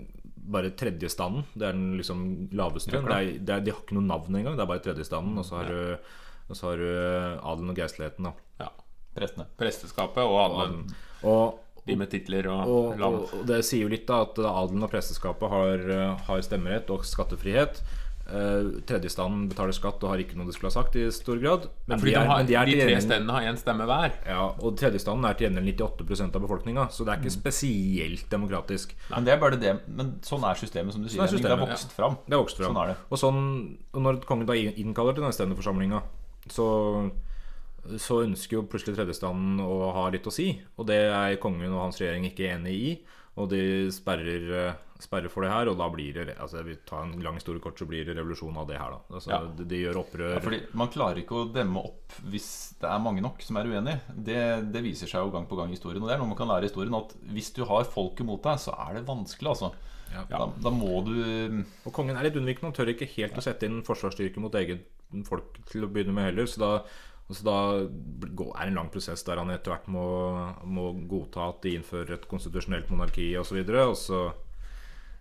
bare 0.53 0.71
tredjestanden. 0.79 1.45
Det 1.55 1.67
er 1.69 1.77
den 1.77 1.97
liksom 1.99 2.23
laveste. 2.57 2.93
Det 2.95 3.03
er, 3.03 3.31
det 3.39 3.55
er, 3.55 3.65
de 3.67 3.75
har 3.75 3.83
ikke 3.83 3.99
noe 3.99 4.07
navn 4.07 4.39
engang. 4.39 4.57
Det 4.59 4.65
er 4.65 4.71
bare 4.71 4.85
tredjestanden. 4.85 5.37
Og 5.41 5.47
så 5.49 5.61
har 5.61 5.71
du, 5.71 6.11
og 6.47 6.59
så 6.59 6.71
har 6.71 6.83
du 6.83 6.89
eh, 6.89 7.47
adelen 7.53 7.73
og 7.75 7.81
geistligheten, 7.81 8.29
da. 8.29 8.35
ja, 8.65 8.73
Prestene. 9.17 9.49
presteskapet 9.59 10.23
og 10.25 10.41
adelen. 10.45 10.83
Og, 11.27 11.63
de 11.87 11.95
med 11.95 12.11
titler 12.11 12.49
og, 12.51 12.67
og, 12.67 12.87
land. 12.99 13.21
og, 13.21 13.35
og 13.39 13.45
det 13.47 13.61
sier 13.63 13.85
jo 13.85 13.91
litt 13.93 14.09
da 14.09 14.25
at 14.25 14.41
adelen 14.43 14.83
og 14.83 14.91
presteskapet 14.91 15.53
har, 15.53 15.85
eh, 15.97 16.25
har 16.29 16.43
stemmerett 16.43 16.91
og 16.95 17.07
skattefrihet. 17.07 17.83
Eh, 18.27 18.69
tredjestanden 18.89 19.45
betaler 19.47 19.71
skatt 19.77 20.03
og 20.03 20.11
har 20.11 20.19
ikke 20.19 20.35
noe 20.35 20.49
de 20.49 20.55
skulle 20.57 20.73
ha 20.73 20.75
sagt, 20.75 20.97
i 20.99 21.05
stor 21.15 21.39
grad. 21.39 21.69
Men 21.87 22.01
Fordi 22.03 22.11
de, 22.11 22.17
de, 22.17 22.23
er, 22.23 22.27
har, 22.27 22.39
men 22.41 22.47
de, 22.49 22.55
er 22.59 22.67
de 22.67 22.73
tre 22.81 22.97
stedene 23.05 23.31
har 23.37 23.45
én 23.47 23.59
stemme 23.61 23.87
hver. 23.87 24.17
ja, 24.27 24.41
Og 24.67 24.75
tredjestanden 24.81 25.29
er 25.29 25.35
til 25.39 25.47
gjengjeld 25.47 25.71
98% 25.79 26.35
av 26.35 26.43
befolkninga, 26.43 26.89
så 26.91 27.05
det 27.07 27.13
er 27.15 27.21
ikke 27.23 27.31
Mm. 27.31 27.37
spesielt 27.39 28.27
demokratisk. 28.33 28.97
Men 29.13 29.25
det 29.29 29.33
er 29.37 29.39
bare 29.39 29.57
det 29.63 29.77
Men 29.87 30.11
sånn 30.27 30.43
er 30.51 30.55
systemet, 30.59 30.93
som 30.93 31.03
du 31.03 31.09
sier. 31.09 31.23
Sånn 31.23 31.39
er 31.39 31.43
det 31.43 31.51
har 31.55 31.63
vokst 31.63 31.87
vokst 31.87 31.95
fram. 31.97 32.17
Det 32.27 32.35
har 32.35 32.43
vokst 32.43 32.57
fram. 32.59 32.75
Sånn 32.75 32.83
er 32.83 32.89
det. 32.89 32.97
Og, 33.11 33.19
sånn, 33.19 33.79
og 33.95 34.03
når 34.03 34.21
kongen 34.27 34.47
da 34.51 34.55
innkaller 34.55 35.15
til 35.15 35.23
denne 35.23 35.33
stendeforsamlinga, 35.39 36.03
så, 36.51 37.11
så 38.03 38.19
ønsker 38.27 38.59
jo 38.59 38.65
plutselig 38.67 38.97
tredjestanden 38.99 39.61
å 39.63 39.93
ha 39.95 40.09
litt 40.11 40.27
å 40.27 40.33
si. 40.35 40.49
Og 40.79 40.87
det 40.91 40.99
er 41.13 41.37
kongen 41.43 41.71
og 41.73 41.85
hans 41.87 42.01
regjering 42.03 42.27
ikke 42.27 42.51
enig 42.57 42.75
i. 42.75 42.91
Og 43.39 43.51
de 43.53 43.63
sperrer, 43.93 44.75
sperrer 45.03 45.29
for 45.29 45.43
det 45.45 45.51
her, 45.53 45.69
og 45.69 45.77
da 45.79 45.87
blir 45.93 46.15
det 46.15 46.37
altså 46.41 46.63
Vi 46.65 46.75
tar 46.89 47.03
en 47.05 47.21
lang 47.23 47.35
historie 47.37 47.61
kort, 47.61 47.79
så 47.79 47.87
blir 47.89 48.05
det 48.07 48.17
revolusjon 48.17 48.57
av 48.57 48.67
det 48.69 48.79
her, 48.81 48.91
da. 48.95 49.01
Altså, 49.17 49.31
Ja. 49.31 49.41
de, 49.59 49.65
de 49.69 49.81
gjør 49.83 49.99
opprør. 50.05 50.33
Ja, 50.35 50.41
fordi 50.41 50.61
Man 50.75 50.89
klarer 50.89 51.21
ikke 51.21 51.37
å 51.43 51.53
demme 51.53 51.83
opp 51.85 52.17
hvis 52.31 52.49
det 52.81 52.89
er 52.89 52.99
mange 53.05 53.21
nok 53.25 53.43
som 53.43 53.57
er 53.61 53.65
uenige. 53.69 54.01
Det, 54.17 54.39
det 54.73 54.83
viser 54.83 55.07
seg 55.11 55.21
jo 55.27 55.31
gang 55.35 55.47
på 55.51 55.57
gang 55.59 55.69
i 55.69 55.77
historien. 55.77 56.03
Og 56.03 56.09
det 56.09 56.15
er 56.17 56.23
noe 56.23 56.29
man 56.33 56.39
kan 56.39 56.49
lære 56.49 56.65
i 56.65 56.71
historien 56.71 56.95
At 56.97 57.13
hvis 57.33 57.53
du 57.55 57.65
har 57.69 57.85
folket 57.85 58.25
mot 58.27 58.43
deg, 58.43 58.59
så 58.59 58.73
er 58.89 58.95
det 59.01 59.07
vanskelig, 59.07 59.53
altså. 59.53 59.73
Ja. 60.15 60.23
Da, 60.31 60.47
da 60.63 60.71
må 60.71 61.01
du 61.05 61.65
Og 61.85 61.93
kongen 61.93 62.17
er 62.17 62.23
litt 62.29 62.37
unnvikende. 62.39 62.71
Han 62.71 62.77
tør 62.79 62.93
ikke 62.95 63.09
helt 63.17 63.37
å 63.37 63.43
sette 63.45 63.67
inn 63.67 63.83
forsvarsstyrke 63.83 64.39
mot 64.41 64.55
eget 64.55 64.87
folk 65.27 65.59
til 65.69 65.85
å 65.85 65.91
begynne 65.93 66.15
med 66.15 66.31
heller. 66.31 66.47
Så 66.47 66.59
da, 66.63 66.71
så 67.29 67.43
da 67.45 67.57
går- 68.39 68.55
er 68.55 68.65
det 68.65 68.71
en 68.71 68.79
lang 68.79 68.89
prosess 68.95 69.23
der 69.27 69.37
han 69.43 69.51
etter 69.51 69.75
hvert 69.75 69.89
må, 69.91 70.07
må 70.65 70.93
godta 71.11 71.49
at 71.51 71.61
de 71.67 71.75
innfører 71.77 72.15
et 72.15 72.29
konstitusjonelt 72.31 72.89
monarki 72.89 73.33
osv. 73.35 73.41
Og, 73.43 73.47
så 73.51 73.59
videre, 73.59 73.87
og 73.91 73.97
så 73.99 74.21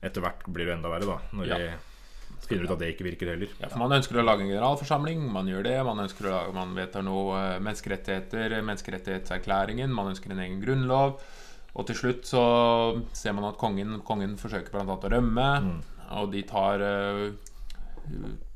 etter 0.04 0.22
hvert 0.22 0.44
blir 0.48 0.66
det 0.66 0.74
enda 0.78 0.90
verre, 0.90 1.06
da. 1.06 1.20
Når 1.34 1.48
Ja. 1.48 1.58
de 1.58 1.72
finner 2.48 2.64
ut 2.66 2.72
at 2.72 2.80
det 2.80 2.90
ikke 2.96 3.06
virker 3.08 3.28
heller. 3.32 3.48
Ja, 3.60 3.68
for 3.70 3.80
Man 3.80 3.92
ønsker 3.92 4.20
å 4.22 4.26
lage 4.26 4.42
en 4.42 4.50
generalforsamling, 4.50 5.22
man 5.32 5.48
gjør 5.48 5.64
det. 5.64 5.84
Man 5.86 5.98
ønsker 5.98 6.26
å 6.28 6.32
lage, 6.32 6.54
man 6.54 6.76
vedtar 6.76 7.02
noe 7.04 7.56
eh, 7.56 7.60
menneskerettigheter, 7.60 8.62
menneskerettighetserklæringen. 8.62 9.90
Man 9.90 10.12
ønsker 10.14 10.32
en 10.32 10.40
egen 10.40 10.62
grunnlov. 10.62 11.20
Og 11.76 11.86
til 11.88 11.96
slutt 11.96 12.24
så 12.24 12.44
ser 13.14 13.34
man 13.34 13.46
at 13.50 13.58
kongen, 13.58 14.02
kongen 14.08 14.38
forsøker 14.38 14.80
annet 14.80 15.04
å 15.04 15.12
rømme. 15.12 15.82
Og 16.22 16.32
de 16.32 16.44
tar 16.44 16.80
eh, 16.82 17.32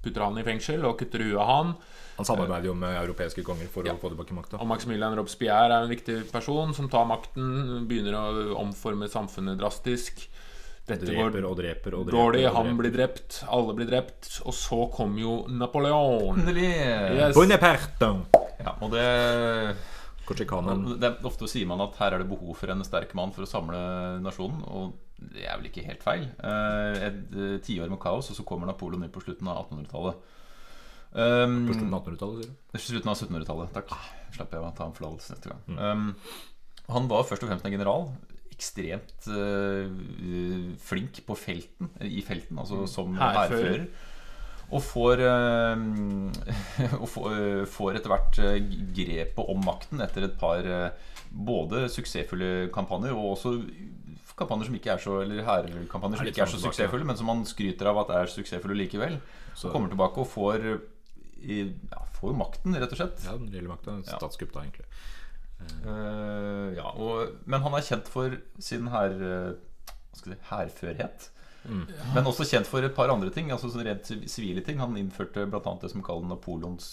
putter 0.04 0.22
han 0.24 0.38
i 0.40 0.44
fengsel 0.46 0.86
og 0.86 0.98
kutter 1.02 1.24
huet 1.26 1.40
av 1.42 1.50
han. 1.50 1.74
Han 2.20 2.28
samarbeider 2.28 2.68
jo 2.70 2.74
med 2.76 2.96
europeiske 3.00 3.44
konger 3.48 3.68
for 3.72 3.84
Ja. 3.88 3.94
å 3.94 4.00
få 4.00 4.10
tilbake 4.12 4.36
makta. 4.36 4.60
Og 4.60 4.68
Maximilian 4.68 5.16
Robespierre 5.16 5.72
er 5.72 5.84
en 5.84 5.90
viktig 5.90 6.32
person 6.32 6.74
som 6.74 6.90
tar 6.90 7.06
makten, 7.08 7.88
begynner 7.88 8.14
å 8.14 8.56
omforme 8.60 9.08
samfunnet 9.10 9.58
drastisk. 9.58 10.28
Dette 10.90 11.14
går 11.14 11.30
Dreper 11.32 11.46
og 11.50 11.56
dreper 11.60 11.96
og 12.00 12.06
dreper. 12.08 12.18
dårlig, 12.18 12.44
han 12.50 12.66
dreper. 12.70 12.80
blir 12.82 12.94
drept, 12.98 13.40
alle 13.48 13.76
blir 13.78 13.90
drept. 13.90 14.30
Og 14.50 14.56
så 14.58 14.80
kom 14.96 15.16
jo 15.22 15.36
Napoleon. 15.50 16.42
Yes. 16.50 17.36
Bonaparte! 17.38 18.10
Ja, 18.60 18.74
og 18.84 18.92
det, 18.92 19.06
Korsikanen. 20.28 20.98
det 21.00 21.08
er 21.14 21.28
Ofte 21.30 21.48
sier 21.50 21.66
man 21.70 21.82
at 21.86 21.96
her 22.02 22.14
er 22.18 22.24
det 22.24 22.30
behov 22.30 22.58
for 22.60 22.70
en 22.74 22.84
sterk 22.86 23.14
mann 23.18 23.32
for 23.36 23.46
å 23.46 23.50
samle 23.50 23.80
nasjonen. 24.26 24.60
Og 24.68 24.98
det 25.20 25.46
er 25.48 25.58
vel 25.60 25.70
ikke 25.72 25.86
helt 25.88 26.04
feil. 26.06 26.28
Eh, 26.44 27.00
Et 27.10 27.22
eh, 27.36 27.56
tiår 27.66 27.90
med 27.92 28.00
kaos, 28.04 28.30
og 28.32 28.38
så 28.38 28.46
kommer 28.48 28.70
Napoleon 28.70 29.04
inn 29.08 29.12
på 29.14 29.24
slutten 29.24 29.48
av 29.52 29.66
1800-tallet. 29.66 30.20
Um, 31.10 31.64
På 31.66 31.74
slutten 31.74 31.94
av 31.98 32.04
1800-tallet, 32.06 32.44
sier 32.46 32.52
du? 32.54 32.80
Slutten 32.84 33.10
av 33.10 33.18
1700-tallet. 33.18 33.72
Takk. 33.80 33.96
Slapp 34.36 34.52
jeg 34.54 34.62
å 34.62 34.70
ta 34.78 34.86
en 34.86 34.94
forlatelse 34.94 35.34
neste 35.34 35.50
gang. 35.50 35.64
Mm. 35.66 35.80
Um, 35.80 36.12
han 36.94 37.08
var 37.10 37.26
først 37.26 37.44
og 37.46 37.50
fremst 37.52 37.66
en 37.66 37.74
general. 37.74 38.06
Ekstremt 38.60 39.28
uh, 39.32 39.88
flink 40.84 41.22
på 41.26 41.38
felten, 41.40 41.92
i 42.04 42.22
felten, 42.26 42.60
altså 42.60 42.84
som 42.92 43.16
Hærfører. 43.16 43.88
Og 44.70 44.84
får, 44.86 45.22
eh, 45.26 45.80
og 47.02 47.08
får, 47.10 47.32
eh, 47.34 47.96
etter 47.98 48.12
hvert 48.12 48.38
grepet 48.94 49.48
om 49.50 49.64
makten 49.66 50.04
etter 50.06 50.28
et 50.28 50.36
par 50.38 50.62
både 51.32 51.88
suksessfulle 51.90 52.68
kampanjer 52.76 53.16
og 53.18 53.32
også 53.32 53.56
kampanjer 54.38 54.70
som 54.70 54.78
ikke 54.78 54.92
er 54.94 55.02
så 55.02 55.16
Eller 55.24 55.42
hærkampanjer 55.48 56.20
Er 56.20 56.22
som 56.22 56.30
ikke 56.32 56.46
er 56.46 56.54
så 56.54 56.62
suksessfulle, 56.62 57.08
men 57.10 57.18
som 57.18 57.32
man 57.32 57.42
skryter 57.50 57.90
av 57.90 58.04
at 58.04 58.14
er 58.20 58.32
suksessfulle 58.36 58.78
likevel. 58.78 59.18
Så- 59.58 59.74
kommer 59.74 59.90
tilbake 59.90 60.22
og 60.22 60.30
får 60.30 60.70
i, 61.42 61.64
ja, 61.66 62.06
Får 62.20 62.36
makten, 62.36 62.76
rett 62.76 62.92
og 62.92 63.00
slett. 63.00 63.22
Ja, 63.24 63.38
den 63.38 63.48
reelle 63.48 63.72
makta. 63.72 63.94
Ja. 64.04 64.18
Statskupp, 64.20 64.52
da, 64.52 64.66
egentlig. 64.66 64.86
Eh, 65.60 66.78
ja, 66.78 66.92
og, 66.96 67.36
men 67.50 67.64
han 67.64 67.76
er 67.76 67.86
kjent 67.86 68.10
for 68.12 68.36
sin 68.62 68.88
hærførhet. 68.94 69.60
eh, 70.84 71.04
jeg 71.04 71.12
si. 71.26 71.36
Mm. 71.70 71.86
Men 72.16 72.28
også 72.30 72.48
kjent 72.48 72.68
for 72.70 72.86
et 72.86 72.96
par 72.96 73.12
andre 73.12 73.32
ting. 73.36 73.52
Altså 73.52 73.70
sånn 73.72 73.86
rent 73.88 74.08
sivile 74.32 74.64
ting. 74.66 74.80
Han 74.82 74.98
innførte 75.00 75.46
bl.a. 75.50 75.74
det 75.82 75.92
som 75.92 76.04
kalles 76.06 76.30
Napoleons 76.30 76.92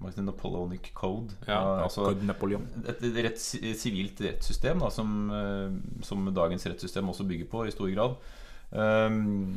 Napoleonic 0.00 0.90
Code. 0.96 1.32
Ja, 1.48 1.60
altså 1.86 2.10
et 2.12 3.04
rett, 3.24 3.40
sivilt 3.40 4.20
rettssystem 4.20 4.82
da, 4.82 4.90
som, 4.92 5.30
eh, 5.32 6.02
som 6.04 6.26
dagens 6.36 6.66
rettssystem 6.68 7.08
også 7.08 7.24
bygger 7.28 7.48
på 7.52 7.64
i 7.64 7.72
stor 7.72 7.92
grad. 7.94 8.18
Um, 8.66 9.54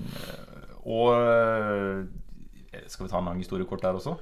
og 0.85 1.09
Skal 2.85 3.07
vi 3.07 3.09
ta 3.09 3.17
en 3.17 3.25
lang 3.25 3.39
historiekort 3.41 3.81
der 3.81 3.97
også? 3.97 4.13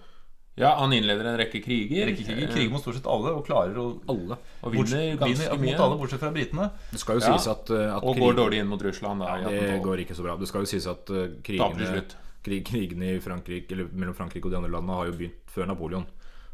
Ja, 0.58 0.72
han 0.80 0.94
innleder 0.96 1.28
en 1.30 1.38
rekke 1.38 1.60
kriger. 1.62 2.08
Rekke 2.10 2.24
kriger, 2.26 2.50
kriger 2.50 2.72
mot 2.74 2.82
stort 2.82 2.98
sett 2.98 3.06
alle 3.14 3.34
og 3.38 3.44
klarer 3.46 3.78
å 3.78 3.88
Alle. 4.10 4.38
Og 4.66 4.74
vinner 4.74 5.18
ganske 5.20 5.28
vinner 5.30 5.60
mye. 5.62 5.72
mot 5.72 5.84
alle, 5.86 5.98
bortsett 6.02 6.24
fra 6.24 6.32
britene. 6.34 6.72
Det 6.92 7.00
skal 7.00 7.20
jo 7.20 7.26
Ja. 7.28 7.38
sies 7.38 7.48
at, 7.52 7.70
uh, 7.70 7.98
at 7.98 8.04
Og 8.04 8.18
går 8.18 8.34
dårlig 8.40 8.60
inn 8.64 8.68
mot 8.68 8.82
Russland. 8.82 9.22
Da, 9.22 9.38
ja, 9.38 9.50
Det 9.50 9.84
går 9.84 10.02
ikke 10.06 10.16
så 10.18 10.24
bra. 10.26 10.36
Det 10.36 10.48
skal 10.50 10.62
jo 10.66 10.66
sies 10.66 10.88
at 10.88 11.10
uh, 11.14 11.28
krigene, 11.44 12.04
krig, 12.44 12.66
krigene 12.66 13.16
i 13.18 13.20
Frankrike, 13.20 13.72
eller 13.72 13.90
mellom 13.94 14.16
Frankrike 14.18 14.46
og 14.46 14.52
de 14.52 14.58
andre 14.58 14.72
landene 14.72 14.96
har 14.98 15.06
jo 15.06 15.14
begynt 15.14 15.46
før 15.46 15.68
Napoleon. 15.68 16.08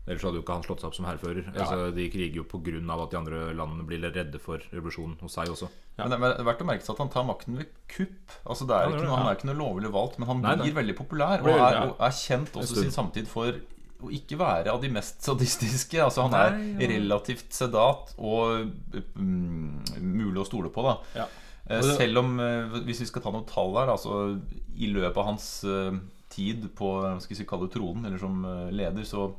Ellers 0.05 0.21
hadde 0.25 0.35
jo 0.35 0.43
ikke 0.43 0.51
han 0.57 0.63
slått 0.65 0.81
seg 0.83 0.89
opp 0.89 0.95
som 0.97 1.05
hærfører. 1.07 1.45
Altså, 1.55 1.95
de 1.95 2.09
kriger 2.11 2.41
jo 2.41 2.43
pga. 2.43 3.03
at 3.03 3.11
de 3.11 3.17
andre 3.17 3.53
landene 3.55 3.85
blir 3.87 4.03
redde 4.03 4.37
for 4.37 4.59
revolusjonen 4.73 5.15
hos 5.21 5.31
seg 5.31 5.47
også. 5.47 5.69
Men 5.97 6.09
det 6.11 6.19
er 6.19 6.43
verdt 6.43 6.59
å 6.59 6.67
merke 6.67 6.83
seg 6.83 6.95
at 6.95 6.97
han 6.97 7.09
tar 7.13 7.23
makten 7.23 7.55
ved 7.55 7.67
kupp. 7.87 8.35
Altså 8.45 8.67
det 8.67 8.75
er 8.75 8.83
Ja, 8.83 8.89
det 8.89 8.99
ikke 8.99 9.07
noe, 9.07 9.15
Han 9.15 9.27
er 9.27 9.35
ikke 9.37 9.47
noe 9.47 9.59
lovlig 9.61 9.91
valgt, 9.93 10.19
men 10.19 10.27
han 10.27 10.41
blir 10.41 10.57
nei. 10.57 10.71
veldig 10.75 10.95
populær. 10.97 11.39
Og 11.39 11.47
er, 11.55 11.77
og 11.87 11.95
er 12.01 12.11
kjent 12.11 12.51
også 12.51 12.81
sin 12.83 12.91
samtid 12.91 13.27
for 13.31 13.53
å 14.03 14.11
ikke 14.13 14.37
være 14.39 14.71
av 14.73 14.81
de 14.83 14.89
mest 14.93 15.21
sadistiske. 15.25 15.99
Altså 16.03 16.25
Han 16.27 16.33
er 16.37 16.57
Nei, 16.57 16.67
ja. 16.83 16.89
relativt 16.93 17.53
sedat 17.55 18.13
og 18.17 18.69
mm, 19.15 20.01
mulig 20.01 20.41
å 20.43 20.47
stole 20.47 20.69
på. 20.73 20.83
da 20.83 20.97
Ja. 21.21 21.27
Eh, 21.69 21.79
det- 21.81 21.95
Selv 21.97 22.17
om, 22.19 22.39
eh, 22.39 22.67
hvis 22.83 22.99
vi 22.99 23.05
skal 23.05 23.21
ta 23.21 23.31
noen 23.31 23.45
tall 23.47 23.73
her 23.77 23.87
altså, 23.93 24.39
I 24.77 24.87
løpet 24.91 25.17
av 25.17 25.25
hans 25.25 25.63
eh, 25.63 25.93
tid 26.29 26.69
på 26.75 26.89
skal 27.21 27.37
vi 27.37 27.45
kalle 27.45 27.67
det 27.69 27.75
tronen, 27.77 28.05
eller 28.05 28.17
som 28.17 28.41
leder, 28.73 29.03
så 29.05 29.33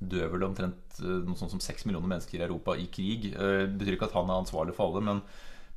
dør 0.00 0.30
vel 0.32 0.42
omtrent 0.44 1.00
noe 1.00 1.36
sånt 1.36 1.50
som 1.50 1.60
seks 1.60 1.86
millioner 1.86 2.08
mennesker 2.08 2.38
i 2.40 2.44
Europa 2.44 2.72
i 2.76 2.86
krig. 2.92 3.32
Det 3.32 3.78
betyr 3.78 3.96
ikke 3.96 4.08
at 4.10 4.12
han 4.18 4.28
er 4.28 4.42
ansvarlig 4.42 4.74
for 4.76 4.90
alle, 4.92 5.00
men, 5.00 5.22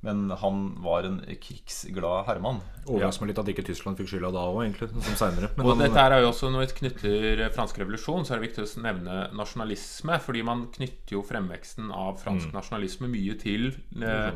men 0.03 0.29
han 0.35 0.57
var 0.83 1.05
en 1.07 1.21
krigsglad 1.39 2.25
herremann. 2.27 2.57
Overraskende 2.85 3.29
litt 3.31 3.39
at 3.39 3.47
ikke 3.53 3.63
Tyskland 3.69 3.95
fikk 3.97 4.09
skylda 4.11 4.33
da 4.35 4.41
òg, 4.51 4.59
egentlig. 4.65 4.89
Som 5.05 5.15
senere. 5.15 5.49
Men 5.55 5.65
Og 5.65 5.77
han- 5.77 5.83
dette 5.85 6.03
er 6.03 6.21
jo 6.21 6.27
også 6.31 6.51
Når 6.51 6.65
vi 6.65 6.73
knytter 6.81 7.49
fransk 7.55 7.79
revolusjon, 7.79 8.25
så 8.27 8.33
er 8.35 8.39
det 8.41 8.49
viktig 8.49 8.65
å 8.65 8.81
nevne 8.83 9.31
nasjonalisme. 9.33 10.19
Fordi 10.19 10.43
man 10.43 10.67
knytter 10.67 11.15
jo 11.15 11.23
fremveksten 11.23 11.89
av 11.91 12.19
fransk 12.19 12.51
nasjonalisme 12.51 13.07
mye 13.07 13.39
til 13.39 13.69
eh, 14.01 14.31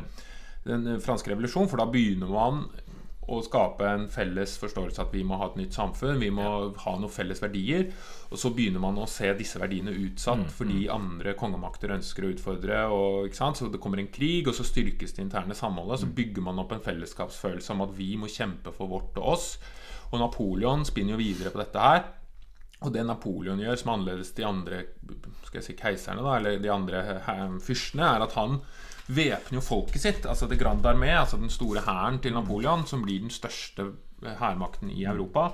den 0.64 0.98
franske 1.04 1.28
revolusjon. 1.28 1.68
For 1.68 1.76
da 1.76 1.84
begynner 1.86 2.28
man 2.32 2.70
å 3.28 3.38
skape 3.44 3.84
en 3.84 4.06
felles 4.10 4.54
forståelse 4.60 5.02
at 5.04 5.12
vi 5.12 5.22
må 5.26 5.36
ha 5.40 5.50
et 5.50 5.58
nytt 5.60 5.76
samfunn. 5.76 6.20
Vi 6.22 6.30
må 6.32 6.48
ha 6.82 6.94
noen 6.96 7.12
felles 7.12 7.42
verdier. 7.44 7.90
Og 8.32 8.40
så 8.40 8.50
begynner 8.56 8.82
man 8.82 8.98
å 9.00 9.08
se 9.08 9.30
disse 9.36 9.60
verdiene 9.60 9.94
utsatt 9.94 10.48
fordi 10.54 10.86
andre 10.92 11.34
kongemakter 11.38 11.92
ønsker 11.96 12.24
å 12.24 12.32
utfordre. 12.34 12.82
Og? 12.94 13.28
Så 13.32 13.68
det 13.72 13.80
kommer 13.82 14.00
en 14.02 14.12
krig, 14.12 14.48
og 14.48 14.56
så 14.56 14.66
styrkes 14.66 15.16
det 15.16 15.26
interne 15.26 15.56
samholdet. 15.56 16.02
Så 16.02 16.12
bygger 16.16 16.48
man 16.48 16.60
opp 16.62 16.72
en 16.76 16.84
fellesskapsfølelse 16.84 17.76
om 17.76 17.84
at 17.84 17.96
vi 17.98 18.14
må 18.20 18.30
kjempe 18.32 18.72
for 18.74 18.90
vårt 18.90 19.20
og 19.20 19.34
oss. 19.36 19.50
Og 20.08 20.22
Napoleon 20.22 20.86
spinner 20.88 21.16
jo 21.16 21.22
videre 21.22 21.52
på 21.52 21.60
dette 21.60 21.84
her. 21.84 22.06
Og 22.86 22.92
det 22.94 23.02
Napoleon 23.04 23.58
gjør, 23.60 23.78
som 23.78 23.90
er 23.90 23.96
annerledes 23.98 24.34
de 24.36 24.44
andre 24.46 24.84
skal 25.48 25.58
jeg 25.58 25.66
si, 25.66 25.74
keiserne, 25.78 26.22
da, 26.22 26.36
eller 26.38 26.60
de 26.62 26.70
andre 26.70 27.00
eh, 27.16 27.56
fyrstene, 27.64 28.06
er 28.06 28.24
at 28.24 28.36
han 28.38 28.60
væpner 29.08 29.58
jo 29.58 29.64
folket 29.64 30.02
sitt. 30.02 30.26
Altså 30.28 30.46
det 30.48 30.58
Grande 30.60 30.88
Armé, 30.90 31.10
altså 31.16 31.36
den 31.40 31.50
store 31.50 31.80
hæren 31.86 32.20
til 32.22 32.34
Napoleon, 32.36 32.86
som 32.86 33.02
blir 33.02 33.20
den 33.20 33.30
største 33.32 33.90
hærmakten 34.38 34.90
i 34.90 35.04
Europa. 35.04 35.50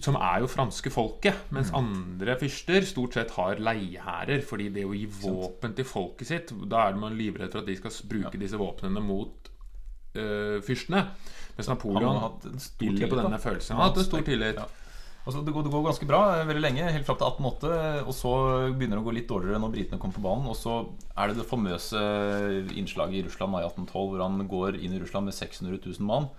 Som 0.00 0.14
er 0.14 0.40
jo 0.40 0.46
franske 0.46 0.90
folket, 0.90 1.34
mens 1.50 1.72
andre 1.74 2.36
fyrster 2.38 2.84
stort 2.86 3.14
sett 3.14 3.30
har 3.34 3.58
leiehærer. 3.58 4.42
Fordi 4.46 4.68
det 4.74 4.84
å 4.86 4.94
gi 4.94 5.06
våpen 5.06 5.74
til 5.74 5.84
folket 5.84 6.30
sitt, 6.30 6.52
da 6.70 6.88
er 6.88 6.98
man 6.98 7.18
livredd 7.18 7.50
for 7.52 7.62
at 7.62 7.66
de 7.66 7.76
skal 7.76 7.96
bruke 8.08 8.38
disse 8.38 8.58
våpnene 8.60 9.02
mot 9.02 9.50
øh, 10.14 10.62
fyrstene. 10.62 11.06
Mens 11.56 11.68
Napoleon 11.68 12.38
spiller 12.58 13.10
på 13.10 13.18
denne 13.18 13.38
følelsen. 13.42 13.74
Han 13.76 13.82
har 13.82 13.90
hatt 13.90 13.98
en 14.04 14.10
stor 14.12 14.22
tillit. 14.26 14.62
Altså, 15.20 15.42
det, 15.44 15.52
går, 15.52 15.66
det 15.66 15.72
går 15.74 15.82
ganske 15.84 16.06
bra 16.08 16.20
eh, 16.38 16.46
veldig 16.48 16.62
lenge, 16.64 16.92
helt 16.94 17.08
fram 17.08 17.18
til 17.20 17.28
1808. 17.28 18.04
Og 18.06 18.14
så 18.16 18.34
begynner 18.72 18.96
det 18.96 19.02
å 19.04 19.08
gå 19.08 19.16
litt 19.18 19.28
dårligere 19.30 19.60
når 19.62 19.74
britene 19.74 20.00
kommer 20.00 20.16
på 20.16 20.24
banen. 20.24 20.48
Og 20.48 20.56
så 20.58 20.78
er 21.14 21.30
det 21.30 21.40
det 21.40 21.48
famøse 21.50 22.04
innslaget 22.80 23.20
i 23.20 23.26
Russland 23.26 23.58
i 23.58 23.64
1812 23.66 24.14
hvor 24.14 24.24
han 24.24 24.46
går 24.50 24.80
inn 24.80 24.96
i 24.96 25.02
Russland 25.02 25.28
med 25.28 25.36
600 25.36 25.76
000 25.76 26.08
mann. 26.08 26.30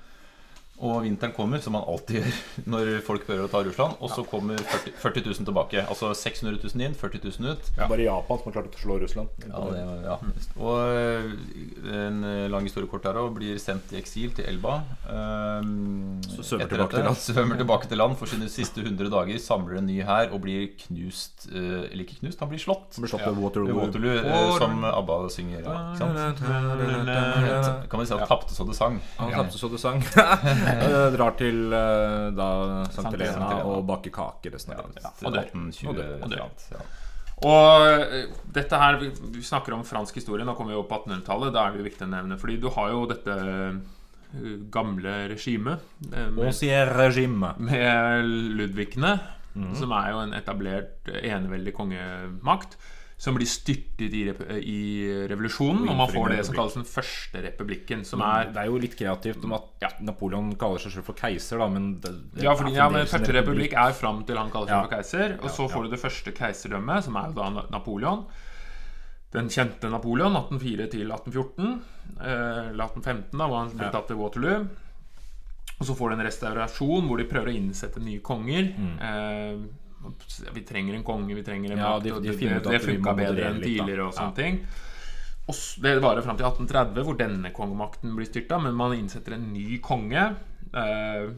Og 0.82 1.04
vinteren 1.06 1.34
kommer, 1.38 1.62
som 1.62 1.76
man 1.78 1.84
alltid 1.86 2.18
gjør 2.22 2.38
når 2.74 2.88
folk 3.06 3.26
prøver 3.28 3.46
å 3.46 3.50
ta 3.52 3.60
Russland. 3.68 4.00
Og 4.02 4.10
så 4.10 4.24
kommer 4.26 4.58
40, 4.58 4.96
40 4.98 5.26
000 5.30 5.46
tilbake. 5.52 5.84
Altså 5.86 6.10
600 6.18 6.58
000 6.64 6.86
inn, 6.88 6.96
40 6.98 7.22
000 7.40 7.52
ut. 7.54 7.70
Bare 7.78 8.08
Japan 8.08 8.42
som 8.42 8.50
har 8.50 8.56
klart 8.58 8.78
å 8.80 8.82
slå 8.82 8.98
Russland. 9.04 9.30
Ja, 9.46 9.62
det, 9.70 9.84
var- 9.86 10.02
ja. 10.08 10.18
Og 10.58 10.80
øh, 10.90 11.30
en 12.02 12.22
lang 12.52 12.66
historie 12.66 12.90
kort 12.90 13.06
der 13.06 13.20
også, 13.22 13.36
blir 13.38 13.60
sendt 13.62 13.94
i 13.94 14.00
eksil 14.02 14.34
til 14.38 14.50
Elba. 14.50 14.80
Um, 15.06 16.18
Så 16.26 16.44
svømmer 16.50 16.72
tilbake 16.72 16.96
til 16.98 17.06
land. 17.06 17.22
Svømmer 17.28 17.62
tilbake 17.62 17.92
til 17.92 18.02
land 18.02 18.18
for 18.18 18.32
sine 18.34 18.50
siste 18.50 18.82
100 18.82 19.12
dager. 19.14 19.38
Samler 19.42 19.78
en 19.84 19.88
ny 19.92 20.00
hær 20.08 20.34
og 20.34 20.42
blir 20.48 20.66
knust 20.88 21.46
øh, 21.54 21.86
Eller 21.92 22.04
ikke 22.08 22.18
knust, 22.24 22.42
han 22.42 22.50
blir 22.52 22.62
slått. 22.62 22.98
Han 22.98 23.06
blir 23.06 23.14
slått 23.14 23.26
Ja. 23.28 23.30
ved 23.36 23.44
Waterloo. 23.46 23.78
Waterloo. 23.78 24.58
som 24.58 24.82
ABBA 24.90 25.20
synger. 25.38 25.62
Ja, 25.62 25.78
ikke 25.94 26.02
sant? 26.02 26.44
Kan 27.92 28.00
man 28.00 28.08
si 28.08 28.14
at 28.16 28.24
tapte 28.30 28.56
så 28.56 28.64
det 28.68 28.76
sang. 28.78 28.98
Han 29.20 29.34
tapte 29.36 29.60
så 29.60 29.68
det 29.74 29.80
sang. 29.84 30.00
Drar 31.18 31.36
til 31.40 31.74
eh, 31.76 32.30
da. 32.38 32.48
Sankt 32.96 33.12
Helena 33.18 33.50
Helena. 33.52 33.62
og 33.68 33.84
baker 33.90 34.14
kaker 34.16 34.56
resten 34.56 34.74
av 34.78 34.86
livet. 34.88 35.10
og 35.28 35.34
dør. 35.36 35.50
1820 35.52 35.90
Og 35.92 35.98
dør. 36.00 36.14
et 36.16 36.28
eller 36.30 36.38
ja. 36.40 36.86
Og 37.42 37.88
eh, 38.16 38.30
dette 38.54 38.78
her, 38.80 39.00
vi, 39.02 39.10
vi 39.36 39.44
snakker 39.44 39.74
om 39.76 39.84
fransk 39.88 40.16
historie, 40.22 40.46
nå 40.48 40.54
kommer 40.56 40.72
vi 40.76 40.80
opp 40.80 40.88
på 40.94 41.02
1800-tallet. 41.04 41.52
Da 41.56 41.66
er 41.68 41.74
det 41.76 41.82
jo 41.84 41.88
viktig 41.90 42.06
å 42.08 42.12
nevne, 42.14 42.38
fordi 42.40 42.58
du 42.64 42.70
har 42.78 42.92
jo 42.94 43.04
dette 43.10 43.36
eh, 43.42 44.56
gamle 44.72 45.16
regimet 45.34 45.82
med, 46.08 46.40
regime. 46.96 47.54
med 47.60 48.26
Ludvigene, 48.62 49.18
Mm. 49.52 49.74
som 49.76 49.92
er 49.92 50.06
jo 50.14 50.20
en 50.22 50.32
etablert 50.38 51.10
eneveldig 51.12 51.74
kongemakt. 51.76 52.78
Som 53.22 53.36
blir 53.38 53.46
styrtet 53.46 54.16
i, 54.18 54.22
i 54.66 54.78
revolusjonen, 55.30 55.84
og 55.92 55.98
man 56.00 56.10
får 56.10 56.32
det 56.34 56.40
som 56.48 56.56
kalles 56.58 56.74
den 56.80 56.88
første 56.90 57.44
republikken. 57.46 58.02
Som 58.08 58.24
er 58.26 58.48
Det 58.50 58.64
er 58.64 58.72
jo 58.72 58.80
litt 58.82 58.96
kreativt 58.98 59.44
om 59.46 59.54
at 59.60 60.00
Napoleon 60.02 60.48
kaller 60.58 60.82
seg 60.82 60.96
selv 60.96 61.06
for 61.06 61.14
keiser, 61.20 61.62
da, 61.62 61.68
men 61.70 61.92
det, 62.02 62.16
det 62.34 62.48
Ja, 62.48 62.56
fordi, 62.58 62.74
ja, 62.80 62.88
men 62.90 63.06
Første 63.06 63.36
republikk 63.38 63.76
er 63.78 63.94
fram 63.94 64.24
til 64.26 64.40
han 64.42 64.50
kaller 64.50 64.72
seg 64.72 64.74
Ja. 64.74 64.82
for 64.88 64.96
keiser. 64.96 65.36
Og 65.44 65.50
så 65.54 65.70
får 65.70 65.86
du 65.86 65.94
det 65.94 66.02
første 66.02 66.34
keiserdømmet, 66.34 67.06
som 67.06 67.20
er 67.22 67.30
jo 67.30 67.38
da 67.38 67.68
Napoleon. 67.70 68.26
Den 69.32 69.48
kjente 69.54 69.88
Napoleon, 69.94 70.34
1804 70.36 70.90
til 70.92 71.06
1814. 71.14 71.76
Eh, 72.18 72.72
eller 72.74 72.88
1815, 72.90 73.38
da, 73.38 73.46
hvor 73.48 73.62
han 73.62 73.70
ble 73.78 73.92
tatt 73.94 74.10
ved 74.10 74.18
Waterloo. 74.20 74.66
Og 75.78 75.86
så 75.88 75.96
får 75.98 76.10
du 76.12 76.16
en 76.18 76.26
restaurasjon 76.28 77.06
hvor 77.08 77.18
de 77.22 77.30
prøver 77.30 77.54
å 77.54 77.56
innsette 77.58 78.02
nye 78.04 78.20
konger. 78.26 78.74
Eh, 79.02 79.62
vi 80.54 80.62
trenger 80.66 80.96
en 80.98 81.04
konge, 81.04 81.36
vi 81.36 81.44
trenger 81.44 81.72
en. 81.72 81.78
Ja, 81.78 81.92
makt, 81.96 82.04
de- 82.04 82.22
de 82.22 82.36
det, 82.38 82.64
det, 82.64 82.82
funka 82.82 83.14
bedre 83.16 83.50
enn 83.52 83.62
tidligere 83.62 84.08
og 84.08 84.14
sånne 84.14 84.32
Ja. 84.32 84.44
ting. 84.44 84.66
Og 85.50 85.56
det 85.84 86.02
varer 86.02 86.22
fram 86.24 86.38
til 86.38 86.46
1830, 86.46 87.04
hvor 87.04 87.18
denne 87.18 87.52
kongemakten 87.54 88.16
blir 88.16 88.26
styrta, 88.30 88.60
men 88.62 88.74
man 88.76 88.94
innsetter 88.94 89.34
en 89.34 89.52
ny 89.54 89.80
konge. 89.82 90.36
Eh, 90.74 91.30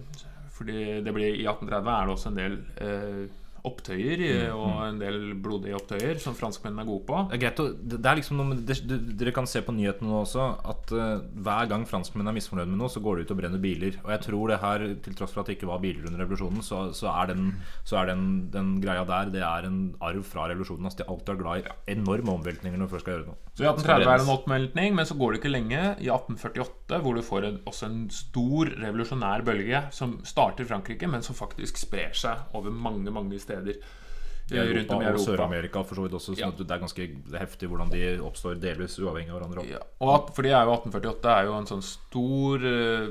fordi 0.52 1.02
det 1.04 1.14
blir, 1.14 1.34
I 1.36 1.46
1830 1.48 1.88
er 1.90 2.06
det 2.06 2.14
også 2.16 2.28
en 2.28 2.36
del 2.36 2.58
eh, 2.78 3.28
opptøyer 3.68 4.24
Mm, 4.34 4.58
og 4.58 4.80
en 4.86 5.00
del 5.02 5.18
blodige 5.44 5.78
opptøyer 5.78 6.20
som 6.22 6.36
franskmennene 6.38 6.84
er 6.84 6.90
gode 6.90 7.06
på. 7.08 7.20
Det 7.30 7.38
er 7.38 7.44
greit 7.44 7.62
det 7.94 8.00
er 8.00 8.20
liksom 8.20 8.40
noe 8.40 8.58
det, 8.58 8.78
det, 8.90 9.00
Dere 9.20 9.34
kan 9.36 9.48
se 9.50 9.64
på 9.66 9.76
nyhetene 9.76 10.10
nå 10.10 10.22
også 10.24 10.48
at 10.74 10.94
uh, 10.96 11.24
hver 11.46 11.70
gang 11.72 11.86
franskmenn 11.90 12.30
er 12.30 12.36
misfornøyd 12.38 12.72
med 12.72 12.80
noe, 12.82 12.92
så 12.92 13.02
går 13.04 13.20
de 13.20 13.26
ut 13.26 13.34
og 13.36 13.40
brenner 13.40 13.64
biler. 13.64 14.00
Og 14.04 14.12
jeg 14.16 14.24
tror 14.28 14.54
det 14.54 14.60
her, 14.64 14.86
til 15.06 15.18
tross 15.18 15.36
for 15.36 15.44
at 15.44 15.52
det 15.52 15.58
ikke 15.58 15.70
var 15.70 15.82
biler 15.84 16.08
under 16.10 16.24
revolusjonen, 16.24 16.64
så, 16.66 16.86
så 16.98 17.12
er, 17.14 17.34
den, 17.34 17.50
så 17.88 18.02
er 18.02 18.12
den, 18.12 18.26
den 18.54 18.76
greia 18.84 19.06
der 19.08 19.32
Det 19.34 19.44
er 19.46 19.70
en 19.70 19.80
arv 20.04 20.24
fra 20.28 20.48
revolusjonen. 20.52 20.90
Altså, 20.90 21.04
de 21.04 21.10
alltid 21.10 21.34
er 21.34 21.42
glad 21.42 21.64
i 21.64 21.98
enorme 21.98 22.38
omveltninger 22.38 22.78
når 22.80 22.88
de 22.88 22.96
først 22.96 23.08
skal 23.08 23.18
gjøre 23.18 23.30
noe. 23.32 23.40
Så 23.54 23.66
I 23.66 23.70
1830 23.70 24.10
er 24.10 24.22
det 24.22 24.28
en 24.28 24.34
oppmelding, 24.34 24.98
men 24.98 25.10
så 25.10 25.18
går 25.20 25.34
det 25.34 25.42
ikke 25.42 25.54
lenge. 25.54 25.82
I 26.04 26.10
1848, 26.10 27.02
hvor 27.06 27.18
du 27.18 27.24
får 27.26 27.50
en, 27.50 27.60
også 27.70 27.90
en 27.90 28.04
stor 28.14 28.74
revolusjonær 28.82 29.46
bølge 29.46 29.84
som 29.94 30.18
starter 30.28 30.66
i 30.66 30.70
Frankrike, 30.70 31.10
men 31.10 31.26
som 31.26 31.38
faktisk 31.38 31.80
sprer 31.82 32.16
seg 32.18 32.58
over 32.58 32.74
mange, 32.74 33.12
mange 33.14 33.40
steder 33.42 33.53
I 33.62 34.58
eh, 34.58 34.74
rundt 34.76 34.92
om 34.92 35.02
i 35.02 35.06
Europa 35.06 35.20
og 35.22 35.26
Sør-Amerika 35.28 35.84
for 35.88 35.96
så 35.96 36.04
vidt 36.08 36.14
også. 36.20 36.36
Så 36.36 36.40
Ja. 36.44 36.50
det 36.52 36.70
er 36.72 36.80
ganske 36.82 37.06
heftig 37.40 37.70
hvordan 37.70 37.90
de 37.94 38.02
oppstår 38.20 38.60
delvis 38.60 38.98
uavhengig 39.00 39.32
av 39.32 39.40
hverandre. 39.40 39.68
Ja, 39.70 39.80
at, 40.16 40.34
for 40.36 40.42
det 40.44 40.52
er 40.52 40.66
jo 40.68 40.74
1848 40.76 41.32
er 41.40 41.46
jo 41.48 41.54
en 41.58 41.70
sånn 41.70 41.84
stor 41.86 42.66
eh, 42.66 43.08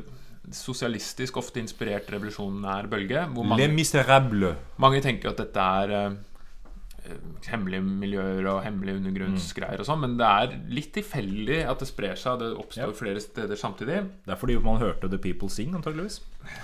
sosialistisk, 0.52 1.37
ofte 1.40 1.61
inspirert 1.62 2.11
revolusjonær 2.12 2.88
bølge. 2.90 3.26
Mange, 3.33 3.57
Les 3.62 3.70
Miserables. 3.72 4.57
mange 4.83 5.00
tenker 5.05 5.31
at 5.31 5.37
dette 5.40 5.57
er 5.83 5.94
eh, 5.96 7.16
hemmelige 7.50 7.83
miljøer 7.83 8.46
og 8.52 8.61
hemmelige 8.66 9.00
undergrunnsgreier 9.00 9.81
og 9.83 9.87
sånn, 9.88 10.02
men 10.05 10.16
det 10.20 10.26
er 10.28 10.52
litt 10.70 10.92
tilfeldig 10.94 11.62
at 11.66 11.81
det 11.83 11.88
sprer 11.88 12.14
seg. 12.18 12.38
Det 12.42 12.52
oppstår 12.61 12.92
Ja. 12.92 12.98
flere 12.98 13.20
steder 13.24 13.57
samtidig. 13.57 14.02
Det 14.26 14.35
er 14.37 14.37
fordi 14.38 14.59
man 14.62 14.78
hørte 14.83 15.09
The 15.11 15.18
People 15.18 15.48
Sing, 15.50 15.72
antageligvis. 15.74 16.20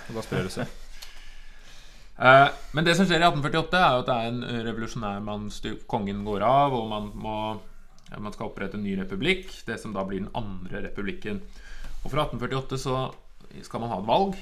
Og 0.09 0.15
da 0.15 0.21
sprer 0.21 0.43
det 0.43 0.51
seg. 0.51 0.67
Eh, 2.19 2.47
men 2.75 2.85
det 2.85 2.97
som 2.97 3.07
skjer 3.07 3.21
i 3.21 3.27
1848, 3.27 3.79
er 3.79 3.95
jo 3.95 4.03
at 4.03 4.09
det 4.09 4.17
er 4.17 4.29
en 4.33 4.65
revolusjonær 4.67 5.21
mann 5.23 5.47
Kongen 5.87 6.25
går 6.27 6.43
av, 6.43 6.75
og 6.75 6.89
man 6.91 7.11
må 7.15 7.37
Man 8.19 8.33
skal 8.33 8.47
opprette 8.49 8.73
en 8.73 8.83
ny 8.83 8.95
republikk. 8.97 9.51
Det 9.67 9.77
som 9.79 9.93
da 9.93 10.01
blir 10.03 10.23
den 10.23 10.31
andre 10.33 10.81
republikken. 10.87 11.43
Og 12.01 12.09
fra 12.09 12.25
1848 12.25 12.79
så 12.81 12.95
skal 13.61 13.83
man 13.83 13.91
ha 13.91 13.99
et 14.01 14.07
valg. 14.07 14.39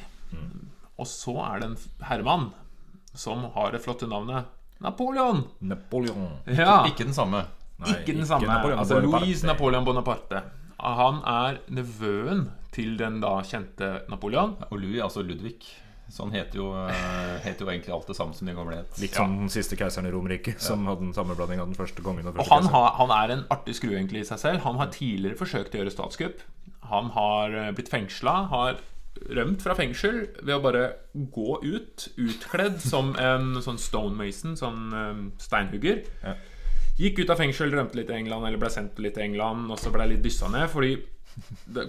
Og 0.98 1.08
så 1.08 1.34
er 1.44 1.60
det 1.60 1.68
en 1.68 1.78
herremann 2.08 2.46
som 3.18 3.44
har 3.58 3.74
det 3.74 3.82
flotte 3.84 4.08
navnet 4.08 4.48
Napoleon. 4.80 5.44
Napoleon. 5.60 6.30
Ja, 6.46 6.86
Ikke 6.88 7.04
den 7.04 7.14
samme. 7.18 7.44
Nei, 7.82 7.92
ikke 7.92 8.14
den 8.14 8.24
ikke 8.24 8.30
samme. 8.30 8.48
Napoleon 8.48 8.80
altså. 8.80 9.00
Louise 9.04 9.46
Napoleon 9.46 9.86
Bonaparte. 9.86 10.44
Han 10.80 11.20
er 11.26 11.60
nevøen 11.74 12.48
til 12.72 12.96
den 13.00 13.20
da 13.24 13.40
kjente 13.44 14.04
Napoleon. 14.08 14.56
Og 14.70 14.80
Louis, 14.80 15.02
altså 15.02 15.26
Ludvig. 15.26 15.60
Så 16.10 16.24
han 16.24 16.32
heter 16.32 16.60
jo, 16.62 16.68
eh, 16.88 17.38
heter 17.44 17.66
jo 17.66 17.72
egentlig 17.72 17.94
alt 17.94 18.08
det 18.08 18.16
samme 18.16 18.36
som 18.36 18.48
de 18.48 18.56
gamle 18.56 18.80
het. 18.80 19.00
Litt 19.02 19.18
som 19.18 19.34
den 19.42 19.52
siste 19.52 19.76
keiseren 19.80 20.08
i 20.08 20.12
Romerriket, 20.14 20.62
som 20.64 20.86
hadde 20.88 21.10
en 21.10 21.16
sammenblanding 21.16 21.60
av 21.60 21.68
den 21.68 21.78
første 21.78 22.04
kongen 22.06 22.30
og 22.30 22.38
første 22.38 22.48
Og 22.48 22.54
han, 22.54 22.70
har, 22.72 22.94
han 23.02 23.16
er 23.18 23.34
en 23.36 23.48
artig 23.54 23.76
skrue 23.76 23.98
egentlig 23.98 24.24
i 24.24 24.30
seg 24.30 24.40
selv. 24.40 24.64
Han 24.64 24.80
har 24.80 24.94
tidligere 24.96 25.40
forsøkt 25.40 25.76
å 25.76 25.82
gjøre 25.82 25.94
statskupp. 25.94 26.46
Han 26.94 27.12
har 27.18 27.58
eh, 27.60 27.74
blitt 27.76 27.92
fengsla, 27.92 28.38
har 28.54 28.80
rømt 29.34 29.64
fra 29.66 29.74
fengsel 29.76 30.28
ved 30.40 30.54
å 30.56 30.62
bare 30.64 30.84
gå 31.34 31.60
ut, 31.66 32.08
utkledd 32.16 32.80
som 32.94 33.12
en 33.20 33.58
sånn 33.64 33.82
stonemason, 33.82 34.56
sånn 34.60 34.86
eh, 34.96 35.24
steinhugger. 35.44 36.06
Ja. 36.24 36.38
Gikk 36.98 37.20
ut 37.22 37.30
av 37.30 37.38
fengsel, 37.44 37.74
rømte 37.76 38.00
litt 38.00 38.08
til 38.10 38.18
England, 38.18 38.48
eller 38.48 38.62
ble 38.62 38.72
sendt 38.74 38.98
litt 39.04 39.20
til 39.20 39.28
England, 39.28 39.68
og 39.70 39.78
så 39.78 39.92
ble 39.94 40.08
litt 40.16 40.24
dyssa 40.24 40.48
ned. 40.50 40.66
Fordi 40.72 40.96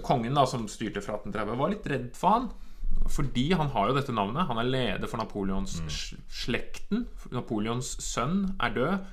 kongen 0.05 0.35
da 0.37 0.43
som 0.45 0.67
styrte 0.69 1.01
fra 1.01 1.15
1830, 1.17 1.55
var 1.63 1.71
litt 1.71 1.87
redd 1.89 2.11
for 2.17 2.35
han. 2.35 2.51
Fordi 3.09 3.47
han 3.57 3.71
har 3.73 3.89
jo 3.89 3.95
dette 3.97 4.13
navnet. 4.13 4.47
Han 4.49 4.59
er 4.61 4.69
leder 4.69 5.09
for 5.09 5.21
Napoleons-slekten. 5.21 7.07
Napoleons 7.33 7.95
sønn 8.03 8.43
er 8.61 8.75
død. 8.75 9.09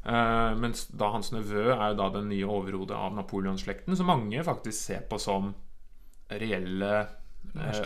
Uh, 0.00 0.56
mens 0.56 0.86
da 0.96 1.10
hans 1.12 1.28
nevø 1.34 1.66
er 1.74 1.90
jo 1.92 1.96
da 1.98 2.06
den 2.14 2.30
nye 2.32 2.48
overhodet 2.48 2.96
av 2.96 3.12
Napoleons-slekten, 3.16 3.96
som 3.96 4.08
mange 4.08 4.44
faktisk 4.46 4.78
ser 4.78 5.02
på 5.08 5.18
som 5.20 5.52
reelle 6.30 6.92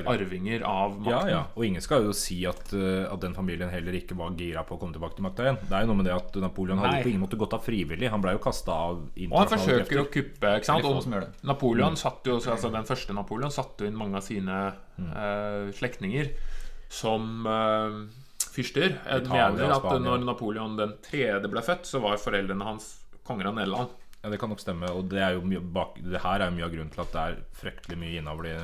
arvinger 0.06 0.62
av 0.68 0.98
makten. 1.00 1.28
ja. 1.30 1.42
Og 1.56 1.64
ingen 1.64 1.82
skal 1.82 2.04
jo 2.04 2.12
si 2.16 2.42
at, 2.46 2.72
eh, 2.76 3.04
at 3.08 3.20
den 3.22 3.34
familien 3.34 3.70
heller 3.72 3.96
ikke 3.96 4.16
var 4.18 4.34
gira 4.36 4.64
på 4.66 4.76
å 4.76 4.80
komme 4.80 4.92
tilbake 4.92 5.16
til 5.16 5.24
makta 5.24 5.46
igjen. 5.46 5.60
Det 5.62 5.72
er 5.72 5.84
jo 5.84 5.90
noe 5.90 6.00
med 6.00 6.08
det 6.08 6.14
at 6.16 6.36
Napoleon 6.42 6.82
hadde 6.82 7.02
på 7.02 7.12
ingen 7.12 7.24
måte 7.24 7.38
gått 7.40 7.56
av 7.56 7.64
frivillig. 7.64 8.10
Han 8.12 8.24
ble 8.24 8.36
jo 8.36 8.42
kasta 8.44 8.72
av 8.72 9.00
Og 9.00 9.38
han 9.38 9.48
forsøker 9.48 9.84
forsøker 9.84 10.02
å 10.02 10.08
kuppe. 10.12 10.56
ikke 10.58 10.68
sant? 10.68 10.84
Og. 10.84 11.46
Napoleon 11.48 11.96
satt 11.96 12.28
jo, 12.28 12.40
altså 12.40 12.72
Den 12.74 12.88
første 12.88 13.16
Napoleon 13.16 13.54
satte 13.54 13.84
jo 13.84 13.92
inn 13.92 13.98
mange 13.98 14.20
av 14.20 14.26
sine 14.26 14.60
eh, 15.00 15.72
slektninger 15.74 16.34
som 16.94 17.46
uh, 17.48 18.04
fyrster. 18.54 18.98
Jeg 19.02 19.26
mener 19.26 19.72
at 19.74 19.86
når 19.98 20.22
Napoleon 20.22 20.76
den 20.78 20.92
tredje 21.02 21.50
ble 21.50 21.62
født, 21.64 21.88
så 21.88 21.98
var 22.04 22.20
foreldrene 22.22 22.68
hans 22.68 22.92
konger 23.26 23.50
av 23.50 23.56
Nederland. 23.58 23.94
Ja, 24.22 24.30
Det 24.30 24.38
kan 24.38 24.52
nok 24.52 24.62
stemme. 24.62 24.92
Og 24.94 25.08
det, 25.10 25.20
er 25.24 25.34
jo 25.34 25.42
mye 25.42 25.60
bak, 25.60 25.98
det 25.98 26.22
her 26.22 26.44
er 26.44 26.52
jo 26.52 26.58
mye 26.60 26.68
av 26.68 26.76
grunnen 26.76 26.92
til 26.94 27.02
at 27.02 27.16
det 27.16 27.24
er 27.24 27.40
fryktelig 27.58 27.98
mye 27.98 28.20
innavl 28.20 28.48
i 28.52 28.54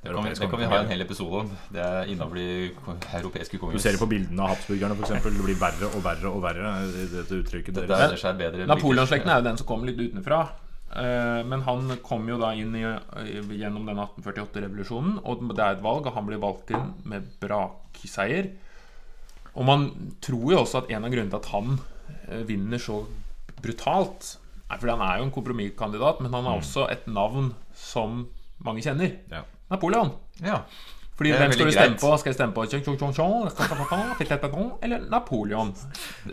Det 0.00 0.14
kan, 0.14 0.24
vi, 0.24 0.30
det 0.32 0.46
kan 0.48 0.60
vi 0.62 0.64
ha 0.70 0.76
en 0.80 0.88
hel 0.88 1.02
episode 1.04 1.40
om. 1.42 1.48
Det 1.74 1.80
er 1.84 2.08
innavl 2.08 2.38
de 2.38 2.70
europeiske 3.18 3.58
Du 3.60 3.76
ser 3.82 3.92
det 3.92 4.00
på 4.00 4.08
bildene 4.08 4.46
av 4.46 4.54
habsburgerne, 4.54 4.96
f.eks. 4.96 5.26
Det 5.26 5.44
blir 5.44 5.58
verre 5.60 5.90
og 5.92 6.00
verre 6.06 6.30
og 6.32 6.40
verre. 6.40 6.70
Dette 7.12 7.36
uttrykket 7.42 7.76
Det, 7.76 7.84
deres. 7.90 8.14
det 8.14 8.20
skjer 8.22 8.38
bedre 8.38 8.68
Napoleonslekten 8.70 9.28
er 9.28 9.42
jo 9.42 9.48
den 9.50 9.60
som 9.60 9.68
kommer 9.68 9.90
litt 9.90 10.00
utenfra. 10.00 10.40
Eh, 10.96 11.42
Men 11.52 11.66
han 11.68 11.92
kom 12.06 12.24
jo 12.32 12.38
da 12.40 12.54
inn 12.56 12.72
i, 12.80 12.86
gjennom 13.60 13.84
den 13.90 14.00
1848-revolusjonen, 14.00 15.20
og 15.20 15.44
det 15.52 15.66
er 15.66 15.76
et 15.76 15.84
valg, 15.84 16.08
og 16.08 16.16
han 16.16 16.26
blir 16.32 16.40
valgt 16.42 16.72
inn 16.72 16.94
med 17.04 17.28
brakseier. 17.44 18.54
Og 19.52 19.66
man 19.68 19.88
tror 20.24 20.48
jo 20.54 20.62
også 20.64 20.80
at 20.80 20.90
en 20.96 21.04
av 21.04 21.12
grunnene 21.12 21.30
til 21.36 21.42
at 21.44 21.52
han 21.52 21.76
eh, 22.30 22.42
vinner 22.48 22.80
så 22.80 23.02
brutalt, 23.60 24.36
er 24.70 24.78
fordi 24.80 24.96
han 24.96 25.04
er 25.04 25.20
jo 25.20 25.28
en 25.28 25.32
kompromisskandidat, 25.34 26.20
men 26.24 26.32
han 26.32 26.46
har 26.48 26.60
også 26.64 26.88
et 26.88 27.04
navn 27.10 27.52
som 27.76 28.22
mange 28.64 28.80
kjenner. 28.86 29.18
Ja. 29.28 29.44
Napoleon. 29.70 30.14
Ja. 30.44 30.62
Fordi 31.20 31.34
hvem 31.36 31.52
skal 31.52 31.66
du 31.68 31.72
stemme 31.74 31.96
på? 32.00 32.10
Skal 32.16 32.30
jeg 32.30 32.36
stemme 32.38 32.54
på 32.56 32.62
eller 34.80 35.02
Napoleon? 35.12 35.74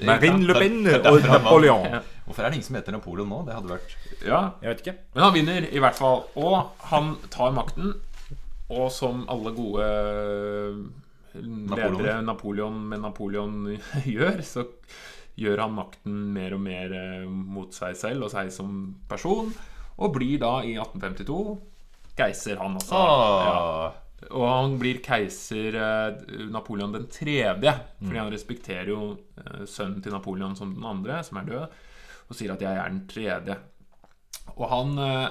Marine 0.07 0.47
Le 0.47 0.55
Pen 0.55 0.77
er 0.87 1.03
og 1.11 1.25
Napoleon. 1.27 1.97
Hvorfor 2.23 2.43
er 2.43 2.47
det 2.47 2.61
ingen 2.61 2.67
som 2.69 2.77
heter 2.79 2.95
Napoleon 2.95 3.27
nå? 3.27 3.41
Det 3.49 3.57
hadde 3.57 3.73
vært 3.73 3.97
Ja, 4.23 4.39
Jeg 4.61 4.69
vet 4.71 4.85
ikke. 4.85 4.95
Men 5.13 5.25
han 5.25 5.35
vinner 5.35 5.67
i 5.67 5.83
hvert 5.83 5.99
fall. 5.99 6.23
Og 6.39 6.87
han 6.87 7.17
tar 7.33 7.51
makten. 7.51 7.97
Og 8.71 8.87
som 8.91 9.25
alle 9.31 9.51
gode 9.55 9.83
eh, 9.83 10.79
ledere 11.43 12.21
Napoleon 12.23 12.79
med 12.87 13.03
Napoleon 13.03 13.61
gjør, 14.17 14.39
så 14.43 14.69
gjør 15.35 15.65
han 15.65 15.75
makten 15.75 16.19
mer 16.35 16.55
og 16.55 16.63
mer 16.63 16.95
eh, 16.95 17.27
mot 17.27 17.75
seg 17.75 17.95
selv 17.99 18.27
og 18.27 18.31
seg 18.31 18.55
som 18.55 18.95
person. 19.11 19.51
Og 19.99 20.15
blir 20.15 20.39
da 20.39 20.61
i 20.63 20.77
1852 20.79 21.57
keiser, 22.17 22.59
han 22.61 22.77
også. 22.79 22.99
Ja. 22.99 23.55
ah, 23.55 24.03
Og 24.33 24.45
han 24.49 24.77
blir 24.81 24.99
keiser 25.05 25.77
eh, 25.77 26.37
Napoleon 26.51 26.95
den 26.95 27.07
tredje. 27.13 27.73
Fordi 28.01 28.19
han 28.19 28.33
respekterer 28.33 28.91
jo 28.91 29.01
eh, 29.37 29.65
sønnen 29.69 30.01
til 30.03 30.15
Napoleon 30.15 30.55
som 30.57 30.73
den 30.75 30.85
andre, 30.87 31.21
som 31.23 31.41
er 31.41 31.49
død, 31.51 31.81
og 32.27 32.35
sier 32.35 32.53
at 32.53 32.61
'jeg 32.61 32.75
er 32.75 32.89
den 32.89 33.03
tredje'. 33.07 33.59
Og 34.57 34.69
han 34.71 34.97
eh, 34.99 35.29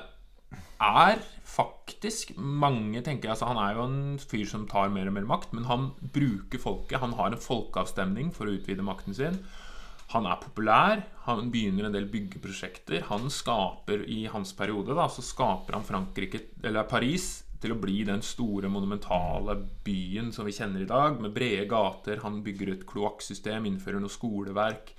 er 0.80 1.18
faktisk 1.47 2.37
Mange 2.37 3.01
tenker 3.03 3.30
altså 3.30 3.47
Han 3.47 3.57
er 3.57 3.74
jo 3.74 3.84
en 3.84 4.18
fyr 4.18 4.45
som 4.45 4.66
tar 4.68 4.91
mer 4.93 5.09
og 5.09 5.14
mer 5.16 5.24
makt, 5.24 5.53
men 5.53 5.64
han 5.64 5.93
bruker 6.12 6.59
folket. 6.61 7.01
Han 7.01 7.16
har 7.16 7.32
en 7.32 7.41
folkeavstemning 7.41 8.32
for 8.34 8.47
å 8.47 8.57
utvide 8.59 8.84
makten 8.84 9.14
sin. 9.14 9.41
Han 10.14 10.28
er 10.30 10.38
populær. 10.42 11.02
Han 11.26 11.50
begynner 11.50 11.88
en 11.88 11.96
del 11.96 12.07
byggeprosjekter. 12.11 13.09
Han 13.11 13.26
skaper 13.32 14.04
i 14.07 14.24
hans 14.30 14.52
periode 14.57 14.94
da, 14.94 15.09
så 15.11 15.24
skaper 15.24 15.74
han 15.78 15.86
Frankrike, 15.86 16.44
eller 16.62 16.86
Paris 16.90 17.42
til 17.62 17.72
å 17.72 17.78
bli 17.80 18.02
den 18.07 18.20
store, 18.22 18.68
monumentale 18.70 19.57
byen 19.86 20.28
som 20.34 20.46
vi 20.46 20.54
kjenner 20.54 20.84
i 20.84 20.88
dag, 20.88 21.18
med 21.22 21.34
brede 21.34 21.64
gater. 21.70 22.20
Han 22.22 22.42
bygger 22.46 22.74
et 22.74 22.84
kloakksystem, 22.88 23.66
innfører 23.66 24.02
noe 24.02 24.12
skoleverk. 24.12 24.92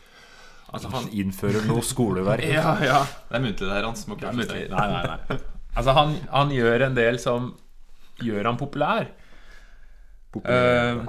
Altså 0.67 0.91
han 0.91 1.07
Innfører 1.15 1.63
noe 1.69 1.85
skoleverk. 1.85 2.43
Ja, 2.57 2.73
ja. 2.83 2.99
Det 3.29 3.39
er 3.39 3.45
muntlig, 3.45 3.69
det 3.69 3.77
her, 3.77 3.87
Hans. 3.87 4.03
Må 4.09 4.17
ikke 4.17 4.33
Det 4.35 4.49
er 4.65 4.73
Nei, 4.73 4.87
nei, 4.91 5.05
nei. 5.13 5.39
Altså, 5.77 5.93
han, 5.93 6.15
han 6.33 6.51
gjør 6.51 6.87
en 6.89 6.97
del 6.97 7.21
som 7.21 7.51
gjør 8.25 8.49
han 8.49 8.59
populær. 8.59 9.07
Eh, 10.43 11.03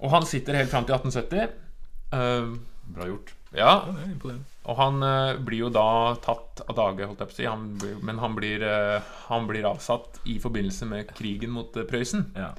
og 0.00 0.12
han 0.12 0.26
sitter 0.28 0.58
helt 0.58 0.72
fram 0.72 0.86
til 0.88 0.96
1870. 0.96 1.52
Eh, 2.16 2.54
Bra 2.86 3.06
gjort. 3.08 3.32
ja, 3.54 3.72
og 4.64 4.76
han 4.78 5.02
eh, 5.02 5.36
blir 5.44 5.66
jo 5.66 5.70
da 5.72 6.14
tatt 6.24 6.62
av 6.66 6.74
dage, 6.76 7.06
holdt 7.06 7.20
jeg 7.22 7.30
på 7.30 7.34
å 7.34 7.38
si. 7.38 7.46
Han 7.46 7.66
blir, 7.78 7.96
men 8.02 8.18
han 8.18 8.34
blir, 8.36 8.62
eh, 8.64 9.14
han 9.28 9.46
blir 9.46 9.66
avsatt 9.68 10.20
i 10.30 10.38
forbindelse 10.42 10.88
med 10.90 11.14
krigen 11.14 11.52
mot 11.54 11.76
eh, 11.76 11.86
Prøysen. 11.88 12.30
Ja. 12.36 12.52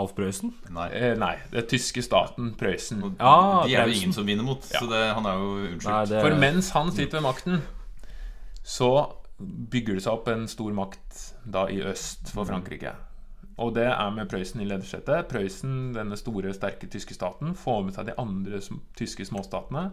Alf 0.00 0.12
Prøysen? 0.14 0.52
Nei. 0.70 0.86
Eh, 0.94 1.16
nei, 1.18 1.34
det 1.50 1.64
tyske 1.72 2.02
staten 2.06 2.52
Prøysen. 2.58 3.02
Og 3.02 3.18
Ja, 3.18 3.64
de 3.66 3.74
er 3.74 3.90
jo 3.90 3.96
ingen 3.98 4.14
som 4.14 4.28
vinner 4.28 4.46
mot, 4.46 4.62
så 4.62 4.84
det, 4.90 5.02
han 5.16 5.26
er 5.26 5.40
jo 5.40 5.48
unnskyldt. 5.72 6.12
Det 6.12 6.22
For 6.22 6.38
mens 6.38 6.70
han 6.76 6.92
sitter 6.94 7.18
ved 7.18 7.26
makten, 7.26 7.62
så 8.62 8.90
bygger 9.40 9.96
det 9.98 10.04
seg 10.04 10.14
opp 10.14 10.28
en 10.30 10.46
stor 10.52 10.72
makt 10.76 11.22
da 11.48 11.64
i 11.72 11.80
øst 11.90 12.30
for 12.36 12.46
Frankrike. 12.46 12.92
Og 13.60 13.74
det 13.76 13.84
er 13.90 14.12
med 14.16 14.28
Prøysen 14.30 14.62
i 14.62 14.68
ledersetet. 14.68 15.26
Prøysen, 15.28 15.90
denne 15.96 16.16
store, 16.16 16.52
sterke 16.56 16.88
tyske 16.88 17.12
staten, 17.16 17.52
får 17.58 17.82
med 17.84 17.96
seg 17.96 18.08
de 18.08 18.14
andre 18.20 18.60
tyske 18.96 19.26
småstatene 19.28 19.90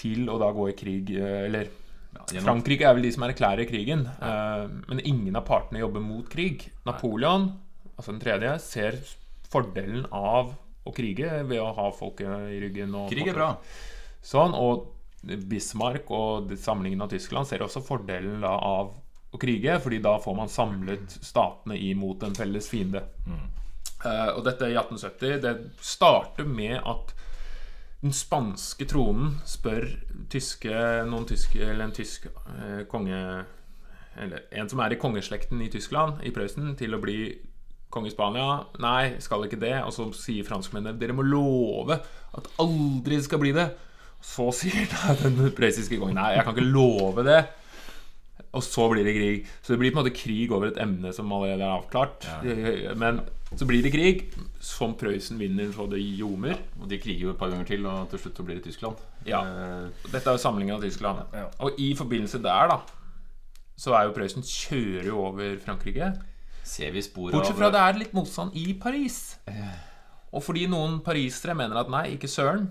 til 0.00 0.26
å 0.30 0.38
da 0.40 0.48
gå 0.54 0.68
i 0.70 0.74
krig 0.78 1.10
eh, 1.18 1.44
Eller 1.48 1.70
Ja, 2.10 2.40
Frankrike 2.42 2.86
er 2.88 2.96
vel 2.96 3.04
de 3.06 3.12
som 3.14 3.22
erklærer 3.26 3.68
krigen, 3.70 4.02
Ja. 4.18 4.66
men 4.88 4.98
ingen 5.06 5.36
av 5.38 5.44
partene 5.46 5.78
jobber 5.78 6.02
mot 6.02 6.26
krig. 6.30 6.64
Napoleon, 6.86 7.52
altså 7.96 8.10
den 8.16 8.22
tredje, 8.24 8.56
ser 8.64 8.98
fordelen 9.50 10.08
av 10.10 10.56
å 10.86 10.94
krige 10.96 11.44
ved 11.46 11.60
å 11.62 11.70
ha 11.76 11.90
folket 11.94 12.50
i 12.50 12.58
ryggen. 12.64 12.94
Og 12.98 13.12
Krig 13.12 13.28
er 13.30 13.36
bra. 13.36 13.52
Sånn, 14.26 14.54
og 14.58 14.88
Bismarck 15.22 16.10
og 16.10 16.50
samlingen 16.58 17.02
av 17.04 17.10
Tyskland 17.12 17.46
ser 17.46 17.62
også 17.62 17.82
fordelen 17.84 18.40
da 18.42 18.54
av 18.56 18.94
å 19.30 19.38
krige, 19.38 19.78
fordi 19.82 20.00
da 20.02 20.16
får 20.22 20.36
man 20.36 20.50
samlet 20.50 21.18
statene 21.22 21.78
imot 21.78 22.24
en 22.26 22.34
felles 22.34 22.68
fiende. 22.70 23.04
Eh, 24.04 24.30
og 24.34 24.44
dette 24.46 24.70
i 24.70 24.76
1870 24.80 25.42
Det 25.44 25.50
starter 25.84 26.46
med 26.48 26.78
at 26.78 27.10
den 28.00 28.14
spanske 28.16 28.86
tronen 28.88 29.34
spør 29.44 29.84
tyske, 30.32 30.72
noen 31.04 31.26
tyske, 31.28 31.60
eller 31.60 31.84
en 31.84 31.92
tysk 31.92 32.30
uh, 32.32 32.86
konge 32.88 33.18
Eller 34.16 34.46
en 34.56 34.70
som 34.72 34.80
er 34.80 34.94
i 34.94 34.98
kongeslekten 35.00 35.60
i 35.60 35.68
Tyskland, 35.68 36.22
i 36.24 36.32
Prøysen, 36.32 36.72
til 36.80 36.96
å 36.96 37.02
bli 37.02 37.18
konge 37.92 38.08
i 38.08 38.14
Spania. 38.14 38.62
Nei, 38.80 39.20
skal 39.20 39.44
ikke 39.44 39.60
det. 39.60 39.76
Og 39.84 39.92
så 39.92 40.08
sier 40.16 40.48
franskmennene 40.48 40.98
dere 40.98 41.14
må 41.16 41.26
love 41.26 42.00
at 42.00 42.48
aldri 42.62 43.20
skal 43.22 43.42
bli 43.42 43.52
det. 43.56 43.68
Så 44.24 44.48
sier 44.56 44.88
den 45.20 45.38
prøyssiske 45.56 46.00
kongen 46.00 46.18
nei, 46.20 46.34
jeg 46.38 46.46
kan 46.46 46.56
ikke 46.56 46.72
love 46.72 47.24
det. 47.26 47.40
Og 48.50 48.64
så 48.66 48.88
blir 48.90 49.04
det 49.06 49.12
krig. 49.14 49.44
Så 49.62 49.74
det 49.74 49.78
blir 49.78 49.92
på 49.94 50.00
en 50.00 50.04
måte 50.04 50.16
krig 50.16 50.50
over 50.50 50.72
et 50.72 50.78
emne 50.82 51.12
som 51.14 51.30
allerede 51.32 51.62
er 51.62 51.70
avklart. 51.76 52.24
Men 52.98 53.20
så 53.54 53.66
blir 53.66 53.82
det 53.82 53.92
krig, 53.94 54.24
som 54.62 54.96
Prøysen 54.98 55.38
vinner 55.38 55.70
så 55.74 55.86
det 55.90 56.00
ljomer. 56.02 56.58
Og 56.80 56.88
de 56.90 56.98
kriger 56.98 57.28
jo 57.28 57.34
et 57.34 57.38
par 57.38 57.52
ganger 57.52 57.68
til, 57.70 57.86
og 57.86 58.08
til 58.10 58.24
slutt 58.24 58.40
så 58.40 58.46
blir 58.48 58.58
det 58.58 58.64
Tyskland. 58.66 58.98
Ja. 59.26 59.44
Eh, 59.46 60.08
Dette 60.10 60.24
er 60.24 60.34
jo 60.34 60.42
samlingen 60.42 60.74
av 60.76 60.82
Tyskland. 60.82 61.22
Ja. 61.34 61.46
Og 61.62 61.78
i 61.78 61.92
forbindelse 61.98 62.42
der, 62.42 62.74
da, 62.74 62.80
så 63.78 63.94
er 63.98 64.08
jo 64.08 64.16
Prøysen 64.18 64.42
kjører 64.46 65.08
jo 65.12 65.22
over 65.30 65.56
Frankrike. 65.62 66.10
ser 66.66 66.90
vi 66.94 67.02
spor 67.02 67.32
Bortsett 67.32 67.56
fra 67.58 67.70
det 67.74 67.80
er 67.86 67.98
litt 68.02 68.12
motstand 68.14 68.54
i 68.58 68.74
Paris. 68.78 69.38
Og 70.30 70.42
fordi 70.46 70.66
noen 70.70 71.00
parisere 71.06 71.54
mener 71.58 71.80
at 71.80 71.90
nei, 71.90 72.04
ikke 72.14 72.28
søren. 72.30 72.68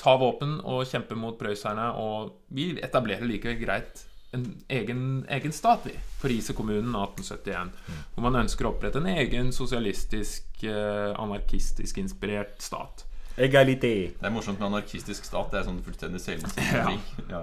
Ta 0.00 0.16
våpen 0.20 0.58
og 0.64 0.86
kjempe 0.88 1.16
mot 1.16 1.36
prøysserne, 1.38 1.92
og 2.00 2.32
vi 2.48 2.70
etablerer 2.80 3.28
like 3.28 3.54
greit 3.60 4.06
en 4.36 4.46
egen, 4.78 5.02
egen 5.38 5.54
stat, 5.54 5.88
vi. 5.88 5.96
Paris-kommunen 6.20 6.94
1871. 6.94 7.72
Hvor 8.14 8.26
man 8.28 8.40
ønsker 8.42 8.68
å 8.68 8.74
opprette 8.74 9.02
en 9.02 9.10
egen 9.16 9.52
sosialistisk, 9.56 10.48
eh, 10.64 11.12
anarkistisk 11.16 12.00
inspirert 12.02 12.60
stat. 12.64 13.06
Egalité. 13.36 13.94
Det 14.16 14.28
er 14.28 14.32
morsomt 14.32 14.60
med 14.60 14.70
anarkistisk 14.70 15.26
stat. 15.28 15.50
Det 15.52 15.60
er 15.60 15.66
sånn 15.68 15.82
fullstendig 15.84 16.22
selvmotsigende 16.24 17.00
Ja. 17.32 17.40
Ja. 17.40 17.42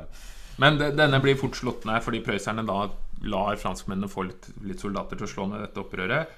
Men 0.61 0.77
de, 0.77 0.91
denne 0.93 1.19
blir 1.21 1.37
fort 1.39 1.57
slått 1.57 1.85
ned 1.89 2.03
fordi 2.05 2.21
prøysserne 2.25 2.65
da 2.67 2.87
lar 3.25 3.57
franskmennene 3.57 4.09
få 4.11 4.27
litt, 4.27 4.49
litt 4.65 4.81
soldater 4.83 5.17
til 5.17 5.27
å 5.27 5.31
slå 5.31 5.47
ned 5.49 5.63
dette 5.65 5.81
opprøret. 5.81 6.33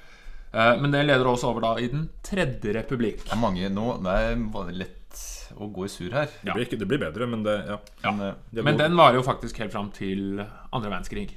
Eh, 0.55 0.73
men 0.81 0.93
det 0.93 1.03
leder 1.05 1.27
også 1.27 1.51
over 1.51 1.65
da 1.65 1.73
i 1.81 1.89
den 1.91 2.07
tredje 2.23 2.75
republikk. 2.77 3.25
Det 3.25 3.33
er 3.35 3.41
mange 3.41 3.71
nå 3.71 3.97
Det 4.03 4.13
er 4.27 4.37
bare 4.53 4.75
lett 5.16 5.57
å 5.59 5.68
gå 5.72 5.86
i 5.86 5.88
sur 5.91 6.11
her. 6.11 6.28
Det, 6.43 6.53
blir, 6.53 6.66
ikke- 6.66 6.80
det 6.80 6.88
blir 6.88 6.99
bedre, 6.99 7.28
men 7.28 7.43
det 7.43 7.55
ja. 7.68 7.78
Men, 8.03 8.22
eh, 8.30 8.34
Det 8.53 8.63
Men 8.63 8.78
den 8.78 8.95
varer 8.95 9.16
jo 9.16 9.24
faktisk 9.24 9.57
helt 9.57 9.72
fram 9.72 9.91
til 9.91 10.39
andre 10.74 10.89
verdenskrig. 10.89 11.32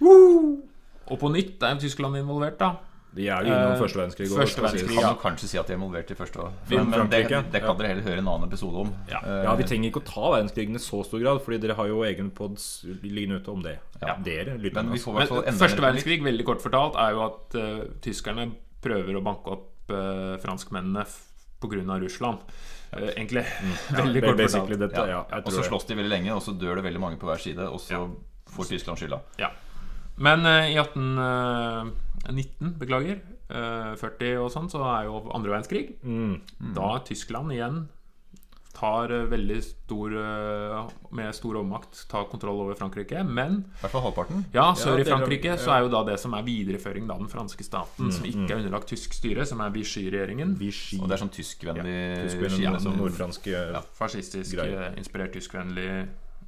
Og 0.00 1.18
på 1.18 1.30
nytt 1.32 1.62
er 1.62 1.78
Tyskland 1.80 2.16
involvert, 2.16 2.58
da. 2.58 2.76
De 3.14 3.24
er 3.26 3.40
jo 3.42 3.48
innom 3.48 3.72
Eh, 3.72 3.78
første 3.80 3.96
verdenskrig. 3.96 4.28
første 4.28 4.60
verdenskrig, 4.60 4.94
kan 4.94 5.02
ja. 5.02 5.14
kanskje 5.16 5.48
si 5.48 5.58
at 5.58 5.66
de 5.66 5.72
er 5.72 5.78
involvert 5.78 6.10
i 6.10 6.14
første 6.14 6.36
år. 6.36 6.52
Men, 6.68 6.90
men 6.90 7.08
det, 7.08 7.22
det 7.50 7.62
kan 7.62 7.76
dere 7.78 7.88
heller 7.88 8.02
høre 8.04 8.18
en 8.18 8.28
annen 8.28 8.48
episode 8.50 8.76
om. 8.76 8.90
Ja. 9.08 9.22
Eh, 9.24 9.44
Ja, 9.44 9.54
Vi 9.56 9.64
trenger 9.64 9.88
ikke 9.90 10.02
å 10.02 10.06
ta 10.06 10.30
verdenskrigen 10.36 10.74
i 10.76 10.78
så 10.78 11.00
stor 11.04 11.18
grad, 11.18 11.40
Fordi 11.42 11.58
dere 11.58 11.74
har 11.74 11.86
jo 11.88 12.02
egen 12.04 12.30
pods 12.30 12.84
liggende 13.02 13.40
ute 13.40 13.48
om 13.50 13.62
det. 13.62 13.78
Ja. 14.02 14.14
Dere, 14.22 14.58
lytterne. 14.58 14.84
men 14.84 14.92
vi 14.92 14.98
altså. 15.00 15.40
får 15.40 15.44
Men 15.46 15.54
første 15.54 15.80
verdenskrig, 15.80 16.22
veldig 16.22 16.44
kort 16.44 16.60
fortalt, 16.60 16.94
er 16.96 17.10
jo 17.16 17.24
at 17.24 17.54
uh, 17.56 17.84
tyskerne 18.04 18.52
prøver 18.82 19.16
å 19.16 19.24
banke 19.24 19.56
opp 19.56 19.90
uh, 19.90 20.36
franskmennene 20.44 21.06
pga. 21.60 21.98
Russland. 21.98 22.38
Eh, 22.92 23.08
egentlig. 23.14 23.44
Veldig 24.00 24.22
kort 24.24 24.42
fortalt. 24.44 24.78
dette, 24.80 25.06
Og 25.44 25.52
så 25.52 25.64
slåss 25.66 25.88
de 25.90 25.98
veldig 25.98 26.12
lenge, 26.12 26.34
og 26.34 26.42
så 26.44 26.54
dør 26.56 26.80
det 26.80 26.84
veldig 26.88 27.02
mange 27.02 27.20
på 27.20 27.28
hver 27.28 27.40
side. 27.42 27.64
Og 27.68 27.80
så 27.84 28.04
får 28.48 28.70
Tyskland 28.72 29.00
skylda. 29.00 29.20
Ja. 29.40 29.52
Men 30.18 30.46
uh, 30.46 30.66
i 30.66 30.74
1819, 30.80 32.72
beklager, 32.80 33.20
uh, 33.52 33.92
40 34.00 34.40
og 34.42 34.50
sånn, 34.54 34.70
så 34.72 34.82
er 34.96 35.06
jo 35.06 35.20
andre 35.30 35.52
verdenskrig. 35.52 35.84
Mm. 36.02 36.40
Da 36.74 36.96
Tyskland 37.06 37.54
igjen 37.54 37.84
tar 38.78 39.10
eh, 39.10 39.24
veldig 39.30 39.56
stor 39.64 40.12
eh, 40.20 40.90
Med 41.18 41.34
stor 41.34 41.56
overmakt 41.58 42.04
tar 42.10 42.26
kontroll 42.30 42.60
over 42.62 42.76
Frankrike. 42.78 43.24
Men 43.26 43.56
I 43.64 43.80
hvert 43.82 43.94
fall 43.96 44.04
halvparten. 44.06 44.44
ja, 44.54 44.68
sør 44.78 44.94
Ja, 44.94 45.02
i 45.02 45.06
er- 45.06 45.10
Frankrike 45.12 45.56
så 45.58 45.72
er 45.74 45.82
jo 45.86 45.88
da 45.92 46.04
det 46.06 46.18
som 46.22 46.34
er 46.38 46.42
videreføring 46.46 47.10
av 47.10 47.18
den 47.24 47.28
franske 47.32 47.64
staten, 47.66 48.12
som 48.14 48.24
ikke 48.28 48.50
er 48.52 48.60
underlagt 48.60 48.88
tysk 48.92 49.12
styre, 49.18 49.46
som 49.48 49.60
er 49.64 49.70
Vichy-regjeringen. 49.74 50.54
Vichy. 50.60 51.00
Og 51.02 51.08
det 51.08 51.18
er 51.18 51.24
sånn 51.24 51.34
tyskvennlig 51.34 51.98
Tyskvennlig, 52.28 52.62
ja, 52.68 52.76
sånn 52.78 52.96
nordfransk 53.00 53.46
ja, 53.50 53.82
Fascistisk, 53.98 54.54
Greier. 54.56 54.90
eh, 54.92 54.98
inspirert 55.00 55.32
tyskvennlig 55.34 55.90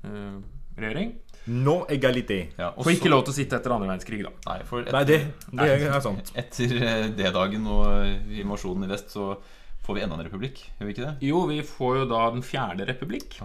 uh, 0.04 0.38
regjering. 0.78 1.14
No 1.50 1.86
egalité. 1.88 2.50
ja, 2.58 2.68
og 2.76 2.84
Får 2.84 2.92
ikke 2.92 3.08
så- 3.08 3.10
lov 3.10 3.24
til 3.24 3.32
å 3.32 3.36
sitte 3.36 3.56
etter 3.56 3.72
andre 3.72 3.88
verdenskrig, 3.88 4.22
da. 4.22 4.30
Nei, 4.46 4.58
for 4.68 4.80
et, 4.84 4.92
Nei, 4.92 5.04
det, 5.04 5.18
det 5.50 5.88
er 5.88 6.00
sant. 6.04 6.30
etter 6.36 6.74
eh, 6.82 7.08
D-dagen 7.16 7.66
og 7.66 7.86
eh, 8.04 8.40
invasjonen 8.42 8.84
i 8.84 8.90
vest, 8.92 9.08
så 9.16 9.32
får 9.90 9.98
vi 9.98 10.02
enda 10.06 10.18
en 10.20 10.26
republikk. 10.28 10.60
Gjør 10.78 10.86
vi 10.86 10.94
ikke 10.94 11.08
det? 11.08 11.14
Jo, 11.26 11.40
vi 11.50 11.62
får 11.66 11.96
jo 12.02 12.04
da 12.12 12.20
den 12.30 12.46
fjerde 12.46 12.86
republikk. 12.86 13.40